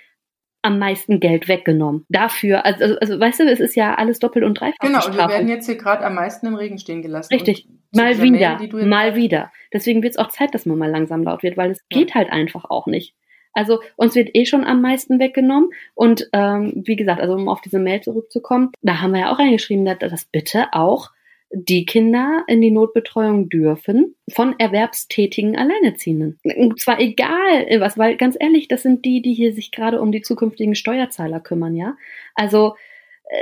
am 0.62 0.78
meisten 0.78 1.18
Geld 1.18 1.48
weggenommen. 1.48 2.06
Dafür, 2.08 2.64
also, 2.64 2.84
also, 2.84 2.98
also 3.00 3.20
weißt 3.20 3.40
du, 3.40 3.44
es 3.50 3.60
ist 3.60 3.74
ja 3.74 3.94
alles 3.94 4.20
doppelt 4.20 4.44
und 4.44 4.60
dreifach. 4.60 4.78
Genau, 4.80 5.04
und 5.04 5.16
wir 5.16 5.28
werden 5.28 5.48
jetzt 5.48 5.66
hier 5.66 5.76
gerade 5.76 6.04
am 6.04 6.14
meisten 6.14 6.46
im 6.46 6.54
Regen 6.54 6.78
stehen 6.78 7.02
gelassen. 7.02 7.34
Richtig, 7.34 7.68
mal 7.92 8.22
wieder, 8.22 8.58
Mail, 8.58 8.86
mal 8.86 9.14
wieder. 9.16 9.52
Deswegen 9.72 10.02
wird 10.02 10.12
es 10.12 10.18
auch 10.18 10.28
Zeit, 10.28 10.54
dass 10.54 10.64
man 10.64 10.78
mal 10.78 10.90
langsam 10.90 11.24
laut 11.24 11.42
wird, 11.42 11.56
weil 11.56 11.72
es 11.72 11.80
ja. 11.90 11.98
geht 11.98 12.14
halt 12.14 12.30
einfach 12.30 12.64
auch 12.64 12.86
nicht. 12.86 13.14
Also 13.52 13.80
uns 13.96 14.14
wird 14.14 14.30
eh 14.34 14.46
schon 14.46 14.64
am 14.64 14.80
meisten 14.80 15.18
weggenommen. 15.18 15.70
Und 15.94 16.28
ähm, 16.32 16.82
wie 16.84 16.96
gesagt, 16.96 17.20
also 17.20 17.34
um 17.34 17.48
auf 17.48 17.60
diese 17.60 17.78
Mail 17.78 18.00
zurückzukommen, 18.00 18.72
da 18.82 19.00
haben 19.00 19.12
wir 19.12 19.20
ja 19.20 19.32
auch 19.32 19.38
reingeschrieben, 19.38 19.84
dass 19.84 20.24
bitte 20.24 20.72
auch 20.72 21.10
die 21.54 21.84
Kinder 21.84 22.44
in 22.46 22.62
die 22.62 22.70
Notbetreuung 22.70 23.50
dürfen 23.50 24.14
von 24.30 24.58
erwerbstätigen 24.58 25.56
Alleinerziehenden. 25.56 26.38
Und 26.56 26.80
zwar 26.80 26.98
egal 26.98 27.66
was, 27.78 27.98
weil 27.98 28.16
ganz 28.16 28.36
ehrlich, 28.40 28.68
das 28.68 28.82
sind 28.82 29.04
die, 29.04 29.20
die 29.20 29.34
hier 29.34 29.52
sich 29.52 29.70
gerade 29.70 30.00
um 30.00 30.12
die 30.12 30.22
zukünftigen 30.22 30.74
Steuerzahler 30.74 31.40
kümmern, 31.40 31.76
ja. 31.76 31.96
Also 32.34 32.74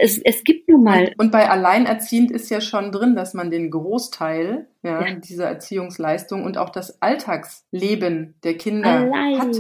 es, 0.00 0.18
es 0.18 0.44
gibt 0.44 0.68
nun 0.68 0.84
mal. 0.84 1.12
Und, 1.18 1.32
bei 1.32 1.48
Alleinerziehend 1.48 2.30
ist 2.30 2.48
ja 2.48 2.60
schon 2.60 2.92
drin, 2.92 3.16
dass 3.16 3.34
man 3.34 3.50
den 3.50 3.70
Großteil 3.70 4.68
ja, 4.82 5.06
ja. 5.06 5.14
dieser 5.14 5.46
Erziehungsleistung 5.46 6.44
und 6.44 6.58
auch 6.58 6.70
das 6.70 7.02
Alltagsleben 7.02 8.34
der 8.44 8.56
Kinder 8.56 8.90
Allein. 8.90 9.40
hat. 9.40 9.56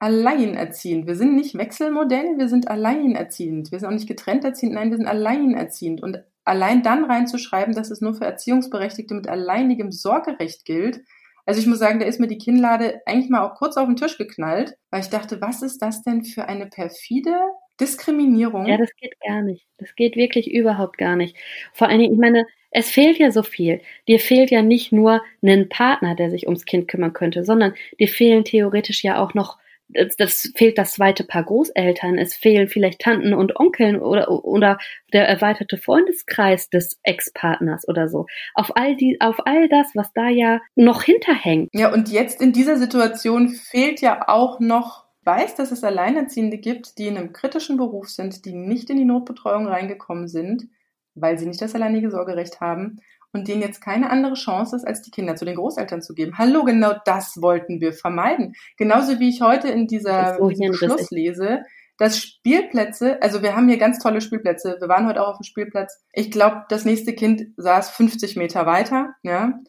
Alleinerziehend. 0.00 1.06
Wir 1.06 1.16
sind 1.16 1.34
nicht 1.34 1.56
Wechselmodell, 1.56 2.38
wir 2.38 2.48
sind 2.48 2.68
alleinerziehend. 2.68 3.72
Wir 3.72 3.78
sind 3.78 3.88
auch 3.88 3.92
nicht 3.92 4.08
getrennt 4.08 4.44
erziehend, 4.44 4.74
nein, 4.74 4.90
wir 4.90 4.96
sind 4.96 5.06
alleinerziehend. 5.06 6.02
Und 6.02 6.24
allein 6.44 6.82
dann 6.82 7.04
reinzuschreiben, 7.04 7.74
dass 7.74 7.90
es 7.90 8.00
nur 8.00 8.14
für 8.14 8.24
Erziehungsberechtigte 8.24 9.14
mit 9.14 9.28
alleinigem 9.28 9.92
Sorgerecht 9.92 10.64
gilt, 10.64 11.02
also 11.46 11.60
ich 11.60 11.66
muss 11.66 11.78
sagen, 11.78 12.00
da 12.00 12.06
ist 12.06 12.20
mir 12.20 12.26
die 12.26 12.38
Kinnlade 12.38 13.02
eigentlich 13.04 13.28
mal 13.28 13.42
auch 13.42 13.56
kurz 13.56 13.76
auf 13.76 13.86
den 13.86 13.96
Tisch 13.96 14.16
geknallt, 14.16 14.78
weil 14.90 15.00
ich 15.00 15.10
dachte, 15.10 15.42
was 15.42 15.60
ist 15.60 15.82
das 15.82 16.02
denn 16.02 16.24
für 16.24 16.46
eine 16.46 16.66
perfide 16.66 17.34
Diskriminierung. 17.80 18.66
Ja, 18.66 18.76
das 18.76 18.94
geht 18.96 19.14
gar 19.20 19.42
nicht. 19.42 19.66
Das 19.78 19.94
geht 19.94 20.16
wirklich 20.16 20.52
überhaupt 20.52 20.98
gar 20.98 21.16
nicht. 21.16 21.36
Vor 21.72 21.88
allen 21.88 21.98
Dingen, 21.98 22.14
ich 22.14 22.20
meine, 22.20 22.46
es 22.70 22.90
fehlt 22.90 23.18
ja 23.18 23.30
so 23.30 23.42
viel. 23.42 23.80
Dir 24.08 24.18
fehlt 24.18 24.50
ja 24.50 24.62
nicht 24.62 24.92
nur 24.92 25.22
ein 25.42 25.68
Partner, 25.68 26.14
der 26.14 26.30
sich 26.30 26.46
ums 26.46 26.64
Kind 26.64 26.88
kümmern 26.88 27.12
könnte, 27.12 27.44
sondern 27.44 27.74
dir 27.98 28.08
fehlen 28.08 28.44
theoretisch 28.44 29.02
ja 29.04 29.22
auch 29.22 29.34
noch 29.34 29.58
das, 29.88 30.16
das 30.16 30.52
fehlt 30.56 30.78
das 30.78 30.92
zweite 30.92 31.24
Paar 31.24 31.44
Großeltern, 31.44 32.18
es 32.18 32.34
fehlen 32.34 32.68
vielleicht 32.68 33.00
Tanten 33.00 33.34
und 33.34 33.56
Onkeln 33.56 34.00
oder, 34.00 34.28
oder 34.44 34.78
der 35.12 35.28
erweiterte 35.28 35.76
Freundeskreis 35.76 36.70
des 36.70 36.98
Ex-Partners 37.02 37.86
oder 37.86 38.08
so. 38.08 38.26
Auf 38.54 38.76
all 38.76 38.96
die, 38.96 39.20
auf 39.20 39.46
all 39.46 39.68
das, 39.68 39.88
was 39.94 40.12
da 40.12 40.28
ja 40.28 40.60
noch 40.74 41.02
hinterhängt. 41.02 41.68
Ja, 41.72 41.92
und 41.92 42.10
jetzt 42.10 42.40
in 42.40 42.52
dieser 42.52 42.76
Situation 42.76 43.50
fehlt 43.50 44.00
ja 44.00 44.26
auch 44.28 44.58
noch 44.58 45.03
weiß, 45.24 45.54
dass 45.54 45.72
es 45.72 45.84
Alleinerziehende 45.84 46.58
gibt, 46.58 46.98
die 46.98 47.06
in 47.06 47.16
einem 47.16 47.32
kritischen 47.32 47.76
Beruf 47.76 48.08
sind, 48.08 48.44
die 48.44 48.52
nicht 48.52 48.90
in 48.90 48.96
die 48.96 49.04
Notbetreuung 49.04 49.66
reingekommen 49.66 50.28
sind, 50.28 50.68
weil 51.14 51.38
sie 51.38 51.46
nicht 51.46 51.62
das 51.62 51.74
alleinige 51.74 52.10
Sorgerecht 52.10 52.60
haben 52.60 52.98
und 53.32 53.48
denen 53.48 53.62
jetzt 53.62 53.80
keine 53.80 54.10
andere 54.10 54.34
Chance 54.34 54.76
ist, 54.76 54.86
als 54.86 55.02
die 55.02 55.10
Kinder 55.10 55.36
zu 55.36 55.44
den 55.44 55.56
Großeltern 55.56 56.02
zu 56.02 56.14
geben. 56.14 56.38
Hallo, 56.38 56.64
genau 56.64 56.94
das 57.04 57.40
wollten 57.40 57.80
wir 57.80 57.92
vermeiden. 57.92 58.54
Genauso 58.76 59.18
wie 59.18 59.28
ich 59.28 59.40
heute 59.40 59.68
in 59.68 59.86
dieser 59.86 60.36
so 60.38 60.50
Schluss 60.72 61.10
lese, 61.10 61.62
dass 61.98 62.18
Spielplätze, 62.18 63.20
also 63.22 63.42
wir 63.42 63.54
haben 63.54 63.68
hier 63.68 63.78
ganz 63.78 63.98
tolle 63.98 64.20
Spielplätze. 64.20 64.76
Wir 64.80 64.88
waren 64.88 65.06
heute 65.06 65.22
auch 65.22 65.28
auf 65.28 65.38
dem 65.38 65.44
Spielplatz. 65.44 66.02
Ich 66.12 66.30
glaube, 66.30 66.64
das 66.68 66.84
nächste 66.84 67.12
Kind 67.12 67.46
saß 67.56 67.90
50 67.90 68.36
Meter 68.36 68.66
weiter, 68.66 69.14
ja. 69.22 69.60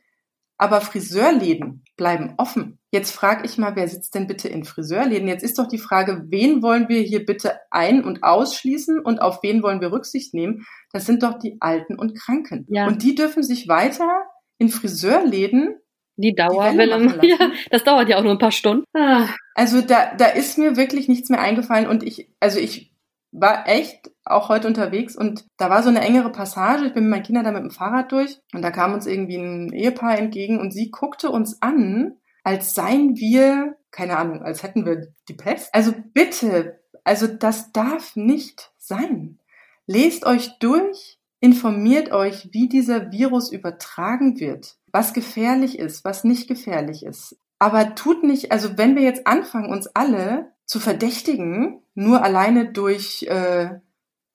Aber 0.58 0.82
Friseurläden 0.82 1.84
bleiben 1.98 2.34
offen. 2.38 2.80
Jetzt 2.92 3.12
frage 3.12 3.46
ich 3.46 3.58
mal, 3.58 3.76
wer 3.76 3.88
sitzt 3.88 4.16
denn 4.16 4.28
bitte 4.28 4.48
in 4.48 4.64
Friseurläden? 4.64 5.28
Jetzt 5.28 5.44
ist 5.44 5.60
doch 5.60 5.68
die 5.68 5.78
Frage, 5.78 6.26
wen 6.30 6.62
wollen 6.62 6.88
wir 6.88 7.02
hier 7.02 7.26
bitte 7.26 7.60
ein- 7.72 8.04
und 8.04 8.24
ausschließen 8.24 9.00
und 9.00 9.22
auf 9.22 9.44
wen 9.44 9.64
wollen 9.64 9.82
wir 9.82 9.92
Rücksicht 9.92 10.34
nehmen? 10.34 10.66
Das 10.94 11.06
sind 11.06 11.24
doch 11.24 11.40
die 11.40 11.58
Alten 11.60 12.00
und 12.00 12.18
Kranken. 12.18 12.66
Ja. 12.70 12.88
Und 12.88 13.04
die 13.04 13.16
dürfen 13.16 13.44
sich 13.44 13.68
weiter 13.68 14.24
in 14.58 14.70
Friseurläden 14.70 15.76
die 16.18 16.34
Dauerwelle. 16.34 17.20
Die 17.22 17.28
ja, 17.40 17.52
das 17.70 17.84
dauert 17.84 18.08
ja 18.08 18.18
auch 18.18 18.24
nur 18.24 18.32
ein 18.32 18.40
paar 18.40 18.52
Stunden. 18.52 18.86
Ah. 18.94 19.28
Also 19.54 19.82
da, 19.82 20.16
da 20.16 20.28
ist 20.28 20.58
mir 20.58 20.78
wirklich 20.78 21.08
nichts 21.08 21.30
mehr 21.30 21.42
eingefallen 21.42 21.88
und 21.88 22.04
ich, 22.04 22.30
also 22.40 22.60
ich 22.60 22.95
war 23.38 23.68
echt 23.68 24.12
auch 24.24 24.50
heute 24.50 24.68
unterwegs 24.68 25.16
und 25.16 25.46
da 25.58 25.70
war 25.70 25.84
so 25.84 25.90
eine 25.90 26.02
engere 26.02 26.32
Passage. 26.32 26.86
Ich 26.86 26.94
bin 26.94 27.04
mit 27.04 27.12
meinen 27.12 27.24
Kindern 27.24 27.44
da 27.44 27.52
mit 27.52 27.64
dem 27.64 27.72
Fahrrad 27.72 28.12
durch 28.12 28.40
und 28.54 28.62
da 28.62 28.72
kam 28.72 28.94
uns 28.94 29.06
irgendwie 29.06 29.38
ein 29.38 29.74
Ehepaar 29.74 30.18
entgegen 30.18 30.60
und 30.60 30.72
sie 30.72 30.90
guckte 30.90 31.30
uns 31.30 31.62
an, 31.62 32.14
als 32.44 32.74
seien 32.74 33.18
wir, 33.18 33.76
keine 33.92 34.18
Ahnung, 34.18 34.42
als 34.42 34.64
hätten 34.64 34.86
wir 34.86 35.12
die 35.28 35.34
Pest. 35.34 35.74
Also 35.74 35.94
bitte, 36.14 36.80
also 37.04 37.28
das 37.28 37.72
darf 37.72 38.16
nicht 38.16 38.72
sein. 38.78 39.40
Lest 39.86 40.26
euch 40.26 40.58
durch, 40.60 41.20
informiert 41.40 42.12
euch, 42.12 42.50
wie 42.54 42.70
dieser 42.70 43.12
Virus 43.12 43.52
übertragen 43.52 44.40
wird, 44.40 44.78
was 44.92 45.14
gefährlich 45.14 45.78
ist, 45.78 46.06
was 46.06 46.24
nicht 46.24 46.48
gefährlich 46.48 47.04
ist. 47.04 47.38
Aber 47.60 47.96
tut 47.96 48.24
nicht, 48.24 48.52
also 48.52 48.78
wenn 48.78 48.96
wir 48.96 49.04
jetzt 49.04 49.28
anfangen, 49.28 49.72
uns 49.72 49.88
alle 49.88 50.55
zu 50.66 50.80
verdächtigen, 50.80 51.82
nur 51.94 52.24
alleine 52.24 52.72
durch 52.72 53.24
äh, 53.24 53.80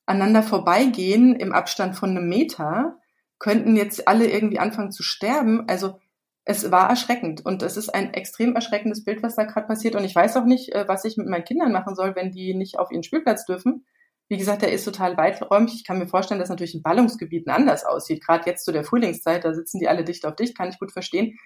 aneinander 0.06 0.42
vorbeigehen 0.42 1.34
im 1.36 1.52
Abstand 1.52 1.96
von 1.96 2.10
einem 2.10 2.28
Meter, 2.28 2.98
könnten 3.38 3.76
jetzt 3.76 4.06
alle 4.06 4.30
irgendwie 4.30 4.58
anfangen 4.58 4.92
zu 4.92 5.02
sterben. 5.02 5.68
Also 5.68 5.98
es 6.44 6.70
war 6.70 6.88
erschreckend 6.88 7.44
und 7.44 7.62
es 7.62 7.76
ist 7.76 7.90
ein 7.90 8.14
extrem 8.14 8.54
erschreckendes 8.54 9.04
Bild, 9.04 9.22
was 9.22 9.36
da 9.36 9.44
gerade 9.44 9.66
passiert. 9.66 9.94
Und 9.94 10.04
ich 10.04 10.14
weiß 10.14 10.36
auch 10.36 10.44
nicht, 10.44 10.74
äh, 10.74 10.86
was 10.88 11.04
ich 11.04 11.16
mit 11.16 11.26
meinen 11.26 11.44
Kindern 11.44 11.72
machen 11.72 11.94
soll, 11.94 12.16
wenn 12.16 12.32
die 12.32 12.54
nicht 12.54 12.78
auf 12.78 12.90
ihren 12.90 13.02
Spielplatz 13.02 13.44
dürfen. 13.44 13.84
Wie 14.28 14.36
gesagt, 14.36 14.62
der 14.62 14.72
ist 14.72 14.84
total 14.84 15.16
weiträumig. 15.16 15.74
Ich 15.74 15.84
kann 15.84 15.98
mir 15.98 16.06
vorstellen, 16.06 16.38
dass 16.38 16.48
natürlich 16.48 16.74
in 16.74 16.82
Ballungsgebieten 16.82 17.50
anders 17.50 17.84
aussieht. 17.84 18.24
Gerade 18.24 18.48
jetzt 18.48 18.64
zu 18.64 18.72
der 18.72 18.84
Frühlingszeit, 18.84 19.44
da 19.44 19.52
sitzen 19.54 19.80
die 19.80 19.88
alle 19.88 20.04
dicht 20.04 20.24
auf 20.24 20.36
dicht, 20.36 20.56
kann 20.56 20.68
ich 20.68 20.78
gut 20.78 20.92
verstehen. 20.92 21.36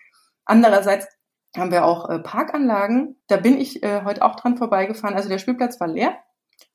Andererseits 0.45 1.07
haben 1.57 1.71
wir 1.71 1.85
auch 1.85 2.09
äh, 2.09 2.19
Parkanlagen. 2.19 3.17
Da 3.29 3.37
bin 3.37 3.59
ich 3.59 3.83
äh, 3.83 4.03
heute 4.05 4.23
auch 4.23 4.37
dran 4.37 4.57
vorbeigefahren. 4.57 5.17
Also 5.17 5.29
der 5.29 5.39
Spielplatz 5.39 5.81
war 5.81 5.89
leer 5.89 6.17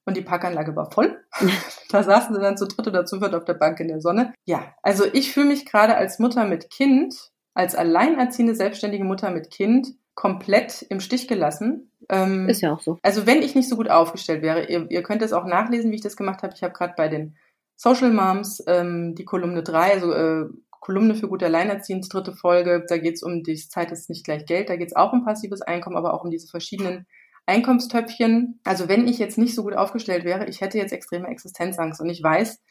und 0.05 0.17
die 0.17 0.21
Parkanlage 0.21 0.75
war 0.75 0.91
voll. 0.91 1.23
da 1.89 2.03
saßen 2.03 2.35
sie 2.35 2.41
dann 2.41 2.57
zu 2.57 2.67
dritt 2.67 2.87
oder 2.87 3.05
zu 3.05 3.19
viert 3.19 3.35
auf 3.35 3.45
der 3.45 3.53
Bank 3.53 3.79
in 3.79 3.87
der 3.87 4.01
Sonne. 4.01 4.33
Ja, 4.45 4.73
also 4.81 5.05
ich 5.11 5.33
fühle 5.33 5.47
mich 5.47 5.65
gerade 5.65 5.95
als 5.95 6.19
Mutter 6.19 6.45
mit 6.45 6.69
Kind, 6.69 7.15
als 7.53 7.75
alleinerziehende 7.75 8.55
selbstständige 8.55 9.03
Mutter 9.03 9.31
mit 9.31 9.51
Kind 9.51 9.87
komplett 10.15 10.81
im 10.89 10.99
Stich 10.99 11.27
gelassen. 11.27 11.91
Ähm, 12.09 12.49
ist 12.49 12.61
ja 12.61 12.73
auch 12.73 12.81
so. 12.81 12.97
Also 13.03 13.25
wenn 13.25 13.41
ich 13.41 13.55
nicht 13.55 13.69
so 13.69 13.77
gut 13.77 13.89
aufgestellt 13.89 14.41
wäre, 14.41 14.65
ihr, 14.65 14.89
ihr 14.89 15.03
könnt 15.03 15.21
es 15.21 15.31
auch 15.31 15.45
nachlesen, 15.45 15.91
wie 15.91 15.95
ich 15.95 16.01
das 16.01 16.17
gemacht 16.17 16.43
habe. 16.43 16.53
Ich 16.55 16.63
habe 16.63 16.73
gerade 16.73 16.93
bei 16.97 17.07
den 17.07 17.37
Social 17.75 18.11
Moms 18.11 18.61
ähm, 18.67 19.15
die 19.15 19.23
Kolumne 19.23 19.63
3, 19.63 19.93
also 19.93 20.11
äh, 20.11 20.49
Kolumne 20.79 21.15
für 21.15 21.27
gute 21.27 21.45
Alleinerziehende, 21.45 22.07
dritte 22.07 22.33
Folge. 22.33 22.85
Da 22.87 22.97
geht 22.97 23.15
es 23.15 23.23
um 23.23 23.43
die 23.43 23.55
Zeit 23.55 23.91
ist 23.91 24.09
nicht 24.09 24.23
gleich 24.23 24.45
Geld. 24.45 24.69
Da 24.69 24.75
geht 24.75 24.89
es 24.89 24.95
auch 24.95 25.13
um 25.13 25.25
passives 25.25 25.61
Einkommen, 25.61 25.97
aber 25.97 26.13
auch 26.13 26.23
um 26.23 26.31
diese 26.31 26.47
verschiedenen 26.47 27.05
Einkommenstöpfchen. 27.45 28.59
Also 28.63 28.87
wenn 28.87 29.07
ich 29.07 29.19
jetzt 29.19 29.37
nicht 29.37 29.55
so 29.55 29.63
gut 29.63 29.75
aufgestellt 29.75 30.23
wäre, 30.23 30.47
ich 30.47 30.61
hätte 30.61 30.77
jetzt 30.77 30.93
extreme 30.93 31.27
Existenzangst. 31.27 31.99
Und 31.99 32.09
ich 32.09 32.23
weiß, 32.23 32.61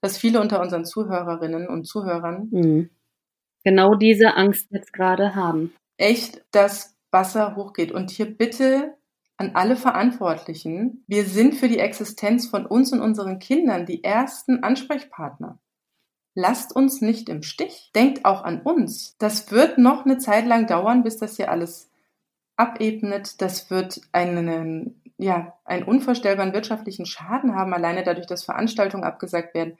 dass 0.00 0.18
viele 0.18 0.40
unter 0.40 0.60
unseren 0.60 0.84
Zuhörerinnen 0.84 1.68
und 1.68 1.86
Zuhörern 1.86 2.48
mhm. 2.50 2.90
genau 3.64 3.94
diese 3.94 4.36
Angst 4.36 4.68
jetzt 4.70 4.92
gerade 4.92 5.34
haben. 5.34 5.72
Echt 5.96 6.44
das 6.52 6.96
Wasser 7.10 7.56
hochgeht. 7.56 7.92
Und 7.92 8.10
hier 8.10 8.26
bitte 8.26 8.94
an 9.38 9.52
alle 9.54 9.76
Verantwortlichen, 9.76 11.04
wir 11.06 11.24
sind 11.24 11.54
für 11.54 11.68
die 11.68 11.78
Existenz 11.78 12.46
von 12.46 12.66
uns 12.66 12.92
und 12.92 13.00
unseren 13.00 13.38
Kindern 13.38 13.86
die 13.86 14.02
ersten 14.02 14.62
Ansprechpartner. 14.62 15.58
Lasst 16.38 16.76
uns 16.76 17.00
nicht 17.00 17.30
im 17.30 17.42
Stich. 17.42 17.90
Denkt 17.94 18.26
auch 18.26 18.44
an 18.44 18.60
uns. 18.60 19.16
Das 19.18 19.50
wird 19.50 19.78
noch 19.78 20.04
eine 20.04 20.18
Zeit 20.18 20.46
lang 20.46 20.66
dauern, 20.66 21.02
bis 21.02 21.16
das 21.16 21.36
hier 21.36 21.50
alles 21.50 21.90
abebnet. 22.56 23.40
Das 23.40 23.70
wird 23.70 24.02
einen, 24.12 25.00
ja, 25.16 25.54
einen 25.64 25.84
unvorstellbaren 25.84 26.52
wirtschaftlichen 26.52 27.06
Schaden 27.06 27.54
haben, 27.54 27.72
alleine 27.72 28.02
dadurch, 28.02 28.26
dass 28.26 28.44
Veranstaltungen 28.44 29.02
abgesagt 29.02 29.54
werden. 29.54 29.78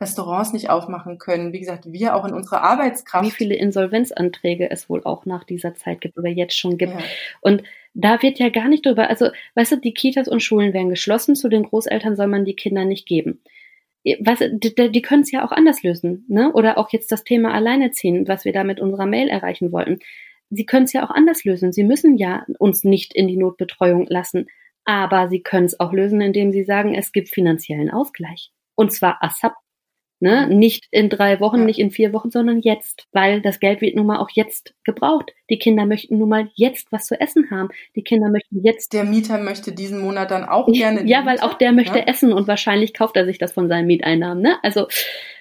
Restaurants 0.00 0.54
nicht 0.54 0.70
aufmachen 0.70 1.18
können. 1.18 1.52
Wie 1.52 1.60
gesagt, 1.60 1.92
wir 1.92 2.16
auch 2.16 2.24
in 2.24 2.32
unserer 2.32 2.62
Arbeitskraft. 2.62 3.26
Wie 3.26 3.30
viele 3.30 3.56
Insolvenzanträge 3.56 4.70
es 4.70 4.88
wohl 4.88 5.04
auch 5.04 5.26
nach 5.26 5.44
dieser 5.44 5.74
Zeit 5.74 6.00
gibt 6.00 6.16
oder 6.16 6.30
jetzt 6.30 6.56
schon 6.58 6.78
gibt. 6.78 6.94
Ja. 6.94 7.00
Und 7.42 7.62
da 7.92 8.22
wird 8.22 8.38
ja 8.38 8.48
gar 8.48 8.68
nicht 8.68 8.86
drüber, 8.86 9.10
also, 9.10 9.28
weißt 9.54 9.72
du, 9.72 9.76
die 9.76 9.92
Kitas 9.92 10.28
und 10.28 10.42
Schulen 10.42 10.72
werden 10.72 10.88
geschlossen, 10.88 11.36
zu 11.36 11.50
den 11.50 11.64
Großeltern 11.64 12.16
soll 12.16 12.28
man 12.28 12.46
die 12.46 12.56
Kinder 12.56 12.86
nicht 12.86 13.06
geben. 13.06 13.42
Was, 14.20 14.38
die, 14.38 14.90
die 14.92 15.02
können 15.02 15.22
es 15.22 15.30
ja 15.30 15.44
auch 15.44 15.52
anders 15.52 15.82
lösen, 15.82 16.24
ne? 16.28 16.52
Oder 16.52 16.78
auch 16.78 16.90
jetzt 16.90 17.12
das 17.12 17.24
Thema 17.24 17.52
Alleinerziehen, 17.52 18.26
was 18.28 18.44
wir 18.44 18.52
da 18.52 18.64
mit 18.64 18.80
unserer 18.80 19.06
Mail 19.06 19.28
erreichen 19.28 19.72
wollten. 19.72 19.98
Sie 20.48 20.64
können 20.64 20.84
es 20.84 20.92
ja 20.92 21.04
auch 21.04 21.10
anders 21.10 21.44
lösen. 21.44 21.72
Sie 21.72 21.84
müssen 21.84 22.16
ja 22.16 22.44
uns 22.58 22.82
nicht 22.82 23.14
in 23.14 23.28
die 23.28 23.36
Notbetreuung 23.36 24.06
lassen, 24.08 24.46
aber 24.84 25.28
sie 25.28 25.42
können 25.42 25.66
es 25.66 25.78
auch 25.78 25.92
lösen, 25.92 26.20
indem 26.20 26.50
sie 26.50 26.64
sagen, 26.64 26.94
es 26.94 27.12
gibt 27.12 27.28
finanziellen 27.28 27.90
Ausgleich. 27.90 28.50
Und 28.74 28.92
zwar 28.92 29.22
ASAP. 29.22 29.54
Ne? 30.22 30.46
Nicht 30.48 30.86
in 30.90 31.08
drei 31.08 31.40
Wochen, 31.40 31.64
nicht 31.64 31.78
in 31.78 31.90
vier 31.90 32.12
Wochen, 32.12 32.30
sondern 32.30 32.60
jetzt, 32.60 33.06
weil 33.12 33.40
das 33.40 33.58
Geld 33.58 33.80
wird 33.80 33.96
nun 33.96 34.04
mal 34.04 34.18
auch 34.18 34.28
jetzt 34.30 34.74
gebraucht. 34.84 35.32
Die 35.48 35.58
Kinder 35.58 35.86
möchten 35.86 36.18
nun 36.18 36.28
mal 36.28 36.50
jetzt 36.54 36.92
was 36.92 37.06
zu 37.06 37.18
essen 37.18 37.50
haben. 37.50 37.70
Die 37.96 38.04
Kinder 38.04 38.28
möchten 38.28 38.62
jetzt. 38.62 38.92
Der 38.92 39.04
Mieter 39.04 39.38
möchte 39.38 39.72
diesen 39.72 40.00
Monat 40.00 40.30
dann 40.30 40.44
auch 40.44 40.66
gerne. 40.66 41.06
Ja, 41.06 41.24
weil 41.24 41.40
auch 41.40 41.54
der 41.54 41.72
möchte 41.72 42.00
ja? 42.00 42.04
essen 42.04 42.34
und 42.34 42.48
wahrscheinlich 42.48 42.92
kauft 42.92 43.16
er 43.16 43.24
sich 43.24 43.38
das 43.38 43.52
von 43.52 43.68
seinen 43.68 43.86
Mieteinnahmen. 43.86 44.42
Ne? 44.42 44.56
Also 44.62 44.88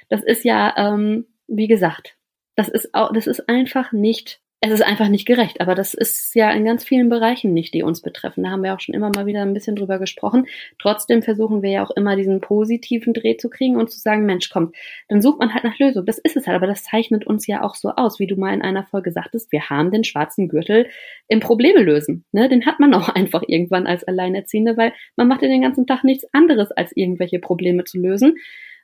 das 0.07 0.23
ist 0.23 0.45
ja, 0.45 0.73
ähm, 0.77 1.25
wie 1.47 1.67
gesagt, 1.67 2.15
das 2.55 2.69
ist 2.69 2.93
auch, 2.93 3.11
das 3.11 3.27
ist 3.27 3.49
einfach 3.49 3.91
nicht 3.91 4.39
es 4.61 4.71
ist 4.71 4.81
einfach 4.81 5.07
nicht 5.07 5.25
gerecht. 5.25 5.61
Aber 5.61 5.73
das 5.73 5.93
ist 5.93 6.35
ja 6.35 6.51
in 6.51 6.65
ganz 6.65 6.83
vielen 6.83 7.07
Bereichen 7.07 7.53
nicht, 7.53 7.73
die 7.73 7.83
uns 7.83 8.01
betreffen. 8.01 8.43
Da 8.43 8.49
haben 8.49 8.63
wir 8.63 8.73
auch 8.73 8.81
schon 8.81 8.93
immer 8.93 9.09
mal 9.15 9.25
wieder 9.25 9.41
ein 9.41 9.53
bisschen 9.53 9.77
drüber 9.77 9.99
gesprochen. 9.99 10.47
Trotzdem 10.79 11.23
versuchen 11.23 11.61
wir 11.61 11.69
ja 11.71 11.83
auch 11.83 11.91
immer 11.91 12.17
diesen 12.17 12.41
positiven 12.41 13.13
Dreh 13.13 13.37
zu 13.37 13.49
kriegen 13.49 13.77
und 13.77 13.89
zu 13.89 13.99
sagen, 13.99 14.25
Mensch, 14.25 14.49
kommt, 14.49 14.75
dann 15.07 15.21
sucht 15.21 15.39
man 15.39 15.53
halt 15.53 15.63
nach 15.63 15.79
Lösung. 15.79 16.05
Das 16.05 16.17
ist 16.17 16.35
es 16.35 16.45
halt, 16.45 16.57
aber 16.57 16.67
das 16.67 16.83
zeichnet 16.83 17.25
uns 17.25 17.47
ja 17.47 17.63
auch 17.63 17.75
so 17.75 17.91
aus, 17.91 18.19
wie 18.19 18.27
du 18.27 18.35
mal 18.35 18.53
in 18.53 18.61
einer 18.61 18.83
Folge 18.83 19.13
sagtest, 19.13 19.51
wir 19.53 19.69
haben 19.69 19.91
den 19.91 20.03
schwarzen 20.03 20.49
Gürtel 20.49 20.89
im 21.29 21.39
Probleme 21.39 21.81
lösen. 21.81 22.25
Ne? 22.33 22.49
Den 22.49 22.65
hat 22.65 22.81
man 22.81 22.93
auch 22.95 23.07
einfach 23.07 23.43
irgendwann 23.47 23.87
als 23.87 24.03
Alleinerziehende, 24.03 24.75
weil 24.75 24.91
man 25.15 25.29
macht 25.29 25.41
ja 25.41 25.47
den 25.47 25.61
ganzen 25.61 25.87
Tag 25.87 26.03
nichts 26.03 26.25
anderes, 26.33 26.71
als 26.71 26.91
irgendwelche 26.95 27.39
Probleme 27.39 27.85
zu 27.85 27.97
lösen. 27.97 28.35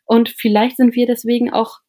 Und 0.06 0.30
vielleicht 0.30 0.78
sind 0.78 0.96
wir 0.96 1.06
deswegen 1.06 1.52
auch 1.52 1.80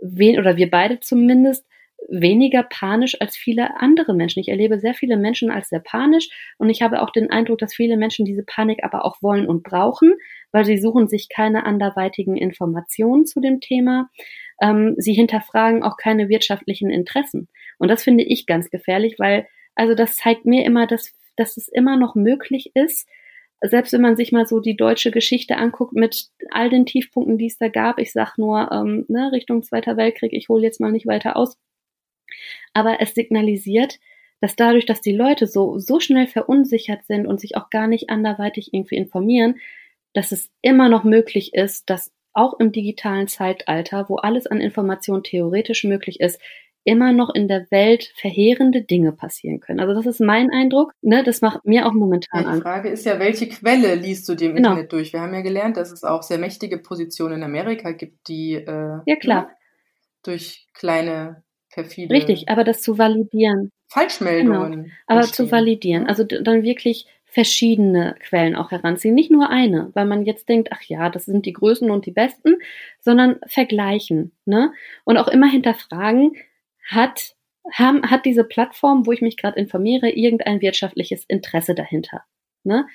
wen 0.00 0.38
oder 0.38 0.56
wir 0.56 0.70
beide 0.70 1.00
zumindest 1.00 1.66
weniger 2.08 2.62
panisch 2.62 3.20
als 3.20 3.36
viele 3.36 3.80
andere 3.80 4.14
Menschen. 4.14 4.40
Ich 4.40 4.48
erlebe 4.48 4.78
sehr 4.78 4.94
viele 4.94 5.16
Menschen 5.16 5.50
als 5.50 5.68
sehr 5.68 5.80
panisch 5.80 6.28
und 6.58 6.70
ich 6.70 6.82
habe 6.82 7.02
auch 7.02 7.10
den 7.10 7.30
Eindruck, 7.30 7.58
dass 7.58 7.74
viele 7.74 7.96
Menschen 7.96 8.24
diese 8.24 8.42
Panik 8.42 8.84
aber 8.84 9.04
auch 9.04 9.22
wollen 9.22 9.46
und 9.46 9.62
brauchen, 9.62 10.14
weil 10.50 10.64
sie 10.64 10.78
suchen 10.78 11.08
sich 11.08 11.28
keine 11.28 11.64
anderweitigen 11.64 12.36
Informationen 12.36 13.26
zu 13.26 13.40
dem 13.40 13.60
Thema. 13.60 14.10
Ähm, 14.60 14.94
sie 14.98 15.14
hinterfragen 15.14 15.82
auch 15.82 15.96
keine 15.96 16.28
wirtschaftlichen 16.28 16.90
Interessen. 16.90 17.48
Und 17.78 17.88
das 17.88 18.04
finde 18.04 18.24
ich 18.24 18.46
ganz 18.46 18.70
gefährlich, 18.70 19.16
weil 19.18 19.46
also 19.74 19.94
das 19.94 20.16
zeigt 20.16 20.44
mir 20.44 20.64
immer, 20.64 20.86
dass, 20.86 21.12
dass 21.36 21.56
es 21.56 21.68
immer 21.68 21.96
noch 21.96 22.14
möglich 22.14 22.72
ist, 22.74 23.08
selbst 23.62 23.92
wenn 23.92 24.00
man 24.00 24.16
sich 24.16 24.32
mal 24.32 24.46
so 24.46 24.60
die 24.60 24.76
deutsche 24.76 25.12
Geschichte 25.12 25.56
anguckt 25.56 25.92
mit 25.92 26.26
all 26.50 26.68
den 26.68 26.84
Tiefpunkten, 26.84 27.38
die 27.38 27.46
es 27.46 27.58
da 27.58 27.68
gab, 27.68 27.98
ich 27.98 28.12
sag 28.12 28.36
nur 28.36 28.70
ähm, 28.72 29.04
ne, 29.08 29.30
Richtung 29.32 29.62
Zweiter 29.62 29.96
Weltkrieg, 29.96 30.32
ich 30.32 30.48
hole 30.48 30.62
jetzt 30.62 30.80
mal 30.80 30.90
nicht 30.90 31.06
weiter 31.06 31.36
aus, 31.36 31.56
aber 32.72 33.00
es 33.00 33.14
signalisiert, 33.14 33.98
dass 34.40 34.56
dadurch, 34.56 34.86
dass 34.86 35.00
die 35.00 35.14
Leute 35.14 35.46
so, 35.46 35.78
so 35.78 36.00
schnell 36.00 36.26
verunsichert 36.26 37.04
sind 37.06 37.26
und 37.26 37.40
sich 37.40 37.56
auch 37.56 37.70
gar 37.70 37.86
nicht 37.86 38.10
anderweitig 38.10 38.74
irgendwie 38.74 38.96
informieren, 38.96 39.56
dass 40.14 40.32
es 40.32 40.50
immer 40.60 40.88
noch 40.88 41.04
möglich 41.04 41.54
ist, 41.54 41.88
dass 41.88 42.12
auch 42.34 42.58
im 42.58 42.72
digitalen 42.72 43.28
Zeitalter, 43.28 44.08
wo 44.08 44.16
alles 44.16 44.46
an 44.46 44.60
Information 44.60 45.22
theoretisch 45.22 45.84
möglich 45.84 46.20
ist, 46.20 46.40
immer 46.84 47.12
noch 47.12 47.32
in 47.34 47.46
der 47.46 47.70
Welt 47.70 48.12
verheerende 48.16 48.82
Dinge 48.82 49.12
passieren 49.12 49.60
können. 49.60 49.80
Also 49.80 49.94
das 49.94 50.06
ist 50.06 50.20
mein 50.20 50.50
Eindruck. 50.50 50.92
Ne? 51.00 51.22
Das 51.22 51.40
macht 51.40 51.64
mir 51.64 51.86
auch 51.86 51.92
momentan 51.92 52.44
Angst. 52.44 52.58
Die 52.58 52.62
Frage 52.62 52.88
ist 52.88 53.06
ja, 53.06 53.18
welche 53.18 53.48
Quelle 53.48 53.94
liest 53.94 54.28
du 54.28 54.34
dem 54.34 54.56
genau. 54.56 54.70
Internet 54.70 54.92
durch? 54.92 55.12
Wir 55.12 55.20
haben 55.20 55.34
ja 55.34 55.42
gelernt, 55.42 55.76
dass 55.76 55.92
es 55.92 56.02
auch 56.02 56.22
sehr 56.22 56.38
mächtige 56.38 56.78
Positionen 56.78 57.36
in 57.36 57.42
Amerika 57.44 57.92
gibt, 57.92 58.26
die 58.28 58.54
äh, 58.54 58.98
ja 59.06 59.16
klar 59.16 59.42
ne, 59.42 59.50
durch 60.24 60.66
kleine 60.74 61.44
perfide. 61.72 62.14
Richtig, 62.14 62.48
aber 62.48 62.64
das 62.64 62.80
zu 62.82 62.98
validieren. 62.98 63.70
Falschmeldungen. 63.88 64.84
Genau. 64.84 64.94
Aber 65.06 65.20
entstehen. 65.20 65.46
zu 65.46 65.52
validieren. 65.52 66.06
Also 66.06 66.24
dann 66.24 66.62
wirklich 66.62 67.06
verschiedene 67.32 68.14
Quellen 68.20 68.54
auch 68.54 68.70
heranziehen. 68.70 69.14
Nicht 69.14 69.30
nur 69.30 69.48
eine, 69.48 69.90
weil 69.94 70.04
man 70.04 70.26
jetzt 70.26 70.50
denkt, 70.50 70.68
ach 70.70 70.82
ja, 70.82 71.08
das 71.08 71.24
sind 71.24 71.46
die 71.46 71.54
Größen 71.54 71.90
und 71.90 72.04
die 72.04 72.10
Besten, 72.10 72.56
sondern 73.00 73.40
vergleichen. 73.46 74.32
Ne? 74.44 74.72
Und 75.04 75.16
auch 75.16 75.28
immer 75.28 75.48
hinterfragen, 75.48 76.36
hat, 76.86 77.34
haben, 77.72 78.02
hat 78.10 78.26
diese 78.26 78.44
Plattform, 78.44 79.06
wo 79.06 79.12
ich 79.12 79.22
mich 79.22 79.38
gerade 79.38 79.58
informiere, 79.58 80.10
irgendein 80.10 80.60
wirtschaftliches 80.60 81.24
Interesse 81.24 81.74
dahinter? 81.74 82.22
Ne? 82.64 82.86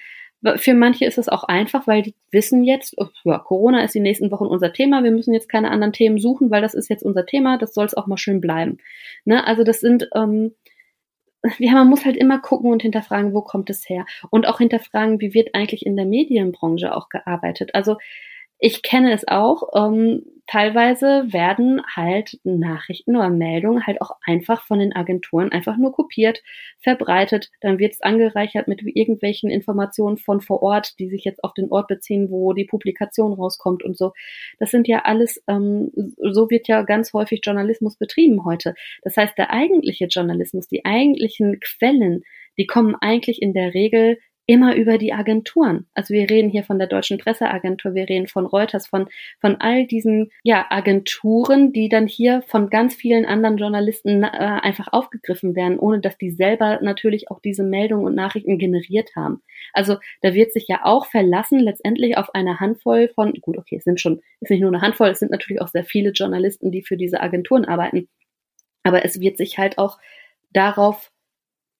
Für 0.57 0.75
manche 0.75 1.05
ist 1.05 1.17
es 1.17 1.29
auch 1.29 1.43
einfach, 1.45 1.87
weil 1.87 2.03
die 2.03 2.15
wissen 2.31 2.63
jetzt, 2.63 2.95
oh, 2.97 3.07
Corona 3.39 3.83
ist 3.83 3.95
die 3.95 3.99
nächsten 3.99 4.31
Wochen 4.31 4.45
unser 4.45 4.71
Thema, 4.71 5.03
wir 5.03 5.11
müssen 5.11 5.33
jetzt 5.33 5.49
keine 5.49 5.71
anderen 5.71 5.93
Themen 5.93 6.19
suchen, 6.19 6.51
weil 6.51 6.61
das 6.61 6.75
ist 6.75 6.89
jetzt 6.89 7.03
unser 7.03 7.25
Thema, 7.25 7.57
das 7.57 7.73
soll 7.73 7.85
es 7.85 7.95
auch 7.95 8.05
mal 8.05 8.17
schön 8.17 8.39
bleiben. 8.39 8.77
Ne? 9.25 9.45
Also 9.47 9.63
das 9.63 9.79
sind, 9.79 10.07
ähm, 10.13 10.53
ja, 11.57 11.73
man 11.73 11.87
muss 11.87 12.05
halt 12.05 12.17
immer 12.17 12.39
gucken 12.39 12.71
und 12.71 12.81
hinterfragen, 12.81 13.33
wo 13.33 13.41
kommt 13.41 13.69
es 13.69 13.87
her? 13.89 14.05
Und 14.29 14.47
auch 14.47 14.59
hinterfragen, 14.59 15.19
wie 15.21 15.33
wird 15.33 15.55
eigentlich 15.55 15.85
in 15.85 15.95
der 15.95 16.05
Medienbranche 16.05 16.95
auch 16.95 17.09
gearbeitet? 17.09 17.73
Also 17.73 17.97
ich 18.59 18.81
kenne 18.81 19.13
es 19.13 19.27
auch, 19.27 19.69
ähm, 19.75 20.23
teilweise 20.47 21.25
werden 21.31 21.81
halt 21.93 22.39
Nachrichten 22.43 23.15
oder 23.15 23.29
Meldungen 23.29 23.85
halt 23.85 24.01
auch 24.01 24.11
einfach 24.25 24.63
von 24.63 24.79
den 24.79 24.95
Agenturen 24.95 25.51
einfach 25.51 25.77
nur 25.77 25.91
kopiert, 25.91 26.41
verbreitet, 26.79 27.51
dann 27.61 27.79
wird 27.79 27.93
es 27.93 28.01
angereichert 28.01 28.67
mit 28.67 28.81
irgendwelchen 28.81 29.49
Informationen 29.49 30.17
von 30.17 30.41
vor 30.41 30.63
Ort, 30.63 30.97
die 30.99 31.09
sich 31.09 31.25
jetzt 31.25 31.43
auf 31.43 31.53
den 31.53 31.69
Ort 31.69 31.87
beziehen, 31.87 32.31
wo 32.31 32.53
die 32.53 32.65
Publikation 32.65 33.33
rauskommt 33.33 33.83
und 33.83 33.97
so. 33.97 34.13
Das 34.57 34.71
sind 34.71 34.87
ja 34.87 35.01
alles, 35.03 35.43
ähm, 35.47 35.91
so 36.17 36.49
wird 36.49 36.67
ja 36.67 36.81
ganz 36.83 37.13
häufig 37.13 37.41
Journalismus 37.43 37.97
betrieben 37.97 38.45
heute. 38.45 38.73
Das 39.01 39.17
heißt, 39.17 39.37
der 39.37 39.51
eigentliche 39.51 40.05
Journalismus, 40.05 40.67
die 40.67 40.85
eigentlichen 40.85 41.59
Quellen, 41.59 42.23
die 42.57 42.65
kommen 42.65 42.95
eigentlich 42.95 43.41
in 43.41 43.53
der 43.53 43.73
Regel 43.73 44.17
immer 44.47 44.75
über 44.75 44.97
die 44.97 45.13
Agenturen. 45.13 45.85
Also 45.93 46.13
wir 46.13 46.29
reden 46.29 46.49
hier 46.49 46.63
von 46.63 46.79
der 46.79 46.87
Deutschen 46.87 47.17
Presseagentur, 47.17 47.93
wir 47.93 48.07
reden 48.07 48.27
von 48.27 48.45
Reuters, 48.45 48.87
von, 48.87 49.07
von 49.41 49.57
all 49.59 49.85
diesen 49.85 50.31
ja, 50.41 50.65
Agenturen, 50.69 51.73
die 51.73 51.89
dann 51.89 52.07
hier 52.07 52.41
von 52.43 52.69
ganz 52.69 52.95
vielen 52.95 53.25
anderen 53.25 53.57
Journalisten 53.57 54.23
äh, 54.23 54.27
einfach 54.29 54.87
aufgegriffen 54.91 55.53
werden, 55.53 55.77
ohne 55.77 55.99
dass 55.99 56.17
die 56.17 56.31
selber 56.31 56.79
natürlich 56.81 57.29
auch 57.29 57.41
diese 57.41 57.63
Meldungen 57.63 58.05
und 58.05 58.15
Nachrichten 58.15 58.57
generiert 58.57 59.15
haben. 59.17 59.43
Also 59.73 59.97
da 60.21 60.33
wird 60.33 60.53
sich 60.53 60.67
ja 60.69 60.79
auch 60.83 61.07
verlassen 61.07 61.59
letztendlich 61.59 62.17
auf 62.17 62.33
eine 62.33 62.61
Handvoll 62.61 63.09
von, 63.09 63.33
gut, 63.41 63.57
okay, 63.57 63.75
es 63.75 63.83
sind 63.83 63.99
schon, 63.99 64.21
ist 64.39 64.49
nicht 64.49 64.61
nur 64.61 64.71
eine 64.71 64.81
Handvoll, 64.81 65.09
es 65.09 65.19
sind 65.19 65.31
natürlich 65.31 65.61
auch 65.61 65.67
sehr 65.67 65.83
viele 65.83 66.11
Journalisten, 66.11 66.71
die 66.71 66.83
für 66.83 66.95
diese 66.95 67.19
Agenturen 67.19 67.65
arbeiten. 67.65 68.07
Aber 68.83 69.03
es 69.03 69.19
wird 69.19 69.37
sich 69.37 69.57
halt 69.57 69.77
auch 69.77 69.99
darauf 70.51 71.11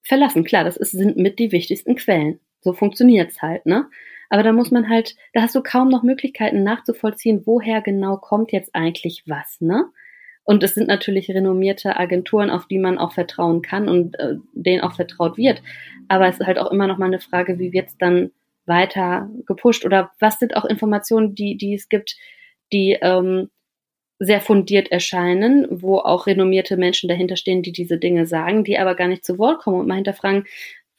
verlassen. 0.04 0.44
Klar, 0.44 0.66
das 0.66 0.76
ist, 0.76 0.92
sind 0.92 1.16
mit 1.16 1.40
die 1.40 1.54
wichtigsten 1.54 1.96
Quellen. 1.96 2.42
So 2.62 2.74
funktioniert's 2.74 3.42
halt, 3.42 3.66
ne? 3.66 3.90
Aber 4.30 4.44
da 4.44 4.52
muss 4.52 4.72
man 4.72 4.90
halt, 4.90 5.16
da 5.34 5.42
hast 5.42 5.56
du 5.56 5.62
kaum 5.62 5.90
noch 5.90 6.04
Möglichkeiten 6.04 6.64
nachzuvollziehen, 6.64 7.44
woher 7.46 7.82
genau 7.82 8.18
kommt 8.18 8.52
jetzt 8.52 8.76
eigentlich 8.76 9.24
was, 9.26 9.62
ne? 9.62 9.86
Und 10.44 10.64
es 10.64 10.76
sind 10.76 10.88
natürlich 10.88 11.30
renommierte 11.30 11.98
Agenturen, 11.98 12.50
auf 12.50 12.68
die 12.68 12.80
man 12.80 12.98
auch 12.98 13.12
vertrauen 13.12 13.62
kann 13.62 13.90
und 13.90 14.18
äh, 14.18 14.36
denen 14.54 14.82
auch 14.82 14.94
vertraut 14.94 15.38
wird. 15.38 15.62
Aber 16.08 16.28
es 16.28 16.40
ist 16.40 16.48
halt 16.48 16.58
auch 16.58 16.72
immer 16.72 16.88
noch 16.88 16.98
mal 16.98 17.08
eine 17.08 17.20
Frage, 17.20 17.60
wie 17.60 17.74
wird's 17.74 17.98
dann 17.98 18.32
weiter 18.66 19.30
gepusht 19.46 19.86
oder 19.86 20.12
was 20.20 20.40
sind 20.40 20.56
auch 20.56 20.64
Informationen, 20.64 21.36
die, 21.36 21.58
die 21.58 21.74
es 21.74 21.90
gibt, 21.90 22.16
die 22.72 22.98
ähm, 23.02 23.50
sehr 24.20 24.42
fundiert 24.42 24.92
erscheinen, 24.92 25.68
wo 25.70 26.00
auch 26.00 26.28
renommierte 26.28 26.78
Menschen 26.78 27.08
dahinter 27.08 27.36
stehen, 27.36 27.62
die 27.62 27.72
diese 27.72 27.98
Dinge 27.98 28.26
sagen, 28.26 28.64
die 28.64 28.78
aber 28.78 28.96
gar 28.96 29.08
nicht 29.08 29.26
zu 29.26 29.38
Wort 29.38 29.60
kommen 29.60 29.80
und 29.80 29.88
mal 29.88 29.96
hinterfragen, 29.96 30.46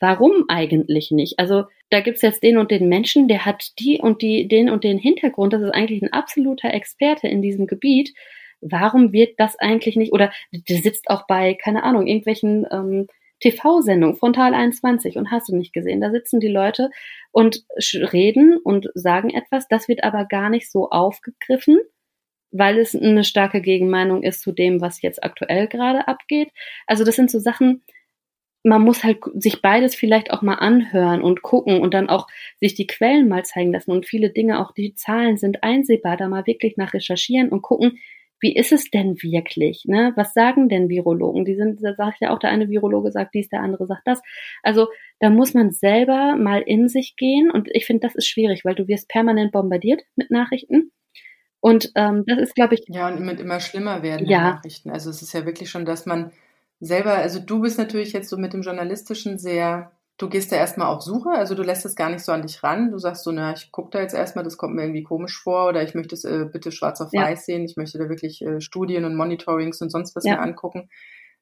warum 0.00 0.44
eigentlich 0.48 1.10
nicht? 1.10 1.38
Also 1.38 1.64
da 1.90 2.00
gibt's 2.00 2.22
jetzt 2.22 2.42
den 2.42 2.58
und 2.58 2.70
den 2.70 2.88
Menschen, 2.88 3.28
der 3.28 3.44
hat 3.44 3.78
die 3.78 4.00
und 4.00 4.22
die, 4.22 4.48
den 4.48 4.70
und 4.70 4.84
den 4.84 4.98
Hintergrund, 4.98 5.52
das 5.52 5.62
ist 5.62 5.74
eigentlich 5.74 6.02
ein 6.02 6.12
absoluter 6.12 6.72
Experte 6.72 7.28
in 7.28 7.42
diesem 7.42 7.66
Gebiet. 7.66 8.14
Warum 8.60 9.12
wird 9.12 9.38
das 9.38 9.58
eigentlich 9.58 9.96
nicht, 9.96 10.12
oder 10.12 10.32
der 10.52 10.78
sitzt 10.78 11.08
auch 11.10 11.26
bei, 11.26 11.54
keine 11.54 11.84
Ahnung, 11.84 12.06
irgendwelchen 12.06 12.66
ähm, 12.70 13.06
TV-Sendungen, 13.40 14.16
Frontal 14.16 14.52
21 14.52 15.16
und 15.16 15.30
hast 15.30 15.48
du 15.48 15.56
nicht 15.56 15.72
gesehen, 15.72 16.00
da 16.00 16.10
sitzen 16.10 16.40
die 16.40 16.48
Leute 16.48 16.90
und 17.30 17.64
reden 18.12 18.58
und 18.58 18.88
sagen 18.94 19.30
etwas, 19.30 19.68
das 19.68 19.88
wird 19.88 20.02
aber 20.02 20.24
gar 20.24 20.50
nicht 20.50 20.70
so 20.70 20.90
aufgegriffen, 20.90 21.78
weil 22.50 22.78
es 22.78 22.96
eine 22.96 23.24
starke 23.24 23.60
Gegenmeinung 23.60 24.22
ist 24.22 24.42
zu 24.42 24.52
dem, 24.52 24.80
was 24.80 25.02
jetzt 25.02 25.22
aktuell 25.22 25.68
gerade 25.68 26.08
abgeht. 26.08 26.50
Also 26.86 27.04
das 27.04 27.16
sind 27.16 27.30
so 27.30 27.38
Sachen, 27.38 27.82
man 28.68 28.82
muss 28.82 29.02
halt 29.02 29.18
sich 29.34 29.62
beides 29.62 29.94
vielleicht 29.94 30.30
auch 30.30 30.42
mal 30.42 30.54
anhören 30.54 31.22
und 31.22 31.42
gucken 31.42 31.80
und 31.80 31.94
dann 31.94 32.08
auch 32.08 32.26
sich 32.60 32.74
die 32.74 32.86
Quellen 32.86 33.28
mal 33.28 33.44
zeigen 33.44 33.72
lassen 33.72 33.90
und 33.90 34.06
viele 34.06 34.30
Dinge, 34.30 34.60
auch 34.60 34.72
die 34.72 34.94
Zahlen 34.94 35.36
sind 35.36 35.62
einsehbar, 35.62 36.16
da 36.16 36.28
mal 36.28 36.46
wirklich 36.46 36.76
nach 36.76 36.92
recherchieren 36.94 37.48
und 37.48 37.62
gucken, 37.62 37.98
wie 38.40 38.54
ist 38.54 38.70
es 38.70 38.90
denn 38.90 39.20
wirklich? 39.20 39.84
Ne? 39.86 40.12
Was 40.14 40.32
sagen 40.32 40.68
denn 40.68 40.88
Virologen? 40.88 41.44
Die 41.44 41.56
sind, 41.56 41.82
da 41.82 41.94
sagt 41.94 42.20
ja 42.20 42.32
auch, 42.32 42.38
der 42.38 42.50
eine 42.50 42.68
Virologe 42.68 43.10
sagt 43.10 43.34
dies, 43.34 43.48
der 43.48 43.62
andere 43.62 43.86
sagt 43.86 44.02
das. 44.04 44.20
Also 44.62 44.86
da 45.18 45.30
muss 45.30 45.54
man 45.54 45.72
selber 45.72 46.36
mal 46.36 46.62
in 46.62 46.88
sich 46.88 47.16
gehen 47.16 47.50
und 47.50 47.68
ich 47.72 47.84
finde, 47.84 48.06
das 48.06 48.14
ist 48.14 48.28
schwierig, 48.28 48.64
weil 48.64 48.76
du 48.76 48.86
wirst 48.86 49.08
permanent 49.08 49.50
bombardiert 49.50 50.02
mit 50.14 50.30
Nachrichten. 50.30 50.92
Und 51.60 51.90
ähm, 51.96 52.22
das 52.26 52.38
ist, 52.38 52.54
glaube 52.54 52.74
ich. 52.74 52.84
Ja, 52.86 53.08
und 53.08 53.20
mit 53.20 53.40
immer 53.40 53.58
schlimmer 53.58 54.02
werden 54.04 54.28
ja. 54.28 54.52
Nachrichten. 54.52 54.90
Also 54.90 55.10
es 55.10 55.22
ist 55.22 55.32
ja 55.32 55.44
wirklich 55.44 55.68
schon, 55.68 55.84
dass 55.84 56.06
man 56.06 56.30
selber, 56.80 57.14
also 57.14 57.40
du 57.40 57.60
bist 57.60 57.78
natürlich 57.78 58.12
jetzt 58.12 58.28
so 58.28 58.36
mit 58.36 58.52
dem 58.52 58.62
Journalistischen 58.62 59.38
sehr, 59.38 59.92
du 60.16 60.28
gehst 60.28 60.52
da 60.52 60.56
erstmal 60.56 60.88
auf 60.88 61.02
Suche, 61.02 61.30
also 61.30 61.54
du 61.54 61.62
lässt 61.62 61.84
es 61.84 61.96
gar 61.96 62.10
nicht 62.10 62.24
so 62.24 62.32
an 62.32 62.42
dich 62.42 62.62
ran. 62.62 62.90
Du 62.90 62.98
sagst 62.98 63.24
so, 63.24 63.32
na, 63.32 63.52
ich 63.52 63.70
gucke 63.72 63.90
da 63.90 64.00
jetzt 64.00 64.14
erstmal, 64.14 64.44
das 64.44 64.56
kommt 64.56 64.74
mir 64.74 64.82
irgendwie 64.82 65.02
komisch 65.02 65.40
vor 65.40 65.68
oder 65.68 65.82
ich 65.82 65.94
möchte 65.94 66.14
es 66.14 66.24
äh, 66.24 66.46
bitte 66.50 66.72
schwarz 66.72 67.00
auf 67.00 67.10
ja. 67.12 67.22
weiß 67.22 67.46
sehen, 67.46 67.64
ich 67.64 67.76
möchte 67.76 67.98
da 67.98 68.08
wirklich 68.08 68.42
äh, 68.42 68.60
Studien 68.60 69.04
und 69.04 69.16
Monitorings 69.16 69.80
und 69.80 69.90
sonst 69.90 70.14
was 70.16 70.24
ja. 70.24 70.34
mir 70.34 70.42
angucken. 70.42 70.88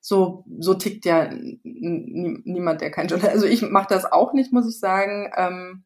So, 0.00 0.44
so 0.58 0.74
tickt 0.74 1.04
ja 1.04 1.30
niemand, 1.32 2.80
der 2.80 2.90
kein 2.90 3.08
Journalist, 3.08 3.34
also 3.34 3.46
ich 3.46 3.62
mache 3.62 3.88
das 3.88 4.10
auch 4.10 4.32
nicht, 4.34 4.52
muss 4.52 4.68
ich 4.68 4.78
sagen. 4.78 5.32
Ähm, 5.36 5.84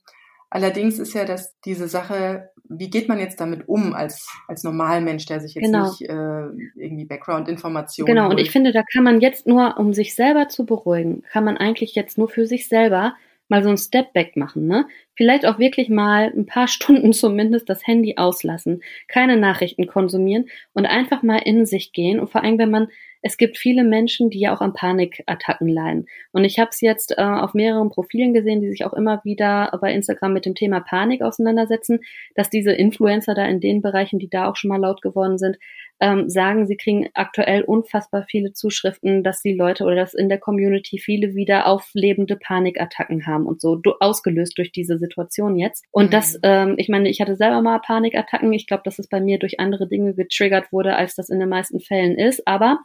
Allerdings 0.50 0.98
ist 0.98 1.14
ja 1.14 1.24
das 1.24 1.58
diese 1.60 1.86
Sache, 1.86 2.50
wie 2.68 2.90
geht 2.90 3.08
man 3.08 3.20
jetzt 3.20 3.40
damit 3.40 3.68
um 3.68 3.94
als 3.94 4.28
als 4.48 4.64
Normalmensch, 4.64 5.24
der 5.26 5.40
sich 5.40 5.54
jetzt 5.54 5.64
genau. 5.64 5.88
nicht 5.88 6.02
äh, 6.02 6.46
irgendwie 6.74 7.04
Background-Informationen. 7.04 8.06
Genau. 8.06 8.24
Holt. 8.24 8.32
Und 8.32 8.38
ich 8.40 8.50
finde, 8.50 8.72
da 8.72 8.82
kann 8.82 9.04
man 9.04 9.20
jetzt 9.20 9.46
nur, 9.46 9.78
um 9.78 9.94
sich 9.94 10.14
selber 10.14 10.48
zu 10.48 10.66
beruhigen, 10.66 11.22
kann 11.30 11.44
man 11.44 11.56
eigentlich 11.56 11.94
jetzt 11.94 12.18
nur 12.18 12.28
für 12.28 12.46
sich 12.46 12.68
selber 12.68 13.14
mal 13.50 13.62
so 13.62 13.68
ein 13.68 13.78
Step 13.78 14.12
Back 14.12 14.36
machen, 14.36 14.66
ne? 14.66 14.86
Vielleicht 15.14 15.44
auch 15.46 15.58
wirklich 15.58 15.88
mal 15.88 16.32
ein 16.34 16.46
paar 16.46 16.68
Stunden 16.68 17.12
zumindest 17.12 17.68
das 17.68 17.86
Handy 17.86 18.16
auslassen, 18.16 18.82
keine 19.08 19.36
Nachrichten 19.36 19.86
konsumieren 19.86 20.46
und 20.72 20.86
einfach 20.86 21.22
mal 21.22 21.38
in 21.44 21.66
sich 21.66 21.92
gehen. 21.92 22.18
Und 22.18 22.30
vor 22.30 22.42
allem, 22.42 22.58
wenn 22.58 22.70
man 22.70 22.88
es 23.22 23.36
gibt 23.36 23.58
viele 23.58 23.84
Menschen, 23.84 24.30
die 24.30 24.40
ja 24.40 24.54
auch 24.54 24.60
an 24.60 24.72
Panikattacken 24.72 25.68
leiden. 25.68 26.06
Und 26.32 26.44
ich 26.44 26.58
habe 26.58 26.70
es 26.70 26.80
jetzt 26.80 27.12
äh, 27.18 27.22
auf 27.22 27.54
mehreren 27.54 27.90
Profilen 27.90 28.32
gesehen, 28.32 28.60
die 28.60 28.70
sich 28.70 28.84
auch 28.84 28.92
immer 28.92 29.22
wieder 29.24 29.76
bei 29.80 29.92
Instagram 29.92 30.32
mit 30.32 30.46
dem 30.46 30.54
Thema 30.54 30.80
Panik 30.80 31.22
auseinandersetzen, 31.22 32.00
dass 32.34 32.50
diese 32.50 32.72
Influencer 32.72 33.34
da 33.34 33.44
in 33.44 33.60
den 33.60 33.82
Bereichen, 33.82 34.18
die 34.18 34.30
da 34.30 34.48
auch 34.48 34.56
schon 34.56 34.68
mal 34.68 34.80
laut 34.80 35.02
geworden 35.02 35.38
sind, 35.38 35.58
ähm, 36.00 36.28
sagen, 36.28 36.66
sie 36.66 36.76
kriegen 36.76 37.08
aktuell 37.14 37.62
unfassbar 37.62 38.24
viele 38.28 38.52
Zuschriften, 38.52 39.22
dass 39.22 39.42
die 39.42 39.54
Leute 39.54 39.84
oder 39.84 39.96
dass 39.96 40.14
in 40.14 40.28
der 40.28 40.38
Community 40.38 40.98
viele 40.98 41.34
wieder 41.34 41.66
auflebende 41.66 42.36
Panikattacken 42.36 43.26
haben 43.26 43.46
und 43.46 43.60
so 43.60 43.80
ausgelöst 44.00 44.58
durch 44.58 44.72
diese 44.72 44.98
Situation 44.98 45.56
jetzt. 45.56 45.84
Und 45.90 46.06
mhm. 46.06 46.10
das, 46.10 46.38
ähm, 46.42 46.74
ich 46.78 46.88
meine, 46.88 47.08
ich 47.08 47.20
hatte 47.20 47.36
selber 47.36 47.62
mal 47.62 47.78
Panikattacken. 47.80 48.52
Ich 48.52 48.66
glaube, 48.66 48.82
dass 48.84 48.98
es 48.98 49.08
bei 49.08 49.20
mir 49.20 49.38
durch 49.38 49.60
andere 49.60 49.88
Dinge 49.88 50.14
getriggert 50.14 50.72
wurde, 50.72 50.96
als 50.96 51.14
das 51.14 51.28
in 51.28 51.38
den 51.38 51.48
meisten 51.48 51.80
Fällen 51.80 52.16
ist. 52.16 52.46
Aber 52.46 52.80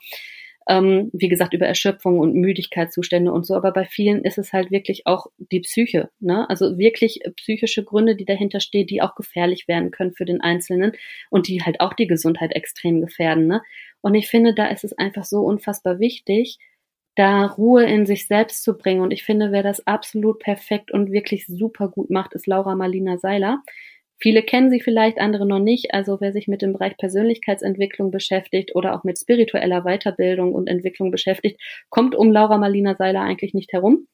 ähm, 0.67 1.09
wie 1.13 1.29
gesagt, 1.29 1.53
über 1.53 1.67
Erschöpfung 1.67 2.19
und 2.19 2.33
Müdigkeitszustände 2.35 3.31
und 3.31 3.45
so. 3.45 3.55
Aber 3.55 3.71
bei 3.71 3.85
vielen 3.85 4.23
ist 4.23 4.37
es 4.37 4.53
halt 4.53 4.71
wirklich 4.71 5.05
auch 5.05 5.27
die 5.37 5.59
Psyche, 5.61 6.09
ne? 6.19 6.49
Also 6.49 6.77
wirklich 6.77 7.19
psychische 7.37 7.83
Gründe, 7.83 8.15
die 8.15 8.25
dahinter 8.25 8.59
stehen, 8.59 8.87
die 8.87 9.01
auch 9.01 9.15
gefährlich 9.15 9.67
werden 9.67 9.91
können 9.91 10.13
für 10.13 10.25
den 10.25 10.41
Einzelnen 10.41 10.93
und 11.29 11.47
die 11.47 11.61
halt 11.61 11.81
auch 11.81 11.93
die 11.93 12.07
Gesundheit 12.07 12.53
extrem 12.55 13.01
gefährden, 13.01 13.47
ne? 13.47 13.61
Und 14.01 14.15
ich 14.15 14.27
finde, 14.27 14.53
da 14.53 14.67
ist 14.67 14.83
es 14.83 14.97
einfach 14.97 15.23
so 15.23 15.41
unfassbar 15.41 15.99
wichtig, 15.99 16.59
da 17.15 17.45
Ruhe 17.45 17.85
in 17.85 18.05
sich 18.05 18.27
selbst 18.27 18.63
zu 18.63 18.77
bringen. 18.77 19.01
Und 19.01 19.11
ich 19.11 19.23
finde, 19.23 19.51
wer 19.51 19.63
das 19.63 19.87
absolut 19.87 20.39
perfekt 20.39 20.91
und 20.91 21.11
wirklich 21.11 21.47
super 21.47 21.87
gut 21.89 22.09
macht, 22.09 22.33
ist 22.33 22.45
Laura 22.45 22.75
Marlina 22.75 23.17
Seiler. 23.17 23.63
Viele 24.17 24.43
kennen 24.43 24.69
sie 24.69 24.79
vielleicht, 24.79 25.19
andere 25.19 25.45
noch 25.45 25.59
nicht. 25.59 25.93
Also 25.93 26.17
wer 26.21 26.31
sich 26.31 26.47
mit 26.47 26.61
dem 26.61 26.73
Bereich 26.73 26.97
Persönlichkeitsentwicklung 26.97 28.11
beschäftigt 28.11 28.75
oder 28.75 28.95
auch 28.95 29.03
mit 29.03 29.19
spiritueller 29.19 29.83
Weiterbildung 29.83 30.53
und 30.53 30.67
Entwicklung 30.67 31.11
beschäftigt, 31.11 31.61
kommt 31.89 32.15
um 32.15 32.31
Laura 32.31 32.57
Marlina 32.57 32.95
Seiler 32.95 33.21
eigentlich 33.21 33.53
nicht 33.53 33.73
herum. 33.73 34.07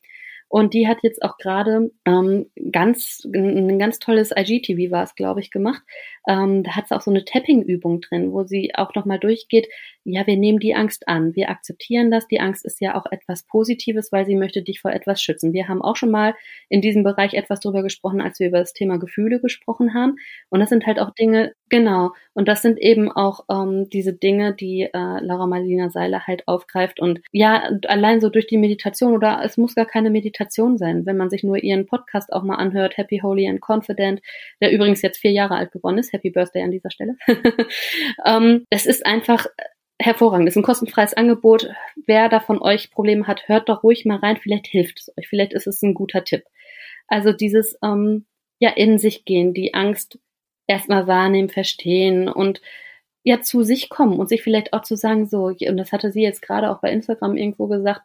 Und 0.52 0.74
die 0.74 0.86
hat 0.86 0.98
jetzt 1.02 1.24
auch 1.24 1.38
gerade 1.38 1.92
ähm, 2.06 2.48
ganz 2.74 3.26
ein 3.34 3.80
ganz 3.80 4.00
tolles 4.00 4.32
IGTV 4.36 4.92
war 4.92 5.04
es, 5.04 5.16
glaube 5.16 5.40
ich, 5.40 5.50
gemacht. 5.50 5.82
Ähm, 6.28 6.64
da 6.64 6.76
hat 6.76 6.90
sie 6.90 6.96
auch 6.96 7.00
so 7.00 7.10
eine 7.10 7.24
Tapping-Übung 7.24 8.02
drin, 8.02 8.34
wo 8.34 8.44
sie 8.44 8.76
auch 8.76 8.94
nochmal 8.94 9.18
durchgeht, 9.18 9.70
ja, 10.04 10.26
wir 10.26 10.38
nehmen 10.38 10.60
die 10.60 10.74
Angst 10.74 11.08
an, 11.08 11.36
wir 11.36 11.50
akzeptieren 11.50 12.10
das. 12.10 12.28
Die 12.28 12.40
Angst 12.40 12.66
ist 12.66 12.82
ja 12.82 12.96
auch 12.96 13.06
etwas 13.12 13.44
Positives, 13.44 14.12
weil 14.12 14.26
sie 14.26 14.36
möchte 14.36 14.64
dich 14.64 14.82
vor 14.82 14.92
etwas 14.92 15.22
schützen. 15.22 15.54
Wir 15.54 15.68
haben 15.68 15.82
auch 15.82 15.96
schon 15.96 16.12
mal 16.12 16.36
in 16.70 16.82
diesem 16.82 17.04
Bereich 17.04 17.36
etwas 17.36 17.60
drüber 17.60 17.84
gesprochen, 17.84 18.22
als 18.22 18.40
wir 18.40 18.48
über 18.48 18.60
das 18.60 18.74
Thema 18.74 18.98
Gefühle 18.98 19.40
gesprochen 19.40 19.94
haben. 19.94 20.16
Und 20.50 20.60
das 20.60 20.70
sind 20.70 20.88
halt 20.88 21.00
auch 21.00 21.12
Dinge, 21.12 21.54
genau, 21.70 22.12
und 22.34 22.48
das 22.48 22.62
sind 22.62 22.80
eben 22.80 23.12
auch 23.12 23.46
ähm, 23.50 23.90
diese 23.90 24.14
Dinge, 24.14 24.54
die 24.54 24.84
äh, 24.84 24.90
Laura 24.94 25.48
Marlina 25.48 25.90
Seiler 25.90 26.26
halt 26.26 26.48
aufgreift. 26.48 27.00
Und 27.00 27.22
ja, 27.32 27.70
allein 27.88 28.22
so 28.22 28.30
durch 28.30 28.48
die 28.48 28.58
Meditation 28.58 29.14
oder 29.14 29.42
es 29.44 29.58
muss 29.58 29.76
gar 29.76 29.86
keine 29.86 30.10
Meditation 30.10 30.78
sein, 30.78 31.06
wenn 31.06 31.18
man 31.18 31.30
sich 31.30 31.44
nur 31.44 31.62
ihren 31.62 31.86
Podcast 31.86 32.32
auch 32.34 32.44
mal 32.44 32.56
anhört, 32.56 32.98
Happy, 32.98 33.20
Holy 33.22 33.48
and 33.48 33.62
Confident, 33.62 34.22
der 34.62 34.72
übrigens 34.72 35.02
jetzt 35.02 35.20
vier 35.20 35.32
Jahre 35.32 35.56
alt 35.56 35.72
geworden 35.72 35.98
ist. 35.98 36.14
Happy 36.14 36.30
Birthday 36.30 36.64
an 36.64 36.72
dieser 36.72 36.90
Stelle. 36.90 37.18
ähm, 38.26 38.66
es 38.70 38.86
ist 38.86 39.06
einfach 39.06 39.46
hervorragend. 40.02 40.48
Es 40.48 40.54
ist 40.54 40.58
ein 40.58 40.64
kostenfreies 40.64 41.14
Angebot. 41.14 41.70
Wer 42.06 42.30
da 42.30 42.40
von 42.40 42.62
euch 42.62 42.92
Probleme 42.92 43.28
hat, 43.28 43.48
hört 43.48 43.70
doch 43.70 43.84
ruhig 43.84 44.06
mal 44.06 44.18
rein. 44.18 44.38
Vielleicht 44.38 44.68
hilft 44.68 45.00
es 45.00 45.14
euch. 45.18 45.28
Vielleicht 45.28 45.54
ist 45.54 45.68
es 45.68 45.82
ein 45.82 45.94
guter 45.94 46.24
Tipp. 46.24 46.44
Also 47.08 47.34
dieses 47.34 47.78
ähm, 47.84 48.26
ja 48.60 48.70
in 48.70 48.98
sich 48.98 49.26
gehen, 49.26 49.54
die 49.54 49.74
Angst 49.74 50.20
erstmal 50.68 51.08
wahrnehmen, 51.08 51.50
verstehen 51.50 52.30
und 52.30 52.62
ja 53.24 53.42
zu 53.42 53.64
sich 53.64 53.90
kommen 53.90 54.20
und 54.20 54.30
sich 54.30 54.42
vielleicht 54.42 54.74
auch 54.74 54.82
zu 54.82 54.96
sagen, 54.96 55.28
so, 55.28 55.46
und 55.46 55.78
das 55.78 55.92
hatte 55.92 56.12
sie 56.12 56.22
jetzt 56.22 56.42
gerade 56.42 56.70
auch 56.72 56.80
bei 56.80 56.92
Instagram 56.92 57.38
irgendwo 57.38 57.68
gesagt, 57.68 58.02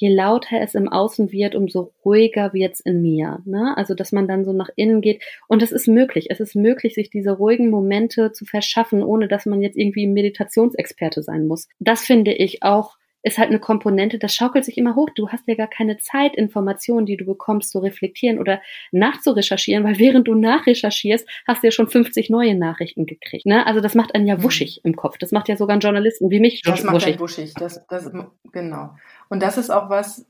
je 0.00 0.08
lauter 0.08 0.62
es 0.62 0.74
im 0.74 0.88
Außen 0.88 1.30
wird, 1.30 1.54
umso 1.54 1.92
ruhiger 2.04 2.54
wird 2.54 2.72
es 2.72 2.80
in 2.80 3.02
mir. 3.02 3.42
Ne? 3.44 3.74
Also, 3.76 3.94
dass 3.94 4.12
man 4.12 4.26
dann 4.26 4.46
so 4.46 4.52
nach 4.54 4.70
innen 4.74 5.02
geht. 5.02 5.22
Und 5.46 5.62
es 5.62 5.72
ist 5.72 5.88
möglich. 5.88 6.28
Es 6.30 6.40
ist 6.40 6.56
möglich, 6.56 6.94
sich 6.94 7.10
diese 7.10 7.32
ruhigen 7.32 7.68
Momente 7.68 8.32
zu 8.32 8.46
verschaffen, 8.46 9.02
ohne 9.02 9.28
dass 9.28 9.44
man 9.44 9.60
jetzt 9.60 9.76
irgendwie 9.76 10.06
Meditationsexperte 10.06 11.22
sein 11.22 11.46
muss. 11.46 11.68
Das 11.80 12.00
finde 12.00 12.32
ich 12.32 12.62
auch 12.62 12.96
ist 13.22 13.38
halt 13.38 13.50
eine 13.50 13.60
Komponente, 13.60 14.18
das 14.18 14.34
schaukelt 14.34 14.64
sich 14.64 14.78
immer 14.78 14.94
hoch. 14.94 15.10
Du 15.14 15.28
hast 15.28 15.46
ja 15.46 15.54
gar 15.54 15.68
keine 15.68 15.98
Zeit, 15.98 16.36
Informationen, 16.36 17.06
die 17.06 17.16
du 17.16 17.24
bekommst, 17.24 17.70
zu 17.70 17.78
reflektieren 17.80 18.38
oder 18.38 18.60
nachzurecherchieren, 18.92 19.84
weil 19.84 19.98
während 19.98 20.28
du 20.28 20.34
nachrecherchierst, 20.34 21.28
hast 21.46 21.62
du 21.62 21.66
ja 21.66 21.70
schon 21.70 21.88
50 21.88 22.30
neue 22.30 22.54
Nachrichten 22.54 23.06
gekriegt. 23.06 23.46
Ne? 23.46 23.66
Also 23.66 23.80
das 23.80 23.94
macht 23.94 24.14
einen 24.14 24.26
ja 24.26 24.36
mhm. 24.36 24.44
wuschig 24.44 24.80
im 24.84 24.96
Kopf. 24.96 25.18
Das 25.18 25.32
macht 25.32 25.48
ja 25.48 25.56
sogar 25.56 25.74
einen 25.74 25.80
Journalisten 25.80 26.30
wie 26.30 26.40
mich 26.40 26.62
das 26.62 26.72
wuschig. 26.72 26.84
Das 26.84 26.92
macht 26.92 27.06
einen 27.06 27.20
wuschig. 27.20 27.54
Das, 27.54 27.86
das, 27.88 28.10
genau. 28.52 28.94
Und 29.28 29.42
das 29.42 29.58
ist 29.58 29.70
auch 29.70 29.90
was, 29.90 30.26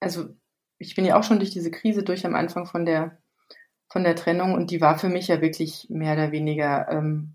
also 0.00 0.28
ich 0.78 0.94
bin 0.94 1.04
ja 1.04 1.18
auch 1.18 1.24
schon 1.24 1.38
durch 1.38 1.50
diese 1.50 1.70
Krise 1.70 2.02
durch 2.02 2.24
am 2.24 2.34
Anfang 2.34 2.66
von 2.66 2.86
der, 2.86 3.18
von 3.90 4.02
der 4.02 4.16
Trennung 4.16 4.54
und 4.54 4.70
die 4.70 4.80
war 4.80 4.98
für 4.98 5.08
mich 5.08 5.28
ja 5.28 5.42
wirklich 5.42 5.86
mehr 5.90 6.14
oder 6.14 6.32
weniger, 6.32 6.88
ähm, 6.90 7.34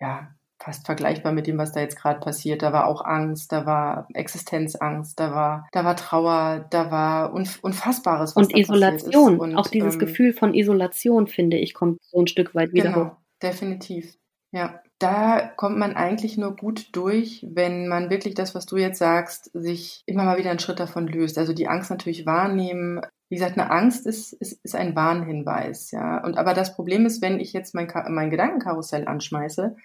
ja, 0.00 0.34
fast 0.62 0.84
vergleichbar 0.84 1.32
mit 1.32 1.46
dem, 1.46 1.58
was 1.58 1.72
da 1.72 1.80
jetzt 1.80 1.96
gerade 1.96 2.20
passiert. 2.20 2.62
Da 2.62 2.72
war 2.72 2.86
auch 2.86 3.04
Angst, 3.04 3.50
da 3.50 3.64
war 3.64 4.06
Existenzangst, 4.12 5.18
da 5.18 5.34
war, 5.34 5.68
da 5.72 5.84
war 5.84 5.96
Trauer, 5.96 6.66
da 6.70 6.90
war 6.90 7.32
Unfassbares. 7.32 8.36
Was 8.36 8.46
und 8.46 8.56
Isolation, 8.56 9.38
und, 9.38 9.56
auch 9.56 9.68
dieses 9.68 9.94
ähm, 9.94 10.00
Gefühl 10.00 10.32
von 10.32 10.54
Isolation, 10.54 11.26
finde 11.26 11.56
ich, 11.56 11.72
kommt 11.72 11.98
so 12.02 12.20
ein 12.20 12.26
Stück 12.26 12.54
weit 12.54 12.72
wieder 12.72 12.92
genau, 12.92 13.06
hoch. 13.06 13.16
Definitiv. 13.42 14.16
Ja, 14.52 14.80
da 14.98 15.50
kommt 15.56 15.78
man 15.78 15.94
eigentlich 15.94 16.36
nur 16.36 16.56
gut 16.56 16.88
durch, 16.92 17.46
wenn 17.48 17.88
man 17.88 18.10
wirklich 18.10 18.34
das, 18.34 18.54
was 18.54 18.66
du 18.66 18.76
jetzt 18.76 18.98
sagst, 18.98 19.50
sich 19.54 20.02
immer 20.04 20.24
mal 20.24 20.38
wieder 20.38 20.50
einen 20.50 20.58
Schritt 20.58 20.80
davon 20.80 21.06
löst. 21.06 21.38
Also 21.38 21.54
die 21.54 21.68
Angst 21.68 21.90
natürlich 21.90 22.26
wahrnehmen. 22.26 23.00
Wie 23.30 23.36
gesagt, 23.36 23.56
eine 23.56 23.70
Angst 23.70 24.06
ist, 24.06 24.34
ist, 24.34 24.62
ist 24.62 24.74
ein 24.74 24.94
Warnhinweis, 24.94 25.92
ja. 25.92 26.22
Und 26.22 26.36
aber 26.36 26.52
das 26.52 26.74
Problem 26.74 27.06
ist, 27.06 27.22
wenn 27.22 27.40
ich 27.40 27.52
jetzt 27.52 27.74
mein, 27.74 27.90
mein 28.08 28.28
Gedankenkarussell 28.28 29.06
anschmeiße 29.06 29.76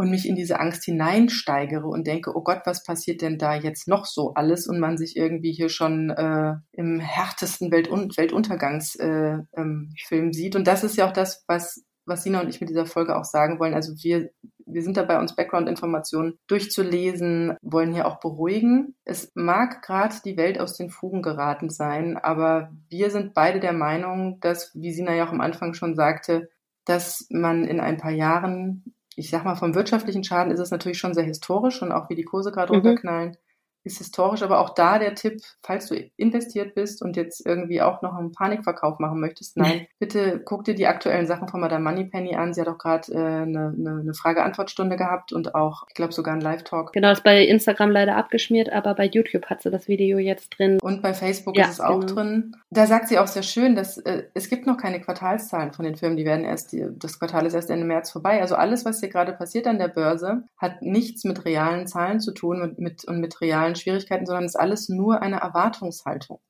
und 0.00 0.10
mich 0.10 0.26
in 0.26 0.34
diese 0.34 0.58
Angst 0.58 0.86
hineinsteigere 0.86 1.86
und 1.86 2.06
denke, 2.06 2.34
oh 2.34 2.40
Gott, 2.40 2.62
was 2.64 2.84
passiert 2.84 3.20
denn 3.20 3.36
da 3.36 3.54
jetzt 3.54 3.86
noch 3.86 4.06
so 4.06 4.32
alles 4.32 4.66
und 4.66 4.80
man 4.80 4.96
sich 4.96 5.14
irgendwie 5.14 5.52
hier 5.52 5.68
schon 5.68 6.08
äh, 6.08 6.54
im 6.72 7.00
härtesten 7.00 7.70
Weltun 7.70 8.10
Weltuntergangsfilm 8.16 9.46
äh, 9.54 10.16
ähm, 10.16 10.32
sieht. 10.32 10.56
Und 10.56 10.66
das 10.66 10.84
ist 10.84 10.96
ja 10.96 11.06
auch 11.06 11.12
das, 11.12 11.44
was 11.48 11.84
was 12.06 12.22
Sina 12.22 12.40
und 12.40 12.48
ich 12.48 12.62
mit 12.62 12.70
dieser 12.70 12.86
Folge 12.86 13.14
auch 13.14 13.24
sagen 13.24 13.60
wollen. 13.60 13.74
Also 13.74 13.92
wir, 14.02 14.30
wir 14.64 14.82
sind 14.82 14.96
dabei, 14.96 15.18
uns 15.18 15.36
Background-Informationen 15.36 16.38
durchzulesen, 16.46 17.58
wollen 17.60 17.92
hier 17.92 18.06
auch 18.06 18.20
beruhigen. 18.20 18.96
Es 19.04 19.30
mag 19.34 19.82
gerade 19.82 20.14
die 20.24 20.38
Welt 20.38 20.58
aus 20.58 20.78
den 20.78 20.88
Fugen 20.88 21.20
geraten 21.20 21.68
sein, 21.68 22.16
aber 22.16 22.72
wir 22.88 23.10
sind 23.10 23.34
beide 23.34 23.60
der 23.60 23.74
Meinung, 23.74 24.40
dass, 24.40 24.72
wie 24.74 24.92
Sina 24.92 25.14
ja 25.14 25.26
auch 25.26 25.32
am 25.32 25.42
Anfang 25.42 25.74
schon 25.74 25.94
sagte, 25.94 26.48
dass 26.86 27.26
man 27.30 27.64
in 27.64 27.80
ein 27.80 27.98
paar 27.98 28.10
Jahren, 28.12 28.94
ich 29.20 29.28
sag 29.28 29.44
mal, 29.44 29.54
vom 29.54 29.74
wirtschaftlichen 29.74 30.24
Schaden 30.24 30.50
ist 30.50 30.60
es 30.60 30.70
natürlich 30.70 30.98
schon 30.98 31.12
sehr 31.12 31.24
historisch 31.24 31.82
und 31.82 31.92
auch 31.92 32.08
wie 32.08 32.14
die 32.14 32.24
Kurse 32.24 32.50
gerade 32.50 32.72
mhm. 32.72 32.78
runterknallen, 32.78 33.36
ist 33.84 33.98
historisch, 33.98 34.42
aber 34.42 34.60
auch 34.60 34.70
da 34.70 34.98
der 34.98 35.14
Tipp, 35.14 35.40
falls 35.62 35.86
du 35.86 35.96
investiert 36.16 36.74
bist 36.74 37.02
und 37.02 37.16
jetzt 37.16 37.44
irgendwie 37.44 37.80
auch 37.80 38.02
noch 38.02 38.14
einen 38.14 38.32
Panikverkauf 38.32 38.98
machen 38.98 39.20
möchtest, 39.20 39.56
nein, 39.56 39.86
bitte 39.98 40.40
guck 40.44 40.64
dir 40.64 40.74
die 40.74 40.86
aktuellen 40.86 41.26
Sachen 41.26 41.48
von 41.48 41.60
Madame 41.60 41.84
Moneypenny 41.84 42.34
an. 42.34 42.52
Sie 42.52 42.60
hat 42.60 42.68
auch 42.68 42.78
gerade 42.78 43.12
äh, 43.12 43.16
eine, 43.16 43.74
eine, 43.76 44.00
eine 44.00 44.14
Frage-Antwort-Stunde 44.14 44.96
gehabt 44.96 45.32
und 45.32 45.54
auch, 45.54 45.84
ich 45.88 45.94
glaube, 45.94 46.12
sogar 46.12 46.32
einen 46.32 46.42
Live-Talk. 46.42 46.92
Genau, 46.92 47.10
ist 47.10 47.24
bei 47.24 47.44
Instagram 47.44 47.90
leider 47.90 48.16
abgeschmiert, 48.16 48.70
aber 48.70 48.94
bei 48.94 49.06
YouTube 49.06 49.46
hat 49.46 49.62
sie 49.62 49.70
das 49.70 49.88
Video 49.88 50.18
jetzt 50.18 50.50
drin. 50.58 50.78
Und 50.82 51.02
bei 51.02 51.14
Facebook 51.14 51.56
ja, 51.56 51.64
ist 51.64 51.72
es 51.72 51.80
auch 51.80 52.00
genau. 52.00 52.14
drin. 52.14 52.56
Da 52.70 52.86
sagt 52.86 53.08
sie 53.08 53.18
auch 53.18 53.26
sehr 53.26 53.42
schön, 53.42 53.74
dass 53.74 53.98
äh, 53.98 54.24
es 54.34 54.48
gibt 54.48 54.66
noch 54.66 54.76
keine 54.76 55.00
Quartalszahlen 55.00 55.72
von 55.72 55.84
den 55.84 55.96
Firmen, 55.96 56.16
die 56.16 56.24
werden 56.24 56.44
erst, 56.44 56.72
die, 56.72 56.86
das 56.90 57.18
Quartal 57.18 57.46
ist 57.46 57.54
erst 57.54 57.70
Ende 57.70 57.86
März 57.86 58.10
vorbei. 58.10 58.40
Also 58.40 58.54
alles, 58.54 58.84
was 58.84 59.00
hier 59.00 59.08
gerade 59.08 59.32
passiert 59.32 59.66
an 59.66 59.78
der 59.78 59.88
Börse, 59.88 60.44
hat 60.56 60.82
nichts 60.82 61.24
mit 61.24 61.44
realen 61.44 61.86
Zahlen 61.86 62.20
zu 62.20 62.32
tun 62.32 62.62
und 62.62 62.78
mit, 62.78 63.04
und 63.04 63.20
mit 63.20 63.40
realen 63.40 63.69
realen 63.70 63.76
Schwierigkeiten, 63.76 64.26
sondern 64.26 64.44
es 64.44 64.54
ist 64.54 64.60
alles 64.60 64.88
nur 64.88 65.22
eine 65.22 65.40
Erwartungshaltung. 65.40 66.40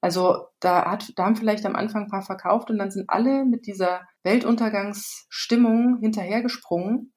Also 0.00 0.46
da, 0.60 0.90
hat, 0.90 1.12
da 1.16 1.24
haben 1.24 1.36
vielleicht 1.36 1.66
am 1.66 1.76
Anfang 1.76 2.04
ein 2.04 2.10
paar 2.10 2.22
verkauft 2.22 2.70
und 2.70 2.78
dann 2.78 2.90
sind 2.90 3.10
alle 3.10 3.44
mit 3.44 3.66
dieser 3.66 4.00
Weltuntergangsstimmung 4.22 5.98
hinterhergesprungen 6.00 7.12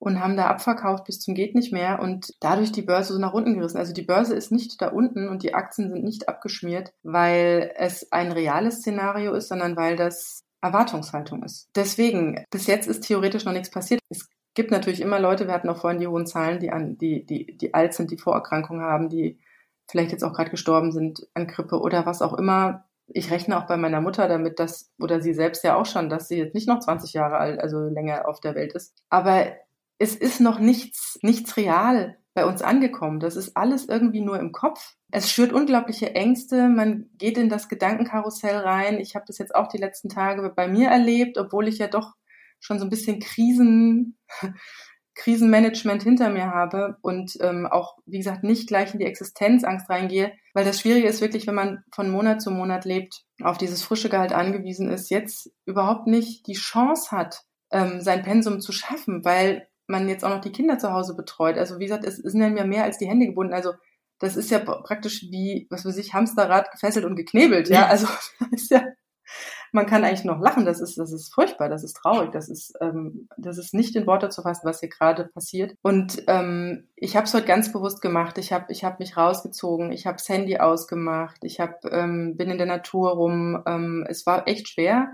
und 0.00 0.20
haben 0.20 0.36
da 0.36 0.46
abverkauft 0.46 1.04
bis 1.04 1.20
zum 1.20 1.34
geht 1.34 1.54
nicht 1.54 1.72
mehr 1.72 2.00
und 2.00 2.34
dadurch 2.40 2.72
die 2.72 2.82
Börse 2.82 3.12
so 3.12 3.20
nach 3.20 3.34
unten 3.34 3.54
gerissen. 3.54 3.78
Also 3.78 3.92
die 3.92 4.02
Börse 4.02 4.34
ist 4.34 4.50
nicht 4.50 4.80
da 4.82 4.88
unten 4.88 5.28
und 5.28 5.44
die 5.44 5.54
Aktien 5.54 5.92
sind 5.92 6.04
nicht 6.04 6.28
abgeschmiert, 6.28 6.92
weil 7.02 7.72
es 7.76 8.10
ein 8.10 8.32
reales 8.32 8.78
Szenario 8.78 9.34
ist, 9.34 9.48
sondern 9.48 9.76
weil 9.76 9.94
das 9.94 10.44
Erwartungshaltung 10.60 11.44
ist. 11.44 11.68
Deswegen, 11.76 12.44
bis 12.50 12.66
jetzt 12.66 12.88
ist 12.88 13.04
theoretisch 13.04 13.44
noch 13.44 13.52
nichts 13.52 13.70
passiert. 13.70 14.00
Es 14.08 14.28
gibt 14.58 14.72
natürlich 14.72 15.00
immer 15.00 15.20
Leute, 15.20 15.46
wir 15.46 15.54
hatten 15.54 15.68
auch 15.68 15.76
vorhin 15.76 16.00
die 16.00 16.08
hohen 16.08 16.26
Zahlen, 16.26 16.58
die, 16.58 16.72
an, 16.72 16.98
die, 16.98 17.24
die, 17.24 17.56
die 17.56 17.74
alt 17.74 17.94
sind, 17.94 18.10
die 18.10 18.18
Vorerkrankungen 18.18 18.82
haben, 18.82 19.08
die 19.08 19.38
vielleicht 19.88 20.10
jetzt 20.10 20.24
auch 20.24 20.32
gerade 20.32 20.50
gestorben 20.50 20.90
sind 20.90 21.28
an 21.32 21.46
Grippe 21.46 21.80
oder 21.80 22.06
was 22.06 22.22
auch 22.22 22.34
immer. 22.34 22.84
Ich 23.06 23.30
rechne 23.30 23.56
auch 23.56 23.68
bei 23.68 23.76
meiner 23.76 24.00
Mutter 24.00 24.26
damit, 24.26 24.58
dass, 24.58 24.90
oder 24.98 25.20
sie 25.20 25.32
selbst 25.32 25.62
ja 25.62 25.76
auch 25.76 25.86
schon, 25.86 26.08
dass 26.08 26.26
sie 26.26 26.38
jetzt 26.38 26.56
nicht 26.56 26.66
noch 26.66 26.80
20 26.80 27.12
Jahre 27.12 27.36
alt, 27.36 27.60
also 27.60 27.84
länger 27.84 28.26
auf 28.26 28.40
der 28.40 28.56
Welt 28.56 28.72
ist. 28.72 28.96
Aber 29.10 29.46
es 30.00 30.16
ist 30.16 30.40
noch 30.40 30.58
nichts, 30.58 31.20
nichts 31.22 31.56
real 31.56 32.16
bei 32.34 32.44
uns 32.44 32.60
angekommen. 32.60 33.20
Das 33.20 33.36
ist 33.36 33.56
alles 33.56 33.88
irgendwie 33.88 34.22
nur 34.22 34.40
im 34.40 34.50
Kopf. 34.50 34.96
Es 35.12 35.30
schürt 35.30 35.52
unglaubliche 35.52 36.16
Ängste. 36.16 36.68
Man 36.68 37.10
geht 37.16 37.38
in 37.38 37.48
das 37.48 37.68
Gedankenkarussell 37.68 38.56
rein. 38.56 38.98
Ich 38.98 39.14
habe 39.14 39.24
das 39.28 39.38
jetzt 39.38 39.54
auch 39.54 39.68
die 39.68 39.78
letzten 39.78 40.08
Tage 40.08 40.50
bei 40.50 40.66
mir 40.66 40.88
erlebt, 40.88 41.38
obwohl 41.38 41.68
ich 41.68 41.78
ja 41.78 41.86
doch 41.86 42.14
schon 42.60 42.78
so 42.78 42.86
ein 42.86 42.90
bisschen 42.90 43.20
Krisen, 43.20 44.18
Krisenmanagement 45.14 46.02
hinter 46.04 46.30
mir 46.30 46.46
habe 46.46 46.96
und 47.02 47.36
ähm, 47.40 47.66
auch, 47.66 47.96
wie 48.06 48.18
gesagt, 48.18 48.44
nicht 48.44 48.68
gleich 48.68 48.92
in 48.92 49.00
die 49.00 49.06
Existenzangst 49.06 49.90
reingehe, 49.90 50.32
weil 50.54 50.64
das 50.64 50.80
Schwierige 50.80 51.08
ist 51.08 51.20
wirklich, 51.20 51.46
wenn 51.48 51.56
man 51.56 51.82
von 51.92 52.08
Monat 52.08 52.40
zu 52.40 52.52
Monat 52.52 52.84
lebt, 52.84 53.24
auf 53.42 53.58
dieses 53.58 53.82
frische 53.82 54.08
Gehalt 54.08 54.32
angewiesen 54.32 54.88
ist, 54.88 55.10
jetzt 55.10 55.50
überhaupt 55.66 56.06
nicht 56.06 56.46
die 56.46 56.54
Chance 56.54 57.10
hat, 57.10 57.42
ähm, 57.72 58.00
sein 58.00 58.22
Pensum 58.22 58.60
zu 58.60 58.70
schaffen, 58.70 59.24
weil 59.24 59.68
man 59.88 60.08
jetzt 60.08 60.24
auch 60.24 60.30
noch 60.30 60.40
die 60.40 60.52
Kinder 60.52 60.78
zu 60.78 60.92
Hause 60.92 61.16
betreut. 61.16 61.58
Also 61.58 61.78
wie 61.78 61.86
gesagt, 61.86 62.04
es, 62.04 62.16
sind 62.16 62.56
ja 62.56 62.64
mehr 62.64 62.84
als 62.84 62.98
die 62.98 63.08
Hände 63.08 63.26
gebunden. 63.26 63.54
Also 63.54 63.72
das 64.20 64.36
ist 64.36 64.50
ja 64.50 64.58
praktisch 64.58 65.22
wie, 65.30 65.66
was 65.70 65.84
weiß 65.84 65.96
ich, 65.96 66.14
Hamsterrad 66.14 66.70
gefesselt 66.70 67.04
und 67.04 67.16
geknebelt, 67.16 67.68
ja. 67.68 67.86
Also 67.86 68.06
das 68.38 68.62
ist 68.62 68.70
ja 68.70 68.84
man 69.72 69.86
kann 69.86 70.04
eigentlich 70.04 70.24
noch 70.24 70.40
lachen. 70.40 70.64
Das 70.64 70.80
ist, 70.80 70.98
das 70.98 71.12
ist 71.12 71.32
furchtbar, 71.32 71.68
das 71.68 71.84
ist 71.84 71.94
traurig, 71.94 72.30
das 72.32 72.48
ist, 72.48 72.74
ähm, 72.80 73.28
das 73.36 73.58
ist 73.58 73.74
nicht 73.74 73.94
in 73.96 74.06
Worte 74.06 74.28
zu 74.28 74.42
fassen, 74.42 74.66
was 74.66 74.80
hier 74.80 74.88
gerade 74.88 75.24
passiert. 75.24 75.74
Und 75.82 76.22
ähm, 76.26 76.88
ich 76.96 77.16
habe 77.16 77.26
es 77.26 77.34
heute 77.34 77.46
ganz 77.46 77.72
bewusst 77.72 78.00
gemacht. 78.00 78.38
Ich 78.38 78.52
habe, 78.52 78.66
ich 78.70 78.84
habe 78.84 78.96
mich 78.98 79.16
rausgezogen, 79.16 79.92
ich 79.92 80.06
habe 80.06 80.16
das 80.16 80.28
Handy 80.28 80.58
ausgemacht, 80.58 81.38
ich 81.42 81.60
habe, 81.60 81.76
ähm, 81.90 82.36
bin 82.36 82.50
in 82.50 82.58
der 82.58 82.66
Natur 82.66 83.10
rum. 83.10 83.62
Ähm, 83.66 84.06
es 84.08 84.26
war 84.26 84.48
echt 84.48 84.68
schwer, 84.68 85.10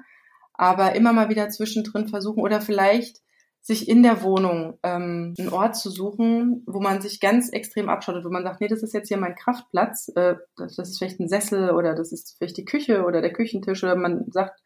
aber 0.53 0.95
immer 0.95 1.13
mal 1.13 1.29
wieder 1.29 1.49
zwischendrin 1.49 2.09
versuchen 2.09 2.43
oder 2.43 2.61
vielleicht 2.61 3.24
sich 3.67 3.89
in 3.89 4.03
der 4.03 4.23
Wohnung 4.23 4.79
ähm, 4.83 5.33
einen 5.39 5.49
Ort 5.49 5.75
zu 5.75 5.89
suchen, 5.89 6.63
wo 6.67 6.81
man 6.81 7.01
sich 7.01 7.19
ganz 7.19 7.49
extrem 7.49 7.89
abschottet, 7.89 8.23
wo 8.23 8.29
man 8.29 8.43
sagt, 8.43 8.61
nee, 8.61 8.69
das 8.69 8.83
ist 8.83 8.93
jetzt 8.93 9.09
hier 9.09 9.17
mein 9.17 9.35
Kraftplatz, 9.35 10.13
äh, 10.17 10.35
das, 10.57 10.77
das 10.77 10.91
ist 10.91 10.99
vielleicht 10.99 11.19
ein 11.19 11.31
Sessel 11.31 11.71
oder 11.71 11.95
das 11.95 12.13
ist 12.13 12.37
vielleicht 12.37 12.59
die 12.59 12.67
Küche 12.67 13.05
oder 13.05 13.23
der 13.23 13.33
Küchentisch 13.33 13.83
oder 13.83 13.97
man 13.97 14.31
sagt, 14.31 14.61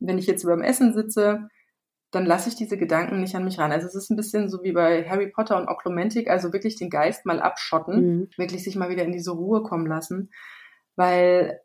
wenn 0.00 0.18
ich 0.18 0.26
jetzt 0.26 0.44
beim 0.44 0.60
Essen 0.60 0.92
sitze, 0.92 1.48
dann 2.10 2.26
lasse 2.26 2.50
ich 2.50 2.54
diese 2.54 2.76
Gedanken 2.76 3.22
nicht 3.22 3.34
an 3.34 3.44
mich 3.44 3.58
ran. 3.58 3.72
Also 3.72 3.86
es 3.86 3.94
ist 3.94 4.10
ein 4.10 4.16
bisschen 4.16 4.50
so 4.50 4.62
wie 4.62 4.72
bei 4.72 5.08
Harry 5.08 5.28
Potter 5.28 5.56
und 5.56 5.68
Oklumentik, 5.68 6.28
also 6.28 6.52
wirklich 6.52 6.76
den 6.76 6.90
Geist 6.90 7.24
mal 7.24 7.40
abschotten, 7.40 8.06
mhm. 8.06 8.28
wirklich 8.36 8.62
sich 8.62 8.76
mal 8.76 8.90
wieder 8.90 9.04
in 9.04 9.12
diese 9.12 9.30
Ruhe 9.30 9.62
kommen 9.62 9.86
lassen, 9.86 10.30
weil 10.94 11.58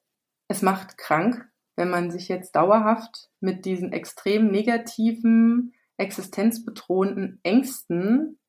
es 0.48 0.62
macht 0.62 0.98
krank, 0.98 1.50
wenn 1.76 1.90
man 1.90 2.12
sich 2.12 2.30
jetzt 2.30 2.56
dauerhaft 2.56 3.30
mit 3.42 3.66
diesen 3.66 3.92
extrem 3.92 4.48
negativen 4.48 5.74
existenzbedrohenden 5.98 7.40
Ängsten 7.44 8.40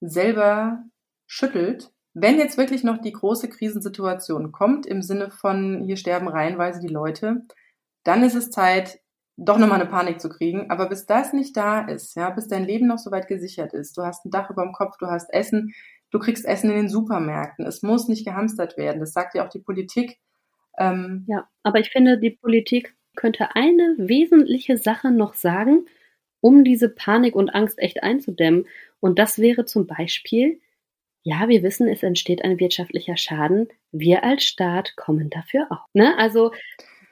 selber 0.00 0.84
schüttelt. 1.26 1.92
Wenn 2.12 2.38
jetzt 2.38 2.58
wirklich 2.58 2.82
noch 2.82 2.98
die 2.98 3.12
große 3.12 3.48
Krisensituation 3.48 4.52
kommt, 4.52 4.86
im 4.86 5.00
Sinne 5.00 5.30
von 5.30 5.84
hier 5.86 5.96
sterben 5.96 6.28
reihenweise 6.28 6.80
die 6.80 6.92
Leute, 6.92 7.42
dann 8.02 8.24
ist 8.24 8.34
es 8.34 8.50
Zeit, 8.50 9.00
doch 9.36 9.58
nochmal 9.58 9.80
eine 9.80 9.90
Panik 9.90 10.20
zu 10.20 10.28
kriegen. 10.28 10.70
Aber 10.70 10.88
bis 10.88 11.06
das 11.06 11.32
nicht 11.32 11.56
da 11.56 11.80
ist, 11.80 12.16
ja, 12.16 12.30
bis 12.30 12.48
dein 12.48 12.64
Leben 12.64 12.86
noch 12.86 12.98
so 12.98 13.10
weit 13.10 13.28
gesichert 13.28 13.72
ist, 13.72 13.96
du 13.96 14.02
hast 14.02 14.24
ein 14.24 14.30
Dach 14.30 14.50
über 14.50 14.62
dem 14.62 14.72
Kopf, 14.72 14.96
du 14.98 15.06
hast 15.06 15.32
Essen, 15.32 15.72
du 16.10 16.18
kriegst 16.18 16.44
Essen 16.44 16.70
in 16.70 16.76
den 16.76 16.88
Supermärkten, 16.88 17.64
es 17.64 17.82
muss 17.82 18.08
nicht 18.08 18.26
gehamstert 18.26 18.76
werden. 18.76 19.00
Das 19.00 19.12
sagt 19.12 19.34
ja 19.34 19.44
auch 19.44 19.50
die 19.50 19.60
Politik. 19.60 20.18
Ähm, 20.78 21.24
ja, 21.28 21.48
aber 21.62 21.78
ich 21.78 21.90
finde, 21.90 22.18
die 22.18 22.30
Politik 22.30 22.96
könnte 23.16 23.54
eine 23.54 23.96
wesentliche 23.98 24.76
Sache 24.76 25.10
noch 25.10 25.34
sagen, 25.34 25.86
um 26.40 26.64
diese 26.64 26.88
Panik 26.88 27.34
und 27.34 27.50
Angst 27.50 27.78
echt 27.78 28.02
einzudämmen. 28.02 28.66
Und 29.00 29.18
das 29.18 29.38
wäre 29.38 29.64
zum 29.64 29.86
Beispiel, 29.86 30.60
ja, 31.22 31.48
wir 31.48 31.62
wissen, 31.62 31.88
es 31.88 32.02
entsteht 32.02 32.42
ein 32.44 32.58
wirtschaftlicher 32.58 33.16
Schaden. 33.16 33.68
Wir 33.92 34.24
als 34.24 34.44
Staat 34.44 34.96
kommen 34.96 35.30
dafür 35.30 35.66
auch. 35.70 35.86
Ne? 35.92 36.16
Also 36.18 36.50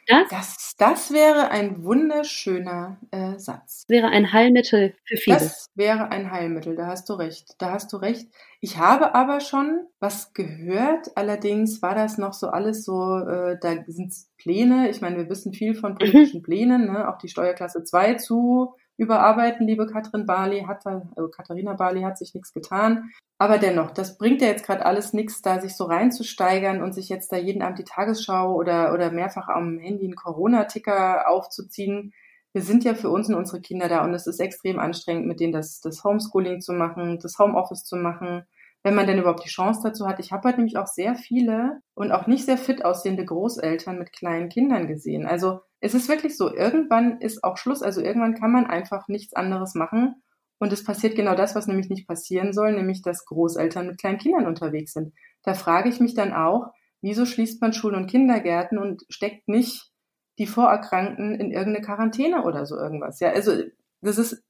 Das, 0.06 0.28
Das, 0.30 0.74
das 0.78 1.12
wäre 1.12 1.50
ein 1.50 1.84
wunderschöner 1.84 2.98
äh, 3.10 3.38
Satz. 3.38 3.84
wäre 3.88 4.08
ein 4.08 4.32
Heilmittel 4.32 4.94
für 5.04 5.16
viele. 5.18 5.36
Das 5.36 5.66
wäre 5.74 6.10
ein 6.10 6.30
Heilmittel, 6.30 6.74
da 6.76 6.86
hast 6.86 7.10
du 7.10 7.12
recht. 7.12 7.56
Da 7.58 7.72
hast 7.72 7.92
du 7.92 7.98
recht. 7.98 8.26
Ich 8.60 8.78
habe 8.78 9.14
aber 9.14 9.40
schon 9.40 9.86
was 10.00 10.32
gehört, 10.32 11.14
allerdings 11.14 11.82
war 11.82 11.94
das 11.94 12.16
noch 12.16 12.32
so 12.32 12.48
alles 12.48 12.84
so, 12.84 13.18
äh, 13.18 13.58
da 13.60 13.84
sind 13.86 14.14
Pläne, 14.38 14.88
ich 14.88 15.02
meine, 15.02 15.18
wir 15.18 15.28
wissen 15.28 15.52
viel 15.52 15.74
von 15.74 15.94
politischen 15.98 16.42
Plänen, 16.42 16.90
ne? 16.90 17.06
auch 17.08 17.18
die 17.18 17.28
Steuerklasse 17.28 17.84
2 17.84 18.14
zu 18.14 18.74
überarbeiten, 18.98 19.66
liebe 19.66 19.86
Katrin 19.86 20.26
Barley, 20.26 20.64
hat 20.64 20.84
da, 20.84 21.08
also 21.16 21.30
Katharina 21.30 21.72
Barley 21.74 22.02
hat 22.02 22.18
sich 22.18 22.34
nichts 22.34 22.52
getan. 22.52 23.10
Aber 23.38 23.58
dennoch, 23.58 23.92
das 23.92 24.18
bringt 24.18 24.42
ja 24.42 24.48
jetzt 24.48 24.66
gerade 24.66 24.84
alles 24.84 25.12
nichts, 25.12 25.40
da 25.40 25.60
sich 25.60 25.76
so 25.76 25.84
reinzusteigern 25.84 26.82
und 26.82 26.92
sich 26.92 27.08
jetzt 27.08 27.30
da 27.32 27.36
jeden 27.36 27.62
Abend 27.62 27.78
die 27.78 27.84
Tagesschau 27.84 28.54
oder, 28.54 28.92
oder 28.92 29.12
mehrfach 29.12 29.48
am 29.48 29.78
Handy 29.78 30.04
einen 30.04 30.16
Corona-Ticker 30.16 31.30
aufzuziehen. 31.30 32.12
Wir 32.52 32.62
sind 32.62 32.82
ja 32.82 32.94
für 32.94 33.10
uns 33.10 33.28
und 33.28 33.36
unsere 33.36 33.60
Kinder 33.60 33.88
da 33.88 34.04
und 34.04 34.12
es 34.12 34.26
ist 34.26 34.40
extrem 34.40 34.80
anstrengend, 34.80 35.26
mit 35.26 35.38
denen 35.38 35.52
das, 35.52 35.80
das 35.80 36.02
Homeschooling 36.02 36.60
zu 36.60 36.72
machen, 36.72 37.20
das 37.20 37.38
Homeoffice 37.38 37.84
zu 37.84 37.94
machen, 37.94 38.42
wenn 38.82 38.94
man 38.94 39.06
denn 39.06 39.18
überhaupt 39.18 39.44
die 39.44 39.50
Chance 39.50 39.80
dazu 39.82 40.06
hat. 40.06 40.20
Ich 40.20 40.32
habe 40.32 40.44
halt 40.44 40.56
nämlich 40.56 40.76
auch 40.76 40.86
sehr 40.86 41.14
viele 41.14 41.80
und 41.94 42.12
auch 42.12 42.26
nicht 42.26 42.44
sehr 42.44 42.58
fit 42.58 42.84
aussehende 42.84 43.24
Großeltern 43.24 43.98
mit 43.98 44.12
kleinen 44.12 44.48
Kindern 44.48 44.86
gesehen. 44.86 45.26
Also 45.26 45.60
es 45.80 45.94
ist 45.94 46.08
wirklich 46.08 46.36
so, 46.36 46.54
irgendwann 46.54 47.20
ist 47.20 47.44
auch 47.44 47.56
Schluss. 47.56 47.82
Also 47.82 48.00
irgendwann 48.00 48.34
kann 48.34 48.52
man 48.52 48.66
einfach 48.66 49.08
nichts 49.08 49.34
anderes 49.34 49.74
machen. 49.74 50.22
Und 50.58 50.72
es 50.72 50.84
passiert 50.84 51.14
genau 51.14 51.34
das, 51.34 51.54
was 51.54 51.66
nämlich 51.66 51.88
nicht 51.88 52.08
passieren 52.08 52.52
soll, 52.52 52.72
nämlich 52.72 53.02
dass 53.02 53.26
Großeltern 53.26 53.86
mit 53.86 53.98
kleinen 53.98 54.18
Kindern 54.18 54.46
unterwegs 54.46 54.92
sind. 54.92 55.14
Da 55.44 55.54
frage 55.54 55.88
ich 55.88 56.00
mich 56.00 56.14
dann 56.14 56.32
auch, 56.32 56.72
wieso 57.00 57.26
schließt 57.26 57.60
man 57.60 57.72
Schulen 57.72 57.94
und 57.94 58.10
Kindergärten 58.10 58.78
und 58.78 59.04
steckt 59.08 59.48
nicht 59.48 59.92
die 60.38 60.46
Vorerkrankten 60.46 61.34
in 61.34 61.52
irgendeine 61.52 61.84
Quarantäne 61.84 62.44
oder 62.44 62.66
so 62.66 62.76
irgendwas? 62.76 63.20
Ja, 63.20 63.30
also 63.30 63.52
das 64.00 64.18
ist, 64.18 64.42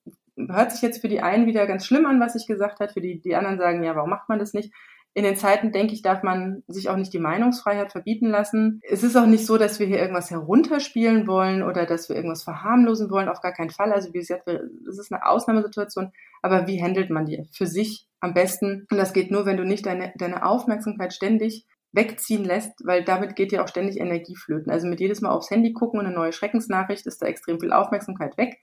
hört 0.51 0.72
sich 0.72 0.82
jetzt 0.82 1.01
für 1.01 1.09
die 1.09 1.20
einen 1.20 1.47
wieder 1.47 1.66
ganz 1.66 1.84
schlimm 1.84 2.07
an, 2.07 2.20
was 2.20 2.34
ich 2.34 2.47
gesagt 2.47 2.80
habe. 2.80 2.93
Für 2.93 3.01
die, 3.01 3.20
die 3.20 3.34
anderen 3.34 3.59
sagen, 3.59 3.82
ja, 3.82 3.97
warum 3.97 4.11
macht 4.11 4.28
man 4.28 4.39
das 4.39 4.55
nicht? 4.55 4.72
in 5.18 5.24
den 5.24 5.36
Zeiten, 5.36 5.72
denke 5.72 5.95
ich, 5.95 6.03
darf 6.03 6.22
man 6.22 6.62
sich 6.68 6.89
auch 6.89 6.97
nicht 6.97 7.12
die 7.12 7.18
Meinungsfreiheit 7.18 7.91
verbieten 7.91 8.28
lassen. 8.28 8.80
Es 8.89 9.03
ist 9.03 9.16
auch 9.16 9.26
nicht 9.26 9.47
so, 9.47 9.59
dass 9.59 9.80
wir 9.80 9.86
hier 9.89 9.99
irgendwas 9.99 10.30
herunterspielen 10.30 11.26
wollen 11.26 11.64
oder 11.64 11.86
dass 11.86 12.09
wir 12.09 12.14
irgendwas 12.14 12.45
verharmlosen 12.45 13.11
wollen, 13.11 13.28
auf 13.28 13.41
gar 13.41 13.53
keinen 13.53 13.70
Fall. 13.70 13.93
Also 13.93 14.12
wie 14.12 14.18
gesagt, 14.18 14.47
es 14.47 14.99
ist 14.99 15.12
eine 15.12 15.26
Ausnahmesituation, 15.26 16.12
aber 16.41 16.68
wie 16.68 16.80
handelt 16.82 17.11
man 17.11 17.26
die 17.26 17.43
für 17.53 17.66
sich 17.66 18.07
am 18.20 18.32
besten? 18.32 18.86
Und 18.91 18.97
das 18.97 19.12
geht 19.12 19.32
nur, 19.32 19.45
wenn 19.45 19.57
du 19.57 19.64
nicht 19.64 19.86
deine, 19.86 20.12
deine 20.16 20.45
Aufmerksamkeit 20.45 21.12
ständig 21.12 21.66
wegziehen 21.91 22.45
lässt, 22.45 22.74
weil 22.84 23.03
damit 23.03 23.34
geht 23.34 23.51
ja 23.51 23.64
auch 23.64 23.68
ständig 23.68 23.99
Energie 23.99 24.36
flöten. 24.36 24.70
Also 24.70 24.86
mit 24.86 25.01
jedes 25.01 25.20
Mal 25.20 25.30
aufs 25.30 25.51
Handy 25.51 25.72
gucken 25.72 25.99
und 25.99 26.07
eine 26.07 26.14
neue 26.14 26.32
Schreckensnachricht 26.32 27.07
ist 27.07 27.22
da 27.22 27.26
extrem 27.26 27.59
viel 27.59 27.72
Aufmerksamkeit 27.72 28.36
weg. 28.36 28.59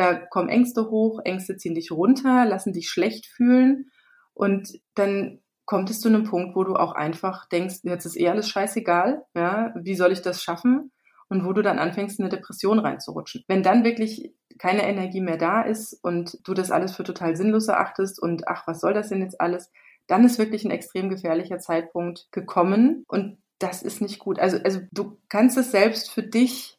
Da 0.00 0.14
kommen 0.14 0.48
Ängste 0.48 0.88
hoch, 0.88 1.20
Ängste 1.24 1.58
ziehen 1.58 1.74
dich 1.74 1.92
runter, 1.92 2.46
lassen 2.46 2.72
dich 2.72 2.88
schlecht 2.88 3.26
fühlen 3.26 3.90
und 4.32 4.80
dann 4.94 5.40
kommt 5.66 5.90
es 5.90 6.00
zu 6.00 6.08
einem 6.08 6.24
Punkt, 6.24 6.56
wo 6.56 6.64
du 6.64 6.74
auch 6.74 6.92
einfach 6.92 7.46
denkst, 7.50 7.80
jetzt 7.82 8.06
ist 8.06 8.18
eh 8.18 8.30
alles 8.30 8.48
scheißegal, 8.48 9.26
ja, 9.34 9.74
wie 9.76 9.94
soll 9.94 10.10
ich 10.10 10.22
das 10.22 10.42
schaffen? 10.42 10.90
Und 11.28 11.44
wo 11.44 11.52
du 11.52 11.60
dann 11.60 11.78
anfängst, 11.78 12.18
in 12.18 12.24
eine 12.24 12.34
Depression 12.34 12.78
reinzurutschen. 12.78 13.44
Wenn 13.46 13.62
dann 13.62 13.84
wirklich 13.84 14.32
keine 14.58 14.88
Energie 14.88 15.20
mehr 15.20 15.36
da 15.36 15.60
ist 15.60 15.92
und 16.02 16.38
du 16.44 16.54
das 16.54 16.70
alles 16.70 16.96
für 16.96 17.04
total 17.04 17.36
sinnlos 17.36 17.68
erachtest 17.68 18.20
und 18.20 18.48
ach, 18.48 18.66
was 18.66 18.80
soll 18.80 18.94
das 18.94 19.10
denn 19.10 19.20
jetzt 19.20 19.38
alles, 19.38 19.70
dann 20.06 20.24
ist 20.24 20.38
wirklich 20.38 20.64
ein 20.64 20.70
extrem 20.70 21.10
gefährlicher 21.10 21.58
Zeitpunkt 21.58 22.26
gekommen 22.32 23.04
und 23.06 23.36
das 23.58 23.82
ist 23.82 24.00
nicht 24.00 24.18
gut. 24.18 24.38
Also, 24.38 24.56
also 24.64 24.80
du 24.92 25.18
kannst 25.28 25.58
es 25.58 25.70
selbst 25.70 26.10
für 26.10 26.22
dich 26.22 26.78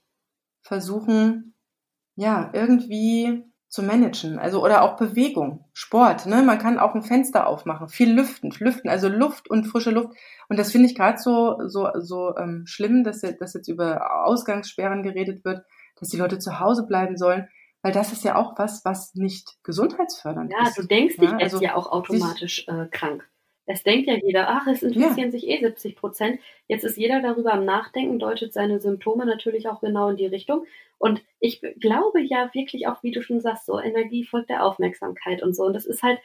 versuchen, 0.64 1.54
ja, 2.16 2.50
irgendwie 2.54 3.44
zu 3.72 3.84
managen. 3.84 4.38
Also 4.38 4.62
oder 4.64 4.84
auch 4.84 4.98
Bewegung, 4.98 5.66
Sport. 5.74 6.26
Ne? 6.26 6.44
Man 6.44 6.60
kann 6.60 6.78
auch 6.78 6.94
ein 6.94 7.04
Fenster 7.04 7.48
aufmachen, 7.48 7.88
viel 7.88 8.12
lüften, 8.12 8.54
lüften, 8.60 8.90
also 8.90 9.08
Luft 9.08 9.50
und 9.50 9.64
frische 9.66 9.92
Luft. 9.92 10.10
Und 10.50 10.60
das 10.60 10.72
finde 10.72 10.88
ich 10.88 10.96
gerade 10.96 11.18
so 11.18 11.58
so 11.68 11.90
so 11.96 12.36
ähm, 12.38 12.64
schlimm, 12.66 13.06
dass, 13.06 13.22
dass 13.22 13.54
jetzt 13.54 13.70
über 13.70 14.26
Ausgangssperren 14.26 15.04
geredet 15.04 15.46
wird, 15.46 15.66
dass 15.98 16.10
die 16.10 16.18
Leute 16.18 16.38
zu 16.38 16.60
Hause 16.60 16.86
bleiben 16.86 17.16
sollen, 17.16 17.48
weil 17.82 17.94
das 17.94 18.12
ist 18.12 18.26
ja 18.26 18.36
auch 18.36 18.58
was, 18.58 18.84
was 18.84 19.16
nicht 19.16 19.58
gesundheitsfördernd 19.64 20.52
ja, 20.52 20.68
ist. 20.68 20.76
Ja, 20.76 20.82
du 20.82 20.88
denkst 20.90 21.16
dich 21.16 21.32
ja, 21.32 21.38
also 21.38 21.62
ja 21.62 21.76
auch 21.76 21.90
automatisch 21.92 22.68
äh, 22.68 22.88
krank. 22.92 23.28
Es 23.66 23.84
denkt 23.84 24.08
ja 24.08 24.16
jeder, 24.16 24.50
ach, 24.50 24.68
es 24.68 24.84
interessieren 24.84 25.28
ja. 25.28 25.32
sich 25.32 25.48
eh 25.48 25.60
70 25.60 25.96
Prozent. 25.96 26.40
Jetzt 26.68 26.84
ist 26.84 26.98
jeder 26.98 27.22
darüber 27.22 27.54
am 27.54 27.64
Nachdenken, 27.64 28.20
deutet 28.20 28.54
seine 28.54 28.80
Symptome 28.80 29.26
natürlich 29.26 29.68
auch 29.68 29.82
genau 29.82 30.10
in 30.10 30.18
die 30.18 30.26
Richtung. 30.26 30.66
Und 30.98 31.24
ich 31.40 31.62
glaube 31.80 32.22
ja 32.22 32.50
wirklich 32.54 32.88
auch, 32.88 33.04
wie 33.04 33.12
du 33.12 33.22
schon 33.22 33.40
sagst, 33.40 33.66
so 33.66 33.80
Energie 33.80 34.26
folgt 34.26 34.50
der 34.50 34.66
Aufmerksamkeit 34.66 35.42
und 35.44 35.56
so. 35.56 35.64
Und 35.64 35.74
das 35.74 35.86
ist 35.86 36.04
halt 36.04 36.20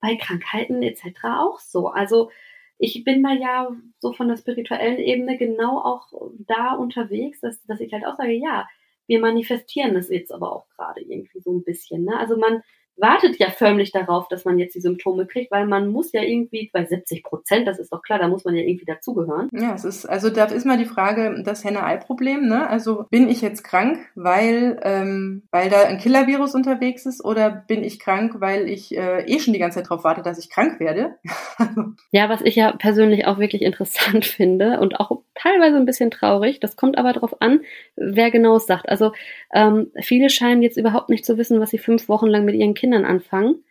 bei 0.00 0.16
Krankheiten 0.16 0.82
etc. 0.82 1.04
auch 1.24 1.60
so. 1.60 1.88
Also 1.88 2.30
ich 2.78 3.04
bin 3.04 3.22
da 3.22 3.32
ja 3.32 3.70
so 3.98 4.12
von 4.12 4.28
der 4.28 4.38
spirituellen 4.38 4.98
Ebene 4.98 5.36
genau 5.36 5.78
auch 5.78 6.08
da 6.38 6.72
unterwegs, 6.72 7.40
dass, 7.40 7.62
dass 7.66 7.80
ich 7.80 7.92
halt 7.92 8.06
auch 8.06 8.16
sage, 8.16 8.32
ja, 8.32 8.66
wir 9.06 9.20
manifestieren 9.20 9.94
das 9.94 10.08
jetzt 10.08 10.32
aber 10.32 10.54
auch 10.54 10.68
gerade 10.70 11.00
irgendwie 11.02 11.40
so 11.40 11.52
ein 11.52 11.62
bisschen. 11.62 12.04
Ne? 12.04 12.16
Also 12.18 12.38
man, 12.38 12.62
wartet 13.00 13.38
ja 13.38 13.50
förmlich 13.50 13.92
darauf, 13.92 14.28
dass 14.28 14.44
man 14.44 14.58
jetzt 14.58 14.74
die 14.74 14.80
Symptome 14.80 15.26
kriegt, 15.26 15.50
weil 15.50 15.66
man 15.66 15.88
muss 15.88 16.12
ja 16.12 16.22
irgendwie 16.22 16.70
bei 16.72 16.84
70 16.84 17.22
Prozent, 17.22 17.66
das 17.66 17.78
ist 17.78 17.92
doch 17.92 18.02
klar, 18.02 18.18
da 18.18 18.28
muss 18.28 18.44
man 18.44 18.54
ja 18.54 18.62
irgendwie 18.62 18.84
dazugehören. 18.84 19.48
Ja, 19.52 19.74
es 19.74 19.84
ist, 19.84 20.06
also 20.06 20.30
da 20.30 20.44
ist 20.44 20.66
mal 20.66 20.78
die 20.78 20.84
Frage, 20.84 21.42
das 21.44 21.64
Henne-Ei-Problem, 21.64 22.46
ne? 22.46 22.68
Also 22.68 23.06
bin 23.10 23.28
ich 23.28 23.40
jetzt 23.40 23.64
krank, 23.64 23.98
weil, 24.14 24.78
ähm, 24.82 25.42
weil 25.50 25.70
da 25.70 25.82
ein 25.82 25.98
Killer-Virus 25.98 26.54
unterwegs 26.54 27.06
ist 27.06 27.24
oder 27.24 27.50
bin 27.50 27.84
ich 27.84 27.98
krank, 27.98 28.36
weil 28.38 28.68
ich 28.68 28.96
äh, 28.96 29.24
eh 29.26 29.38
schon 29.38 29.52
die 29.52 29.60
ganze 29.60 29.78
Zeit 29.78 29.90
darauf 29.90 30.04
warte, 30.04 30.22
dass 30.22 30.38
ich 30.38 30.50
krank 30.50 30.80
werde? 30.80 31.16
ja, 32.12 32.28
was 32.28 32.42
ich 32.42 32.56
ja 32.56 32.72
persönlich 32.72 33.26
auch 33.26 33.38
wirklich 33.38 33.62
interessant 33.62 34.24
finde 34.24 34.80
und 34.80 35.00
auch 35.00 35.22
teilweise 35.40 35.76
ein 35.76 35.86
bisschen 35.86 36.10
traurig, 36.10 36.60
das 36.60 36.76
kommt 36.76 36.98
aber 36.98 37.12
darauf 37.12 37.40
an, 37.40 37.60
wer 37.96 38.30
genau 38.30 38.56
es 38.56 38.66
sagt. 38.66 38.88
Also 38.88 39.12
ähm, 39.54 39.90
viele 40.00 40.28
scheinen 40.28 40.62
jetzt 40.62 40.76
überhaupt 40.76 41.08
nicht 41.08 41.24
zu 41.24 41.38
wissen, 41.38 41.60
was 41.60 41.70
sie 41.70 41.78
fünf 41.78 42.08
Wochen 42.08 42.26
lang 42.26 42.44
mit 42.44 42.54
ihren 42.54 42.74
Kindern 42.74 43.04
anfangen, 43.04 43.64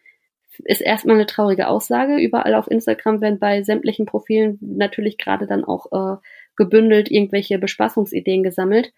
ist 0.66 0.82
erstmal 0.82 1.16
eine 1.16 1.26
traurige 1.26 1.68
Aussage. 1.68 2.18
Überall 2.18 2.56
auf 2.56 2.70
Instagram 2.70 3.22
werden 3.22 3.40
bei 3.40 3.64
sämtlichen 3.64 4.06
Profilen 4.06 4.58
natürlich 4.62 5.18
gerade 5.18 5.48
dann 5.48 5.64
auch 5.64 5.92
äh, 5.92 6.18
gebündelt 6.56 7.10
irgendwelche 7.10 7.60
Bespaßungsideen 7.60 8.44
gesammelt. 8.44 8.92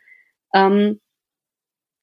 Ähm, 0.54 1.00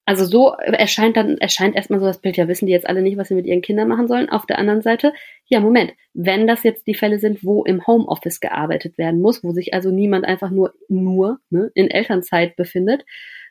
also 0.09 0.24
so 0.24 0.52
erscheint 0.52 1.18
dann, 1.18 1.36
erscheint 1.36 1.76
erstmal 1.76 2.00
so 2.00 2.06
das 2.06 2.22
Bild, 2.22 2.38
ja, 2.38 2.48
wissen 2.48 2.64
die 2.64 2.72
jetzt 2.72 2.88
alle 2.88 3.02
nicht, 3.02 3.18
was 3.18 3.28
sie 3.28 3.34
mit 3.34 3.44
ihren 3.44 3.61
Kindern 3.61 3.88
machen 3.88 4.09
sollen. 4.09 4.30
Auf 4.30 4.46
der 4.46 4.59
anderen 4.59 4.80
Seite, 4.80 5.12
ja, 5.44 5.61
Moment, 5.61 5.92
wenn 6.14 6.46
das 6.46 6.62
jetzt 6.62 6.86
die 6.86 6.94
Fälle 6.94 7.18
sind, 7.18 7.44
wo 7.44 7.62
im 7.62 7.86
Homeoffice 7.86 8.40
gearbeitet 8.40 8.96
werden 8.96 9.20
muss, 9.20 9.44
wo 9.44 9.52
sich 9.52 9.74
also 9.74 9.90
niemand 9.90 10.24
einfach 10.24 10.50
nur, 10.50 10.72
nur 10.88 11.40
ne, 11.50 11.70
in 11.74 11.90
Elternzeit 11.90 12.56
befindet, 12.56 13.04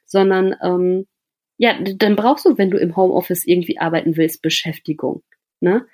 sondern 0.03 0.55
ähm, 0.64 1.05
ja, 1.58 1.78
dann 1.80 2.16
brauchst 2.16 2.45
du, 2.45 2.58
wenn 2.58 2.72
du 2.72 2.80
im 2.80 2.95
Homeoffice 2.95 3.45
irgendwie 3.45 3.78
arbeiten 3.78 4.18
willst, 4.18 4.41
Beschäftigung. 4.41 5.22
Ne? 5.60 5.86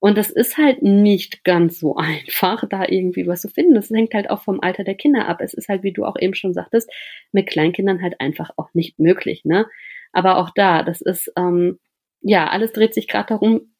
Und 0.00 0.18
das 0.18 0.30
ist 0.30 0.58
halt 0.58 0.82
nicht 0.82 1.44
ganz 1.44 1.78
so 1.78 1.94
einfach, 1.96 2.64
da 2.68 2.86
irgendwie 2.88 3.28
was 3.28 3.42
zu 3.42 3.48
finden. 3.50 3.74
Das 3.74 3.88
hängt 3.88 4.14
halt 4.14 4.30
auch 4.30 4.42
vom 4.42 4.58
Alter 4.60 4.82
der 4.82 4.96
Kinder 4.96 5.28
ab. 5.28 5.40
Es 5.42 5.54
ist 5.54 5.68
halt, 5.68 5.84
wie 5.84 5.92
du 5.92 6.04
auch 6.04 6.16
eben 6.18 6.34
schon 6.34 6.54
sagtest, 6.54 6.90
mit 7.30 7.46
Kleinkindern 7.46 8.02
halt 8.02 8.20
einfach 8.20 8.50
auch 8.56 8.74
nicht 8.74 8.98
möglich. 8.98 9.44
Ne? 9.44 9.66
Aber 10.12 10.38
auch 10.38 10.50
da, 10.54 10.82
das 10.82 11.00
ist, 11.00 11.32
ähm, 11.36 11.78
ja, 12.20 12.48
alles 12.48 12.72
dreht 12.72 12.94
sich 12.94 13.08
gerade 13.08 13.28
darum, 13.28 13.74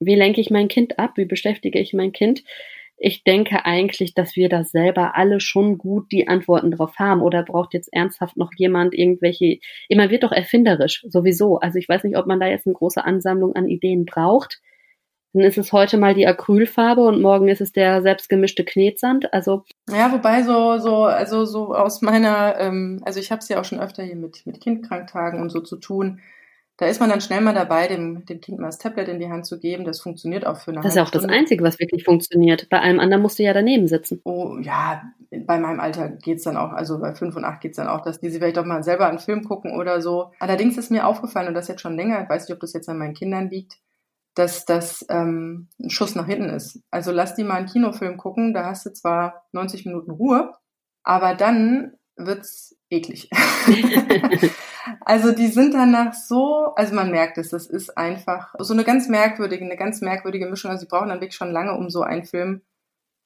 wie 0.00 0.16
lenke 0.16 0.40
ich 0.40 0.50
mein 0.50 0.68
Kind 0.68 0.98
ab, 0.98 1.12
wie 1.16 1.24
beschäftige 1.24 1.78
ich 1.78 1.92
mein 1.92 2.12
Kind 2.12 2.42
ich 2.96 3.24
denke 3.24 3.64
eigentlich, 3.64 4.14
dass 4.14 4.36
wir 4.36 4.48
da 4.48 4.64
selber 4.64 5.16
alle 5.16 5.40
schon 5.40 5.78
gut 5.78 6.12
die 6.12 6.28
Antworten 6.28 6.70
drauf 6.70 6.98
haben. 6.98 7.22
Oder 7.22 7.42
braucht 7.42 7.74
jetzt 7.74 7.92
ernsthaft 7.92 8.36
noch 8.36 8.52
jemand 8.56 8.94
irgendwelche, 8.94 9.58
man 9.90 10.10
wird 10.10 10.22
doch 10.22 10.32
erfinderisch, 10.32 11.04
sowieso. 11.08 11.58
Also 11.58 11.78
ich 11.78 11.88
weiß 11.88 12.04
nicht, 12.04 12.16
ob 12.16 12.26
man 12.26 12.40
da 12.40 12.46
jetzt 12.46 12.66
eine 12.66 12.74
große 12.74 13.04
Ansammlung 13.04 13.54
an 13.56 13.68
Ideen 13.68 14.04
braucht. 14.04 14.60
Dann 15.34 15.42
ist 15.42 15.58
es 15.58 15.72
heute 15.72 15.98
mal 15.98 16.14
die 16.14 16.26
Acrylfarbe 16.26 17.02
und 17.02 17.20
morgen 17.20 17.48
ist 17.48 17.60
es 17.60 17.72
der 17.72 18.00
selbstgemischte 18.02 18.64
Knetsand. 18.64 19.34
Also 19.34 19.64
ja, 19.90 20.10
wobei 20.12 20.42
so 20.42 20.78
so 20.78 21.04
also 21.04 21.44
so 21.44 21.74
aus 21.74 22.00
meiner 22.00 22.58
ähm, 22.58 23.02
also 23.04 23.20
ich 23.20 23.30
habe 23.30 23.40
es 23.40 23.48
ja 23.48 23.60
auch 23.60 23.64
schon 23.64 23.80
öfter 23.80 24.02
hier 24.02 24.16
mit 24.16 24.46
mit 24.46 24.60
Kindkranktagen 24.60 25.42
und 25.42 25.50
so 25.50 25.60
zu 25.60 25.76
tun 25.76 26.20
da 26.76 26.86
ist 26.86 26.98
man 26.98 27.08
dann 27.08 27.20
schnell 27.20 27.40
mal 27.40 27.54
dabei, 27.54 27.86
dem, 27.86 28.26
dem 28.26 28.40
Kind 28.40 28.58
mal 28.58 28.66
das 28.66 28.78
Tablet 28.78 29.06
in 29.08 29.20
die 29.20 29.28
Hand 29.28 29.46
zu 29.46 29.60
geben. 29.60 29.84
Das 29.84 30.00
funktioniert 30.00 30.44
auch 30.44 30.56
für 30.56 30.72
eine 30.72 30.80
Das 30.80 30.90
ist 30.90 30.96
ja 30.96 31.04
auch 31.04 31.08
Stunde. 31.08 31.28
das 31.28 31.36
Einzige, 31.36 31.62
was 31.62 31.78
wirklich 31.78 32.04
funktioniert. 32.04 32.68
Bei 32.68 32.80
allem 32.80 32.98
anderen 32.98 33.22
musst 33.22 33.38
du 33.38 33.44
ja 33.44 33.52
daneben 33.52 33.86
sitzen. 33.86 34.20
Oh 34.24 34.58
ja, 34.60 35.02
bei 35.30 35.58
meinem 35.58 35.78
Alter 35.78 36.08
geht's 36.08 36.42
dann 36.42 36.56
auch, 36.56 36.72
also 36.72 36.98
bei 36.98 37.14
fünf 37.14 37.36
und 37.36 37.44
acht 37.44 37.60
geht's 37.60 37.76
dann 37.76 37.86
auch, 37.86 38.00
dass 38.00 38.20
die 38.20 38.28
sich 38.28 38.40
vielleicht 38.40 38.58
auch 38.58 38.64
mal 38.64 38.82
selber 38.82 39.06
einen 39.06 39.20
Film 39.20 39.44
gucken 39.44 39.78
oder 39.78 40.00
so. 40.00 40.32
Allerdings 40.40 40.76
ist 40.76 40.90
mir 40.90 41.06
aufgefallen, 41.06 41.46
und 41.46 41.54
das 41.54 41.68
jetzt 41.68 41.80
schon 41.80 41.96
länger, 41.96 42.22
ich 42.24 42.28
weiß 42.28 42.48
nicht, 42.48 42.54
ob 42.54 42.60
das 42.60 42.72
jetzt 42.72 42.88
an 42.88 42.98
meinen 42.98 43.14
Kindern 43.14 43.50
liegt, 43.50 43.74
dass 44.34 44.64
das 44.64 45.04
ähm, 45.08 45.68
ein 45.80 45.90
Schuss 45.90 46.14
nach 46.14 46.26
hinten 46.26 46.50
ist. 46.50 46.80
Also 46.90 47.12
lass 47.12 47.34
die 47.34 47.44
mal 47.44 47.54
einen 47.54 47.68
Kinofilm 47.68 48.16
gucken, 48.16 48.52
da 48.52 48.66
hast 48.66 48.84
du 48.86 48.92
zwar 48.92 49.44
90 49.52 49.86
Minuten 49.86 50.10
Ruhe, 50.10 50.52
aber 51.02 51.34
dann 51.34 51.92
wird's 52.16 52.76
eklig. 52.90 53.30
also 55.00 55.32
die 55.32 55.48
sind 55.48 55.74
danach 55.74 56.14
so, 56.14 56.72
also 56.76 56.94
man 56.94 57.10
merkt 57.10 57.38
es, 57.38 57.50
das 57.50 57.66
ist 57.66 57.96
einfach 57.96 58.54
so 58.58 58.72
eine 58.72 58.84
ganz 58.84 59.08
merkwürdige, 59.08 59.64
eine 59.64 59.76
ganz 59.76 60.00
merkwürdige 60.00 60.46
Mischung. 60.46 60.70
Also 60.70 60.82
sie 60.82 60.88
brauchen 60.88 61.08
dann 61.08 61.20
wirklich 61.20 61.36
schon 61.36 61.52
lange, 61.52 61.76
um 61.76 61.90
so 61.90 62.02
einen 62.02 62.24
Film 62.24 62.62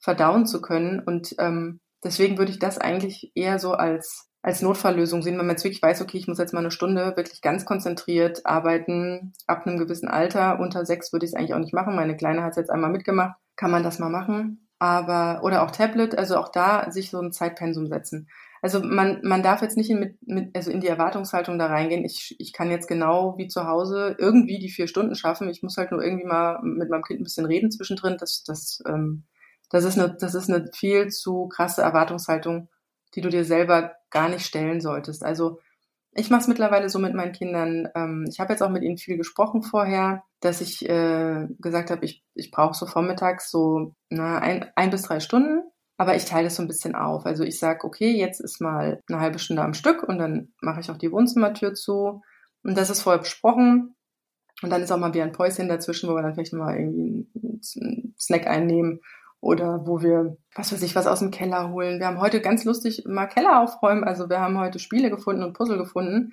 verdauen 0.01 0.47
zu 0.47 0.61
können. 0.61 1.01
Und 1.01 1.35
ähm, 1.39 1.81
deswegen 2.05 2.39
würde 2.39 2.53
ich 2.53 2.59
das 2.59 2.79
eigentlich 2.79 3.33
eher 3.35 3.59
so 3.59 3.73
als 3.73 4.28
als 4.43 4.63
Notfalllösung 4.63 5.23
sehen, 5.23 5.39
wenn 5.39 5.47
man 5.47 5.57
jetzt 5.57 5.65
wirklich 5.65 5.83
weiß, 5.83 6.01
okay, 6.01 6.17
ich 6.17 6.29
muss 6.29 6.39
jetzt 6.39 6.55
mal 6.55 6.61
eine 6.61 6.71
Stunde 6.71 7.17
wirklich 7.17 7.43
ganz 7.43 7.65
konzentriert 7.65 8.47
arbeiten, 8.47 9.33
ab 9.47 9.67
einem 9.67 9.79
gewissen 9.79 10.09
Alter. 10.09 10.61
Unter 10.61 10.87
sechs 10.87 11.13
würde 11.13 11.27
ich 11.27 11.33
es 11.33 11.35
eigentlich 11.37 11.55
auch 11.55 11.59
nicht 11.59 11.75
machen. 11.75 11.97
Meine 11.97 12.17
Kleine 12.17 12.43
hat 12.43 12.51
es 12.51 12.57
jetzt 12.57 12.71
einmal 12.71 12.91
mitgemacht. 12.91 13.37
Kann 13.57 13.71
man 13.71 13.83
das 13.83 13.99
mal 13.99 14.11
machen? 14.11 14.69
Aber, 14.79 15.41
oder 15.43 15.63
auch 15.63 15.73
Tablet, 15.73 16.17
also 16.17 16.37
auch 16.37 16.51
da 16.51 16.91
sich 16.91 17.11
so 17.11 17.21
ein 17.21 17.33
Zeitpensum 17.33 17.89
setzen. 17.89 18.29
Also 18.63 18.81
man, 18.81 19.21
man 19.23 19.43
darf 19.43 19.63
jetzt 19.63 19.77
nicht 19.77 19.91
in, 19.91 20.01
mit, 20.01 20.17
mit, 20.27 20.57
also 20.57 20.71
in 20.71 20.81
die 20.81 20.89
Erwartungshaltung 20.89 21.59
da 21.59 21.67
reingehen. 21.67 22.05
Ich, 22.05 22.37
ich 22.39 22.53
kann 22.53 22.71
jetzt 22.71 22.89
genau 22.89 23.37
wie 23.39 23.49
zu 23.49 23.67
Hause 23.67 24.17
irgendwie 24.19 24.59
die 24.59 24.71
vier 24.71 24.89
Stunden 24.89 25.15
schaffen. 25.15 25.49
Ich 25.49 25.63
muss 25.63 25.77
halt 25.77 25.93
nur 25.93 26.03
irgendwie 26.03 26.27
mal 26.27 26.61
mit 26.63 26.91
meinem 26.91 27.03
Kind 27.03 27.21
ein 27.21 27.25
bisschen 27.25 27.47
reden 27.47 27.71
zwischendrin. 27.71 28.17
Das, 28.19 28.45
das, 28.45 28.81
ähm, 28.87 29.25
das, 29.71 29.85
ist, 29.85 29.99
eine, 29.99 30.17
das 30.19 30.35
ist 30.35 30.49
eine 30.51 30.71
viel 30.75 31.09
zu 31.09 31.49
krasse 31.49 31.83
Erwartungshaltung, 31.83 32.69
die 33.15 33.21
du 33.21 33.29
dir 33.29 33.45
selber 33.45 33.97
gar 34.11 34.29
nicht 34.29 34.47
stellen 34.47 34.81
solltest. 34.81 35.25
Also 35.25 35.61
ich 36.13 36.31
mache 36.31 36.43
es 36.43 36.49
mittlerweile 36.49 36.89
so 36.89 36.99
mit 36.99 37.15
meinen 37.15 37.33
Kindern. 37.33 37.89
Ähm, 37.95 38.27
ich 38.29 38.41
habe 38.41 38.53
jetzt 38.53 38.63
auch 38.63 38.71
mit 38.71 38.83
ihnen 38.83 38.99
viel 38.99 39.17
gesprochen 39.17 39.63
vorher, 39.63 40.25
dass 40.41 40.61
ich 40.61 40.89
äh, 40.89 41.47
gesagt 41.59 41.91
habe, 41.91 42.05
ich, 42.05 42.25
ich 42.35 42.51
brauche 42.51 42.75
so 42.75 42.87
vormittags 42.87 43.51
so 43.51 43.95
na, 44.09 44.39
ein, 44.39 44.71
ein 44.75 44.91
bis 44.91 45.03
drei 45.03 45.21
Stunden 45.21 45.63
aber 45.99 46.15
ich 46.15 46.25
teile 46.25 46.47
es 46.47 46.55
so 46.55 46.63
ein 46.63 46.69
bisschen 46.69 46.95
auf. 46.95 47.27
Also 47.27 47.43
ich 47.43 47.59
sage, 47.59 47.85
okay, 47.85 48.13
jetzt 48.13 48.41
ist 48.41 48.61
mal 48.61 49.03
eine 49.09 49.21
halbe 49.21 49.41
Stunde 49.41 49.63
am 49.63 49.75
Stück 49.75 50.05
und 50.05 50.19
dann 50.19 50.53
mache 50.63 50.81
ich 50.81 50.91
auch 50.91 50.97
die 50.97 51.11
Wohnzimmertür 51.11 51.75
zu. 51.75 52.23
Und 52.63 52.79
das 52.79 52.89
ist 52.89 53.03
vorher 53.03 53.21
besprochen. 53.21 53.97
Und 54.63 54.71
dann 54.71 54.83
ist 54.83 54.93
auch 54.93 54.99
mal 54.99 55.13
wieder 55.13 55.25
ein 55.25 55.33
Päuschen 55.33 55.69
dazwischen, 55.69 56.09
wo 56.09 56.15
wir 56.15 56.23
dann 56.23 56.35
vielleicht 56.35 56.53
mal 56.53 56.77
irgendwie 56.77 57.29
einen 57.35 58.15
Snack 58.19 58.47
einnehmen 58.47 59.01
oder 59.41 59.87
wo 59.87 60.03
wir, 60.03 60.37
was 60.55 60.73
weiß 60.73 60.83
ich, 60.83 60.97
was 60.97 61.07
aus 61.07 61.21
dem 61.21 61.31
Keller 61.31 61.71
holen. 61.71 62.01
Wir 62.01 62.07
haben 62.07 62.21
heute 62.21 62.41
ganz 62.41 62.65
lustig 62.65 63.05
mal 63.07 63.27
Keller 63.27 63.61
aufräumen. 63.61 64.05
Also 64.05 64.29
wir 64.29 64.41
haben 64.41 64.59
heute 64.59 64.79
Spiele 64.79 65.11
gefunden 65.11 65.43
und 65.43 65.53
Puzzle 65.53 65.79
gefunden, 65.79 66.33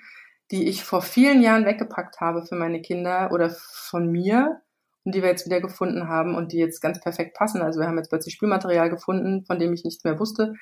die 0.51 0.67
ich 0.67 0.83
vor 0.83 1.01
vielen 1.01 1.41
Jahren 1.41 1.65
weggepackt 1.65 2.19
habe 2.19 2.45
für 2.45 2.55
meine 2.55 2.81
Kinder 2.81 3.29
oder 3.31 3.49
von 3.49 4.11
mir 4.11 4.61
und 5.03 5.13
die 5.13 5.21
wir 5.21 5.29
jetzt 5.29 5.45
wieder 5.45 5.61
gefunden 5.61 6.07
haben 6.07 6.35
und 6.35 6.51
die 6.51 6.57
jetzt 6.57 6.81
ganz 6.81 6.99
perfekt 6.99 7.35
passen. 7.35 7.61
Also 7.61 7.79
wir 7.79 7.87
haben 7.87 7.97
jetzt 7.97 8.09
plötzlich 8.09 8.33
Spielmaterial 8.33 8.89
gefunden, 8.89 9.45
von 9.45 9.59
dem 9.59 9.73
ich 9.73 9.83
nichts 9.83 10.03
mehr 10.03 10.19
wusste. 10.19 10.53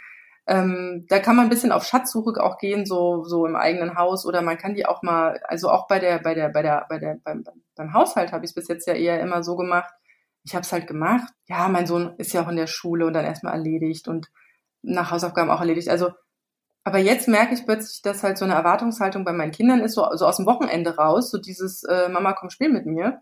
Ähm, 0.45 1.05
da 1.07 1.19
kann 1.19 1.37
man 1.37 1.45
ein 1.45 1.49
bisschen 1.49 1.71
auf 1.71 1.85
Schatzsuche 1.85 2.43
auch 2.43 2.57
gehen, 2.57 2.85
so, 2.85 3.23
so 3.23 3.45
im 3.45 3.55
eigenen 3.55 3.95
Haus 3.95 4.25
oder 4.25 4.41
man 4.41 4.57
kann 4.57 4.73
die 4.73 4.85
auch 4.85 5.01
mal, 5.01 5.39
also 5.45 5.69
auch 5.69 5.87
bei 5.87 5.99
der, 5.99 6.19
bei 6.19 6.33
der, 6.33 6.49
bei 6.49 6.61
der, 6.61 6.85
bei 6.89 6.99
der, 6.99 7.17
beim, 7.23 7.45
beim 7.75 7.93
Haushalt 7.93 8.33
habe 8.33 8.43
ich 8.43 8.51
es 8.51 8.55
bis 8.55 8.67
jetzt 8.67 8.85
ja 8.85 8.93
eher 8.93 9.21
immer 9.21 9.41
so 9.41 9.55
gemacht. 9.55 9.93
Ich 10.43 10.55
habe 10.55 10.63
es 10.63 10.71
halt 10.71 10.87
gemacht. 10.87 11.31
Ja, 11.47 11.67
mein 11.69 11.87
Sohn 11.87 12.15
ist 12.17 12.33
ja 12.33 12.43
auch 12.43 12.49
in 12.49 12.55
der 12.55 12.67
Schule 12.67 13.05
und 13.05 13.13
dann 13.13 13.25
erstmal 13.25 13.53
erledigt 13.53 14.07
und 14.07 14.29
nach 14.81 15.11
Hausaufgaben 15.11 15.49
auch 15.49 15.61
erledigt. 15.61 15.89
Also, 15.89 16.11
aber 16.83 16.97
jetzt 16.97 17.27
merke 17.27 17.53
ich 17.53 17.65
plötzlich, 17.65 18.01
dass 18.01 18.23
halt 18.23 18.37
so 18.37 18.45
eine 18.45 18.55
Erwartungshaltung 18.55 19.23
bei 19.23 19.33
meinen 19.33 19.51
Kindern 19.51 19.79
ist, 19.79 19.93
so, 19.93 20.05
so 20.15 20.25
aus 20.25 20.37
dem 20.37 20.45
Wochenende 20.45 20.97
raus, 20.97 21.31
so 21.31 21.37
dieses 21.37 21.83
äh, 21.83 22.09
Mama, 22.09 22.33
komm, 22.33 22.49
spiel 22.49 22.69
mit 22.69 22.85
mir 22.85 23.21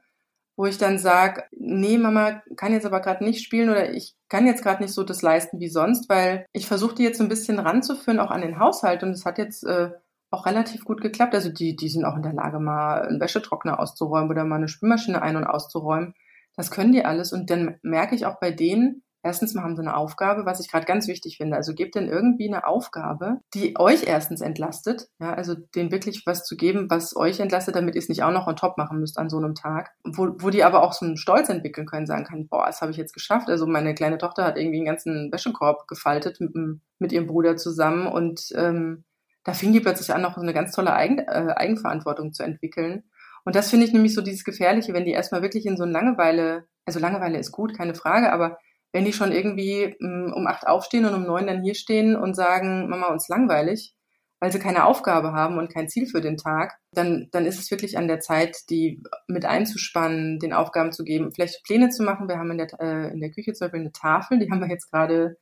wo 0.62 0.66
ich 0.66 0.78
dann 0.78 1.00
sage, 1.00 1.44
nee, 1.52 1.98
Mama 1.98 2.44
kann 2.56 2.74
jetzt 2.74 2.86
aber 2.86 3.00
gerade 3.00 3.24
nicht 3.24 3.44
spielen 3.44 3.70
oder 3.70 3.94
ich 3.94 4.16
kann 4.30 4.46
jetzt 4.46 4.62
gerade 4.62 4.84
nicht 4.84 4.94
so 4.94 5.04
das 5.04 5.22
leisten 5.22 5.60
wie 5.60 5.70
sonst, 5.70 6.10
weil 6.10 6.46
ich 6.54 6.68
versuche 6.68 6.94
die 6.94 7.04
jetzt 7.04 7.18
so 7.18 7.24
ein 7.24 7.30
bisschen 7.30 7.58
ranzuführen, 7.58 8.20
auch 8.20 8.32
an 8.32 8.42
den 8.42 8.60
Haushalt 8.60 9.02
und 9.04 9.10
es 9.10 9.26
hat 9.26 9.38
jetzt 9.38 9.64
äh, 9.64 9.90
auch 10.30 10.46
relativ 10.46 10.86
gut 10.86 11.02
geklappt. 11.02 11.34
Also 11.34 11.50
die, 11.50 11.76
die 11.76 11.90
sind 11.90 12.06
auch 12.06 12.16
in 12.16 12.22
der 12.22 12.34
Lage, 12.34 12.60
mal 12.60 13.02
einen 13.02 13.20
Wäschetrockner 13.20 13.80
auszuräumen 13.80 14.30
oder 14.30 14.44
mal 14.44 14.58
eine 14.58 14.68
Spülmaschine 14.68 15.22
ein- 15.22 15.36
und 15.36 15.46
auszuräumen. 15.46 16.14
Das 16.56 16.72
können 16.72 16.92
die 16.92 17.06
alles 17.06 17.34
und 17.34 17.50
dann 17.50 17.78
merke 17.82 18.16
ich 18.16 18.26
auch 18.26 18.40
bei 18.40 18.52
denen, 18.52 19.04
Erstens 19.24 19.54
mal 19.54 19.64
haben 19.64 19.76
sie 19.76 19.84
eine 19.84 19.96
Aufgabe, 19.96 20.46
was 20.46 20.60
ich 20.60 20.72
gerade 20.72 20.86
ganz 20.86 21.08
wichtig 21.08 21.38
finde. 21.38 21.56
Also 21.56 21.76
gebt 21.76 21.94
denn 21.94 22.08
irgendwie 22.08 22.48
eine 22.48 22.66
Aufgabe, 22.66 23.40
die 23.54 23.78
euch 23.78 24.04
erstens 24.08 24.42
entlastet. 24.42 25.10
Ja, 25.20 25.34
also 25.34 25.54
denen 25.54 25.92
wirklich 25.92 26.24
was 26.26 26.44
zu 26.44 26.58
geben, 26.58 26.90
was 26.90 27.16
euch 27.16 27.40
entlastet, 27.40 27.76
damit 27.76 27.94
ihr 27.94 28.00
es 28.00 28.10
nicht 28.10 28.24
auch 28.24 28.32
noch 28.32 28.48
on 28.48 28.56
top 28.56 28.80
machen 28.80 29.00
müsst 29.00 29.20
an 29.20 29.30
so 29.30 29.38
einem 29.38 29.54
Tag. 29.54 29.92
Wo, 30.04 30.30
wo 30.40 30.50
die 30.50 30.64
aber 30.64 30.82
auch 30.82 30.94
so 30.94 31.06
einen 31.06 31.18
Stolz 31.18 31.50
entwickeln 31.50 31.86
können, 31.86 32.08
sagen 32.08 32.24
kann, 32.24 32.48
boah, 32.48 32.66
das 32.66 32.82
habe 32.82 32.92
ich 32.92 32.98
jetzt 32.98 33.14
geschafft. 33.14 33.48
Also 33.48 33.68
meine 33.68 33.94
kleine 33.94 34.18
Tochter 34.18 34.44
hat 34.44 34.58
irgendwie 34.58 34.78
einen 34.78 34.88
ganzen 34.88 35.32
Wäschekorb 35.32 35.88
gefaltet 35.88 36.40
mit, 36.42 36.56
mit 36.98 37.12
ihrem 37.12 37.28
Bruder 37.28 37.58
zusammen 37.58 38.08
und 38.08 38.52
ähm, 38.56 39.04
da 39.44 39.54
fing 39.54 39.72
die 39.72 39.80
plötzlich 39.80 40.14
an, 40.14 40.22
noch 40.22 40.36
so 40.36 40.42
eine 40.42 40.54
ganz 40.54 40.72
tolle 40.72 40.94
Eigen, 40.94 41.20
äh, 41.20 41.54
Eigenverantwortung 41.56 42.34
zu 42.34 42.44
entwickeln. 42.44 43.04
Und 43.46 43.56
das 43.56 43.70
finde 43.70 43.86
ich 43.86 43.94
nämlich 43.94 44.14
so 44.14 44.22
dieses 44.22 44.44
Gefährliche, 44.44 44.94
wenn 44.94 45.06
die 45.06 45.12
erstmal 45.12 45.42
wirklich 45.42 45.66
in 45.66 45.78
so 45.78 45.84
eine 45.84 45.92
Langeweile, 45.92 46.66
also 46.86 47.00
Langeweile 47.00 47.38
ist 47.40 47.52
gut, 47.52 47.76
keine 47.76 47.96
Frage, 47.96 48.32
aber 48.32 48.58
wenn 48.94 49.06
die 49.06 49.14
schon 49.14 49.32
irgendwie 49.32 49.96
mm, 50.00 50.34
um 50.34 50.48
acht 50.48 50.68
aufstehen 50.68 51.06
und 51.06 51.14
um 51.14 51.24
neun 51.24 51.48
dann 51.48 51.64
hier 51.64 51.76
stehen 51.76 52.16
und 52.16 52.36
sagen, 52.36 52.90
Mama, 52.90 53.08
uns 53.08 53.30
langweilig, 53.30 53.94
weil 54.40 54.52
sie 54.52 54.60
keine 54.60 54.86
Aufgabe 54.86 55.34
haben 55.34 55.58
und 55.58 55.72
kein 55.72 55.88
Ziel 55.88 56.08
für 56.08 56.20
den 56.20 56.36
Tag, 56.36 56.78
dann, 56.94 57.30
dann 57.32 57.46
ist 57.46 57.60
es 57.60 57.70
wirklich 57.72 57.98
an 57.98 58.08
der 58.08 58.20
Zeit, 58.20 58.58
die 58.70 59.02
mit 59.28 59.46
einzuspannen, 59.46 60.40
den 60.40 60.52
Aufgaben 60.52 60.92
zu 60.92 61.04
geben, 61.04 61.32
vielleicht 61.32 61.64
Pläne 61.64 61.90
zu 61.90 62.04
machen. 62.04 62.28
Wir 62.28 62.38
haben 62.38 62.52
in 62.52 62.58
der, 62.58 62.68
äh, 62.80 63.14
in 63.14 63.22
der 63.22 63.32
Küche 63.32 63.54
zum 63.54 63.66
Beispiel 63.66 63.82
eine 63.82 63.92
Tafel, 63.92 64.40
die 64.40 64.50
haben 64.50 64.60
wir 64.60 64.68
jetzt 64.68 64.92
gerade 64.92 65.38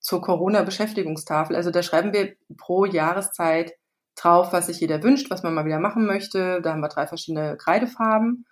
zur 0.00 0.20
Corona-Beschäftigungstafel. 0.20 1.54
Also 1.54 1.70
da 1.70 1.82
schreiben 1.82 2.12
wir 2.12 2.34
pro 2.58 2.86
Jahreszeit 2.86 3.72
drauf, 4.22 4.52
was 4.52 4.66
sich 4.66 4.80
jeder 4.80 5.02
wünscht, 5.02 5.30
was 5.30 5.42
man 5.42 5.54
mal 5.54 5.64
wieder 5.64 5.80
machen 5.80 6.06
möchte. 6.06 6.60
Da 6.62 6.72
haben 6.72 6.80
wir 6.80 6.88
drei 6.88 7.06
verschiedene 7.06 7.56
Kreidefarben. 7.56 8.46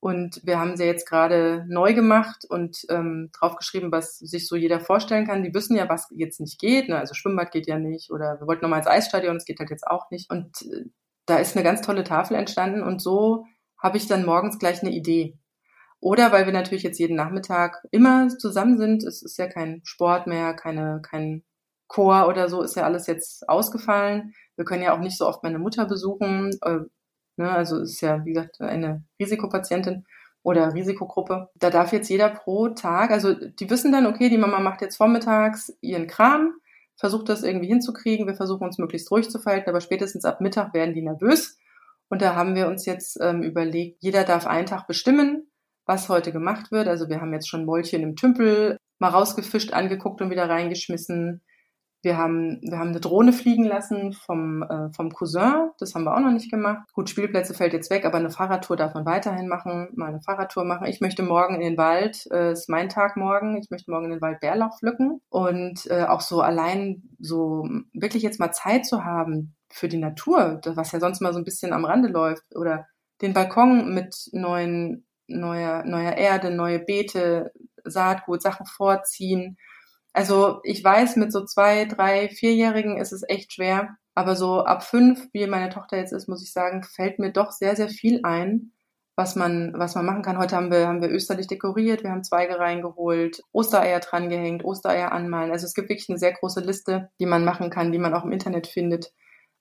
Und 0.00 0.40
wir 0.44 0.58
haben 0.58 0.76
sie 0.76 0.84
jetzt 0.84 1.08
gerade 1.08 1.64
neu 1.68 1.94
gemacht 1.94 2.44
und 2.48 2.84
ähm, 2.90 3.30
draufgeschrieben, 3.32 3.92
was 3.92 4.18
sich 4.18 4.48
so 4.48 4.56
jeder 4.56 4.80
vorstellen 4.80 5.28
kann. 5.28 5.44
Die 5.44 5.54
wissen 5.54 5.76
ja, 5.76 5.88
was 5.88 6.08
jetzt 6.10 6.40
nicht 6.40 6.58
geht. 6.58 6.88
Ne? 6.88 6.98
Also 6.98 7.14
Schwimmbad 7.14 7.52
geht 7.52 7.68
ja 7.68 7.78
nicht 7.78 8.10
oder 8.10 8.40
wir 8.40 8.48
wollten 8.48 8.62
nochmal 8.62 8.80
ins 8.80 8.88
Eisstadion, 8.88 9.34
das 9.34 9.44
geht 9.44 9.60
halt 9.60 9.70
jetzt 9.70 9.86
auch 9.86 10.10
nicht. 10.10 10.28
Und 10.28 10.62
äh, 10.62 10.86
da 11.26 11.36
ist 11.36 11.54
eine 11.54 11.62
ganz 11.62 11.82
tolle 11.82 12.02
Tafel 12.02 12.36
entstanden 12.36 12.82
und 12.82 13.00
so 13.00 13.46
habe 13.78 13.96
ich 13.96 14.08
dann 14.08 14.24
morgens 14.24 14.58
gleich 14.58 14.82
eine 14.82 14.90
Idee. 14.90 15.38
Oder 16.00 16.32
weil 16.32 16.46
wir 16.46 16.52
natürlich 16.52 16.82
jetzt 16.82 16.98
jeden 16.98 17.14
Nachmittag 17.14 17.86
immer 17.92 18.28
zusammen 18.28 18.78
sind. 18.78 19.04
Es 19.04 19.22
ist 19.22 19.38
ja 19.38 19.46
kein 19.46 19.82
Sport 19.84 20.26
mehr, 20.26 20.54
keine, 20.54 21.00
kein 21.00 21.44
Chor 21.92 22.28
oder 22.28 22.48
so, 22.48 22.62
ist 22.62 22.76
ja 22.76 22.84
alles 22.84 23.06
jetzt 23.06 23.48
ausgefallen. 23.48 24.34
Wir 24.56 24.64
können 24.64 24.82
ja 24.82 24.94
auch 24.94 25.00
nicht 25.00 25.18
so 25.18 25.26
oft 25.26 25.42
meine 25.42 25.58
Mutter 25.58 25.86
besuchen. 25.86 26.50
Äh, 26.62 26.80
Ne? 27.36 27.50
Also 27.50 27.80
ist 27.80 28.00
ja, 28.00 28.24
wie 28.24 28.32
gesagt, 28.32 28.60
eine 28.60 29.04
Risikopatientin 29.20 30.04
oder 30.42 30.74
Risikogruppe. 30.74 31.48
Da 31.54 31.70
darf 31.70 31.92
jetzt 31.92 32.08
jeder 32.08 32.28
pro 32.28 32.68
Tag, 32.68 33.10
also 33.10 33.34
die 33.34 33.70
wissen 33.70 33.92
dann, 33.92 34.06
okay, 34.06 34.28
die 34.28 34.38
Mama 34.38 34.60
macht 34.60 34.80
jetzt 34.80 34.96
vormittags 34.96 35.72
ihren 35.80 36.06
Kram, 36.06 36.54
versucht 36.96 37.28
das 37.28 37.42
irgendwie 37.42 37.68
hinzukriegen, 37.68 38.26
wir 38.26 38.34
versuchen 38.34 38.64
uns 38.64 38.78
möglichst 38.78 39.10
ruhig 39.10 39.30
zu 39.30 39.38
verhalten, 39.38 39.70
aber 39.70 39.80
spätestens 39.80 40.24
ab 40.24 40.40
Mittag 40.40 40.74
werden 40.74 40.94
die 40.94 41.02
nervös. 41.02 41.58
Und 42.08 42.22
da 42.22 42.34
haben 42.34 42.54
wir 42.54 42.66
uns 42.68 42.84
jetzt 42.86 43.18
ähm, 43.20 43.42
überlegt, 43.42 44.02
jeder 44.02 44.24
darf 44.24 44.46
einen 44.46 44.66
Tag 44.66 44.86
bestimmen, 44.86 45.50
was 45.86 46.08
heute 46.08 46.32
gemacht 46.32 46.70
wird. 46.70 46.86
Also 46.86 47.08
wir 47.08 47.20
haben 47.20 47.32
jetzt 47.32 47.48
schon 47.48 47.64
Mäulchen 47.64 48.02
im 48.02 48.16
Tümpel 48.16 48.76
mal 48.98 49.08
rausgefischt, 49.08 49.72
angeguckt 49.72 50.20
und 50.20 50.30
wieder 50.30 50.48
reingeschmissen. 50.48 51.40
Wir 52.02 52.18
haben, 52.18 52.60
wir 52.62 52.78
haben 52.78 52.88
eine 52.88 53.00
Drohne 53.00 53.32
fliegen 53.32 53.64
lassen 53.64 54.12
vom, 54.12 54.64
äh, 54.64 54.92
vom 54.92 55.12
Cousin. 55.12 55.70
Das 55.78 55.94
haben 55.94 56.02
wir 56.02 56.14
auch 56.14 56.20
noch 56.20 56.32
nicht 56.32 56.50
gemacht. 56.50 56.92
Gut, 56.92 57.08
Spielplätze 57.08 57.54
fällt 57.54 57.72
jetzt 57.72 57.90
weg, 57.90 58.04
aber 58.04 58.18
eine 58.18 58.30
Fahrradtour 58.30 58.76
darf 58.76 58.94
man 58.94 59.06
weiterhin 59.06 59.46
machen. 59.46 59.88
Mal 59.94 60.08
eine 60.08 60.20
Fahrradtour 60.20 60.64
machen. 60.64 60.88
Ich 60.88 61.00
möchte 61.00 61.22
morgen 61.22 61.54
in 61.54 61.60
den 61.60 61.78
Wald, 61.78 62.26
äh, 62.32 62.52
ist 62.52 62.68
mein 62.68 62.88
Tag 62.88 63.16
morgen. 63.16 63.56
Ich 63.56 63.70
möchte 63.70 63.88
morgen 63.90 64.06
in 64.06 64.10
den 64.10 64.20
Wald 64.20 64.40
Bärlauch 64.40 64.78
pflücken. 64.78 65.20
Und 65.28 65.86
äh, 65.90 66.02
auch 66.02 66.22
so 66.22 66.40
allein 66.40 67.04
so 67.20 67.68
wirklich 67.92 68.24
jetzt 68.24 68.40
mal 68.40 68.50
Zeit 68.50 68.84
zu 68.84 69.04
haben 69.04 69.54
für 69.70 69.86
die 69.86 69.98
Natur, 69.98 70.60
was 70.64 70.90
ja 70.90 70.98
sonst 70.98 71.20
mal 71.20 71.32
so 71.32 71.38
ein 71.38 71.44
bisschen 71.44 71.72
am 71.72 71.84
Rande 71.84 72.08
läuft. 72.08 72.42
Oder 72.56 72.88
den 73.20 73.32
Balkon 73.32 73.94
mit 73.94 74.28
neuen, 74.32 75.06
neuer, 75.28 75.84
neuer 75.84 76.14
Erde, 76.14 76.50
neue 76.50 76.80
Beete, 76.80 77.52
Saatgut, 77.84 78.42
Sachen 78.42 78.66
vorziehen 78.66 79.56
also 80.12 80.60
ich 80.64 80.82
weiß, 80.84 81.16
mit 81.16 81.32
so 81.32 81.44
zwei, 81.44 81.84
drei, 81.86 82.28
vierjährigen 82.28 82.98
ist 82.98 83.12
es 83.12 83.22
echt 83.28 83.52
schwer. 83.54 83.96
Aber 84.14 84.36
so 84.36 84.60
ab 84.60 84.82
fünf, 84.84 85.28
wie 85.32 85.46
meine 85.46 85.70
Tochter 85.70 85.96
jetzt 85.96 86.12
ist, 86.12 86.28
muss 86.28 86.42
ich 86.42 86.52
sagen, 86.52 86.82
fällt 86.82 87.18
mir 87.18 87.32
doch 87.32 87.50
sehr, 87.50 87.76
sehr 87.76 87.88
viel 87.88 88.20
ein, 88.24 88.72
was 89.16 89.36
man, 89.36 89.72
was 89.74 89.94
man 89.94 90.04
machen 90.04 90.22
kann. 90.22 90.38
Heute 90.38 90.56
haben 90.56 90.70
wir, 90.70 90.86
haben 90.86 91.00
wir 91.00 91.10
österlich 91.10 91.46
dekoriert, 91.46 92.02
wir 92.02 92.10
haben 92.10 92.24
Zweige 92.24 92.58
reingeholt, 92.58 93.40
Ostereier 93.52 94.00
drangehängt, 94.00 94.64
Ostereier 94.64 95.12
anmalen. 95.12 95.50
Also 95.50 95.64
es 95.66 95.74
gibt 95.74 95.88
wirklich 95.88 96.10
eine 96.10 96.18
sehr 96.18 96.32
große 96.32 96.60
Liste, 96.60 97.10
die 97.20 97.26
man 97.26 97.44
machen 97.44 97.70
kann, 97.70 97.92
die 97.92 97.98
man 97.98 98.12
auch 98.12 98.24
im 98.24 98.32
Internet 98.32 98.66
findet, 98.66 99.12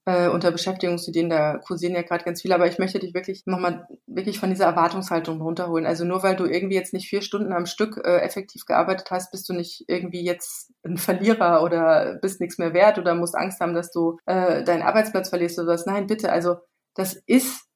äh, 0.05 0.27
unter 0.29 0.51
Beschäftigungsideen, 0.51 1.29
da 1.29 1.57
kursieren 1.59 1.93
ja 1.93 2.01
gerade 2.01 2.23
ganz 2.23 2.41
viele, 2.41 2.55
aber 2.55 2.67
ich 2.67 2.79
möchte 2.79 2.99
dich 2.99 3.13
wirklich 3.13 3.43
nochmal 3.45 3.87
wirklich 4.07 4.39
von 4.39 4.49
dieser 4.49 4.65
Erwartungshaltung 4.65 5.41
runterholen. 5.41 5.85
Also 5.85 6.05
nur 6.05 6.23
weil 6.23 6.35
du 6.35 6.45
irgendwie 6.45 6.75
jetzt 6.75 6.93
nicht 6.93 7.07
vier 7.07 7.21
Stunden 7.21 7.53
am 7.53 7.65
Stück 7.65 7.97
äh, 8.03 8.17
effektiv 8.17 8.65
gearbeitet 8.65 9.11
hast, 9.11 9.31
bist 9.31 9.47
du 9.47 9.53
nicht 9.53 9.85
irgendwie 9.87 10.23
jetzt 10.23 10.71
ein 10.83 10.97
Verlierer 10.97 11.63
oder 11.63 12.15
bist 12.21 12.41
nichts 12.41 12.57
mehr 12.57 12.73
wert 12.73 12.97
oder 12.97 13.13
musst 13.15 13.35
Angst 13.35 13.59
haben, 13.59 13.75
dass 13.75 13.91
du 13.91 14.17
äh, 14.25 14.63
deinen 14.63 14.81
Arbeitsplatz 14.81 15.29
verlierst 15.29 15.59
oder 15.59 15.73
was. 15.73 15.85
Nein, 15.85 16.07
bitte, 16.07 16.31
also 16.31 16.57
das 16.95 17.13
ist 17.25 17.70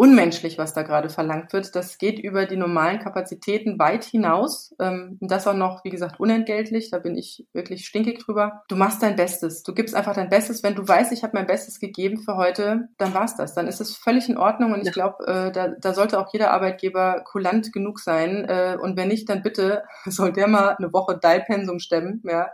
unmenschlich, 0.00 0.56
was 0.56 0.72
da 0.72 0.82
gerade 0.82 1.10
verlangt 1.10 1.52
wird. 1.52 1.76
Das 1.76 1.98
geht 1.98 2.18
über 2.18 2.46
die 2.46 2.56
normalen 2.56 3.00
Kapazitäten 3.00 3.78
weit 3.78 4.02
hinaus. 4.02 4.74
Ähm, 4.78 5.18
und 5.20 5.30
das 5.30 5.46
auch 5.46 5.52
noch, 5.52 5.84
wie 5.84 5.90
gesagt, 5.90 6.18
unentgeltlich. 6.18 6.90
Da 6.90 6.98
bin 6.98 7.18
ich 7.18 7.46
wirklich 7.52 7.84
stinkig 7.84 8.18
drüber. 8.18 8.62
Du 8.68 8.76
machst 8.76 9.02
dein 9.02 9.14
Bestes. 9.14 9.62
Du 9.62 9.74
gibst 9.74 9.94
einfach 9.94 10.14
dein 10.14 10.30
Bestes. 10.30 10.62
Wenn 10.62 10.74
du 10.74 10.88
weißt, 10.88 11.12
ich 11.12 11.22
habe 11.22 11.36
mein 11.36 11.46
Bestes 11.46 11.80
gegeben 11.80 12.22
für 12.22 12.38
heute, 12.38 12.88
dann 12.96 13.12
war's 13.12 13.36
das. 13.36 13.52
Dann 13.52 13.68
ist 13.68 13.82
es 13.82 13.94
völlig 13.94 14.30
in 14.30 14.38
Ordnung. 14.38 14.72
Und 14.72 14.86
ich 14.86 14.92
glaube, 14.94 15.22
äh, 15.26 15.52
da, 15.52 15.68
da 15.68 15.92
sollte 15.92 16.18
auch 16.18 16.32
jeder 16.32 16.50
Arbeitgeber 16.52 17.22
kulant 17.30 17.70
genug 17.70 18.00
sein. 18.00 18.46
Äh, 18.48 18.78
und 18.80 18.96
wenn 18.96 19.08
nicht, 19.08 19.28
dann 19.28 19.42
bitte 19.42 19.82
soll 20.06 20.32
der 20.32 20.48
mal 20.48 20.76
eine 20.78 20.94
Woche 20.94 21.18
Dialpensum 21.18 21.78
stemmen. 21.78 22.22
Ja 22.24 22.48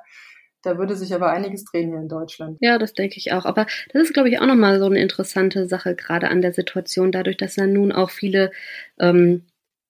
da 0.62 0.78
würde 0.78 0.96
sich 0.96 1.14
aber 1.14 1.30
einiges 1.30 1.64
drehen 1.64 1.90
hier 1.90 2.00
in 2.00 2.08
Deutschland. 2.08 2.58
Ja, 2.60 2.78
das 2.78 2.92
denke 2.92 3.16
ich 3.18 3.32
auch. 3.32 3.44
Aber 3.44 3.66
das 3.92 4.02
ist, 4.02 4.14
glaube 4.14 4.28
ich, 4.28 4.40
auch 4.40 4.46
nochmal 4.46 4.78
so 4.78 4.86
eine 4.86 5.00
interessante 5.00 5.66
Sache, 5.68 5.94
gerade 5.94 6.28
an 6.28 6.42
der 6.42 6.52
Situation, 6.52 7.12
dadurch, 7.12 7.36
dass 7.36 7.54
dann 7.54 7.72
nun 7.72 7.92
auch 7.92 8.10
viele 8.10 8.50
ähm, 8.98 9.46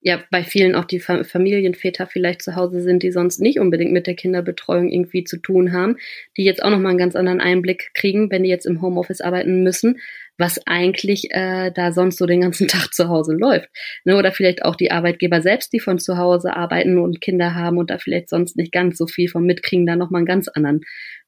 ja 0.06 0.22
bei 0.30 0.44
vielen 0.44 0.76
auch 0.76 0.84
die 0.84 1.00
Familienväter 1.00 2.06
vielleicht 2.06 2.40
zu 2.40 2.54
Hause 2.54 2.80
sind, 2.80 3.02
die 3.02 3.10
sonst 3.10 3.40
nicht 3.40 3.58
unbedingt 3.58 3.90
mit 3.90 4.06
der 4.06 4.14
Kinderbetreuung 4.14 4.88
irgendwie 4.88 5.24
zu 5.24 5.36
tun 5.36 5.72
haben, 5.72 5.96
die 6.36 6.44
jetzt 6.44 6.62
auch 6.62 6.70
nochmal 6.70 6.90
einen 6.90 6.98
ganz 6.98 7.16
anderen 7.16 7.40
Einblick 7.40 7.90
kriegen, 7.92 8.30
wenn 8.30 8.44
die 8.44 8.48
jetzt 8.48 8.66
im 8.66 8.80
Homeoffice 8.80 9.20
arbeiten 9.20 9.64
müssen, 9.64 9.98
was 10.38 10.64
eigentlich 10.64 11.32
äh, 11.32 11.72
da 11.72 11.90
sonst 11.90 12.18
so 12.18 12.26
den 12.26 12.40
ganzen 12.40 12.68
Tag 12.68 12.94
zu 12.94 13.08
Hause 13.08 13.34
läuft. 13.34 13.68
Ne? 14.04 14.16
Oder 14.16 14.30
vielleicht 14.30 14.64
auch 14.64 14.76
die 14.76 14.92
Arbeitgeber 14.92 15.42
selbst, 15.42 15.72
die 15.72 15.80
von 15.80 15.98
zu 15.98 16.16
Hause 16.16 16.54
arbeiten 16.54 16.98
und 16.98 17.20
Kinder 17.20 17.56
haben 17.56 17.76
und 17.76 17.90
da 17.90 17.98
vielleicht 17.98 18.28
sonst 18.28 18.56
nicht 18.56 18.70
ganz 18.70 18.98
so 18.98 19.08
viel 19.08 19.28
von 19.28 19.44
mitkriegen, 19.44 19.86
da 19.86 19.96
nochmal 19.96 20.20
einen 20.20 20.26
ganz 20.26 20.46
anderen 20.46 20.82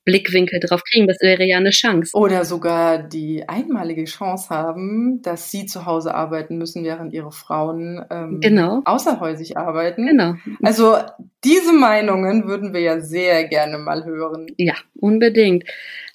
Blickwinkel 0.09 0.59
drauf 0.59 0.83
kriegen. 0.85 1.07
Das 1.07 1.19
wäre 1.21 1.45
ja 1.45 1.59
eine 1.59 1.69
Chance. 1.69 2.17
Oder 2.17 2.47
sogar 2.47 2.97
die 2.99 3.47
einmalige 3.47 4.05
Chance 4.05 4.49
haben, 4.49 5.21
dass 5.21 5.51
sie 5.51 5.67
zu 5.67 5.85
Hause 5.85 6.15
arbeiten 6.15 6.57
müssen, 6.57 6.83
während 6.83 7.13
ihre 7.13 7.31
Frauen 7.31 8.03
ähm, 8.11 8.41
genau. 8.41 8.81
außerhäusig 8.87 9.59
arbeiten. 9.59 10.07
Genau. 10.07 10.35
Also 10.63 10.97
diese 11.45 11.75
Meinungen 11.75 12.49
würden 12.49 12.73
wir 12.73 12.81
ja 12.81 13.01
sehr 13.01 13.45
gerne 13.45 13.77
mal 13.77 14.07
hören. 14.07 14.47
Ja, 14.57 14.75
unbedingt. 14.95 15.65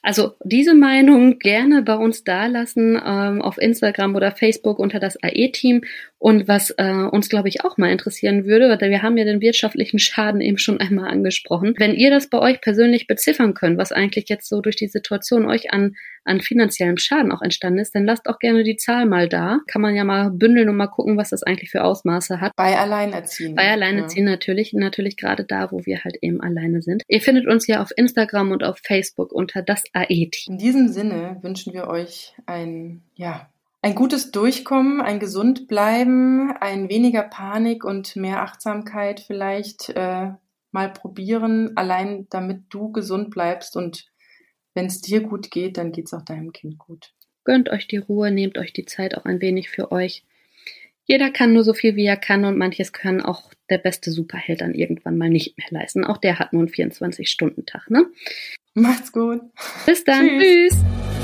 Also 0.02 0.34
diese 0.44 0.74
Meinung 0.74 1.40
gerne 1.40 1.82
bei 1.82 1.96
uns 1.96 2.24
dalassen 2.26 3.00
ähm, 3.06 3.42
auf 3.42 3.58
Instagram 3.58 4.16
oder 4.16 4.32
Facebook 4.32 4.80
unter 4.80 5.00
das 5.00 5.22
AE-Team. 5.24 5.84
Und 6.24 6.48
was 6.48 6.70
äh, 6.78 6.90
uns, 7.12 7.28
glaube 7.28 7.50
ich, 7.50 7.66
auch 7.66 7.76
mal 7.76 7.92
interessieren 7.92 8.46
würde, 8.46 8.70
weil 8.70 8.90
wir 8.90 9.02
haben 9.02 9.18
ja 9.18 9.26
den 9.26 9.42
wirtschaftlichen 9.42 10.00
Schaden 10.00 10.40
eben 10.40 10.58
schon 10.58 10.80
einmal 10.80 11.10
angesprochen. 11.10 11.74
Wenn 11.78 11.96
ihr 11.96 12.12
das 12.12 12.30
bei 12.30 12.40
euch 12.40 12.62
persönlich 12.62 13.08
beziffern 13.08 13.54
könnt, 13.54 13.78
was 13.78 13.92
eigentlich 13.92 14.30
jetzt 14.30 14.48
so 14.48 14.62
durch 14.62 14.78
die 14.78 14.88
Situation 14.88 15.46
euch 15.46 15.74
an 15.74 15.96
an 16.24 16.40
finanziellem 16.40 16.96
Schaden 16.98 17.34
auch 17.34 17.42
entstanden 17.42 17.80
ist, 17.80 17.94
dann 17.94 18.06
lasst 18.06 18.28
auch 18.28 18.40
gerne 18.40 18.64
die 18.64 18.78
Zahl 18.78 19.06
mal 19.06 19.28
da. 19.28 19.60
Kann 19.68 19.82
man 19.82 19.96
ja 19.96 20.06
mal 20.06 20.32
bündeln 20.32 20.70
und 20.70 20.78
mal 20.78 20.88
gucken, 20.88 21.18
was 21.18 21.32
das 21.32 21.44
eigentlich 21.44 21.72
für 21.72 21.84
Ausmaße 21.84 22.40
hat. 22.40 22.54
Bei 22.56 22.78
Alleinerziehenden. 22.78 23.58
Bei 23.58 23.70
Alleinerziehenden 23.70 24.32
ja. 24.32 24.38
natürlich, 24.38 24.72
natürlich 24.72 25.18
gerade 25.18 25.44
da, 25.44 25.74
wo 25.74 25.86
wir 25.86 26.06
halt 26.06 26.18
eben 26.22 26.40
alleine 26.40 26.82
sind. 26.82 27.04
Ihr 27.10 27.20
findet 27.20 27.48
uns 27.48 27.68
ja 27.68 27.82
auf 27.82 27.92
Instagram 27.96 28.52
und 28.52 28.64
auf 28.64 28.80
Facebook 28.82 29.34
unter 29.34 29.62
das 29.62 29.84
AE-Team. 29.92 30.54
In 30.54 30.58
diesem 30.58 30.88
Sinne 30.88 31.40
wünschen 31.42 31.74
wir 31.74 31.88
euch 31.88 32.34
ein, 32.46 33.02
ja, 33.16 33.50
ein 33.84 33.96
gutes 33.96 34.32
Durchkommen, 34.32 35.02
ein 35.02 35.20
gesund 35.20 35.68
bleiben, 35.68 36.56
ein 36.62 36.90
weniger 36.90 37.22
Panik 37.22 37.84
und 37.84 38.16
mehr 38.16 38.42
Achtsamkeit 38.42 39.20
vielleicht 39.20 39.90
äh, 39.90 40.32
mal 40.72 40.90
probieren, 40.92 41.76
allein 41.76 42.26
damit 42.30 42.64
du 42.70 42.94
gesund 42.94 43.30
bleibst 43.30 43.76
und 43.76 44.06
wenn 44.74 44.86
es 44.86 45.02
dir 45.02 45.20
gut 45.20 45.52
geht, 45.52 45.78
dann 45.78 45.92
geht 45.92 46.06
es 46.06 46.14
auch 46.14 46.24
deinem 46.24 46.54
Kind 46.54 46.80
gut. 46.80 47.14
Gönnt 47.44 47.70
euch 47.70 47.86
die 47.88 47.98
Ruhe, 47.98 48.32
nehmt 48.32 48.58
euch 48.58 48.72
die 48.72 48.86
Zeit 48.86 49.18
auch 49.18 49.26
ein 49.26 49.42
wenig 49.42 49.70
für 49.70 49.92
euch. 49.92 50.24
Jeder 51.04 51.30
kann 51.30 51.52
nur 51.52 51.66
so 51.66 51.74
viel, 51.74 51.98
wie 51.98 52.06
er 52.06 52.16
kann 52.16 52.46
und 52.46 52.58
manches 52.58 52.94
kann 52.94 53.22
auch 53.22 53.52
der 53.70 53.80
beste 53.80 54.12
Superheld 54.12 54.62
dann 54.62 54.74
irgendwann 54.74 55.18
mal 55.18 55.30
nicht 55.30 55.58
mehr 55.58 55.68
leisten. 55.70 56.06
Auch 56.06 56.18
der 56.18 56.40
hat 56.40 56.54
nur 56.54 56.62
einen 56.62 56.72
24-Stunden-Tag, 56.72 57.90
ne? 57.90 58.06
Macht's 58.74 59.12
gut. 59.12 59.42
Bis 59.86 60.06
dann. 60.06 60.40
Tschüss. 60.40 60.72
Tschüss. 60.72 61.23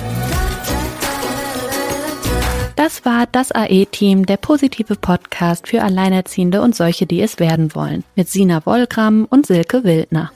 Das 2.90 3.06
war 3.06 3.28
das 3.32 3.52
AE-Team, 3.52 4.26
der 4.26 4.38
positive 4.38 4.96
Podcast 4.96 5.68
für 5.68 5.84
Alleinerziehende 5.84 6.64
und 6.64 6.76
solche, 6.76 7.06
die 7.06 7.22
es 7.22 7.38
werden 7.38 7.76
wollen, 7.76 8.04
mit 8.16 8.30
Sina 8.30 8.66
Wollgramm 8.66 9.28
und 9.30 9.46
Silke 9.46 9.84
Wildner. 9.84 10.32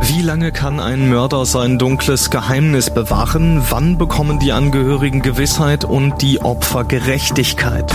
Wie 0.00 0.22
lange 0.22 0.52
kann 0.52 0.80
ein 0.80 1.10
Mörder 1.10 1.44
sein 1.44 1.78
dunkles 1.78 2.30
Geheimnis 2.30 2.88
bewahren? 2.88 3.62
Wann 3.68 3.98
bekommen 3.98 4.38
die 4.38 4.52
Angehörigen 4.52 5.20
Gewissheit 5.20 5.84
und 5.84 6.22
die 6.22 6.40
Opfer 6.40 6.84
Gerechtigkeit? 6.84 7.94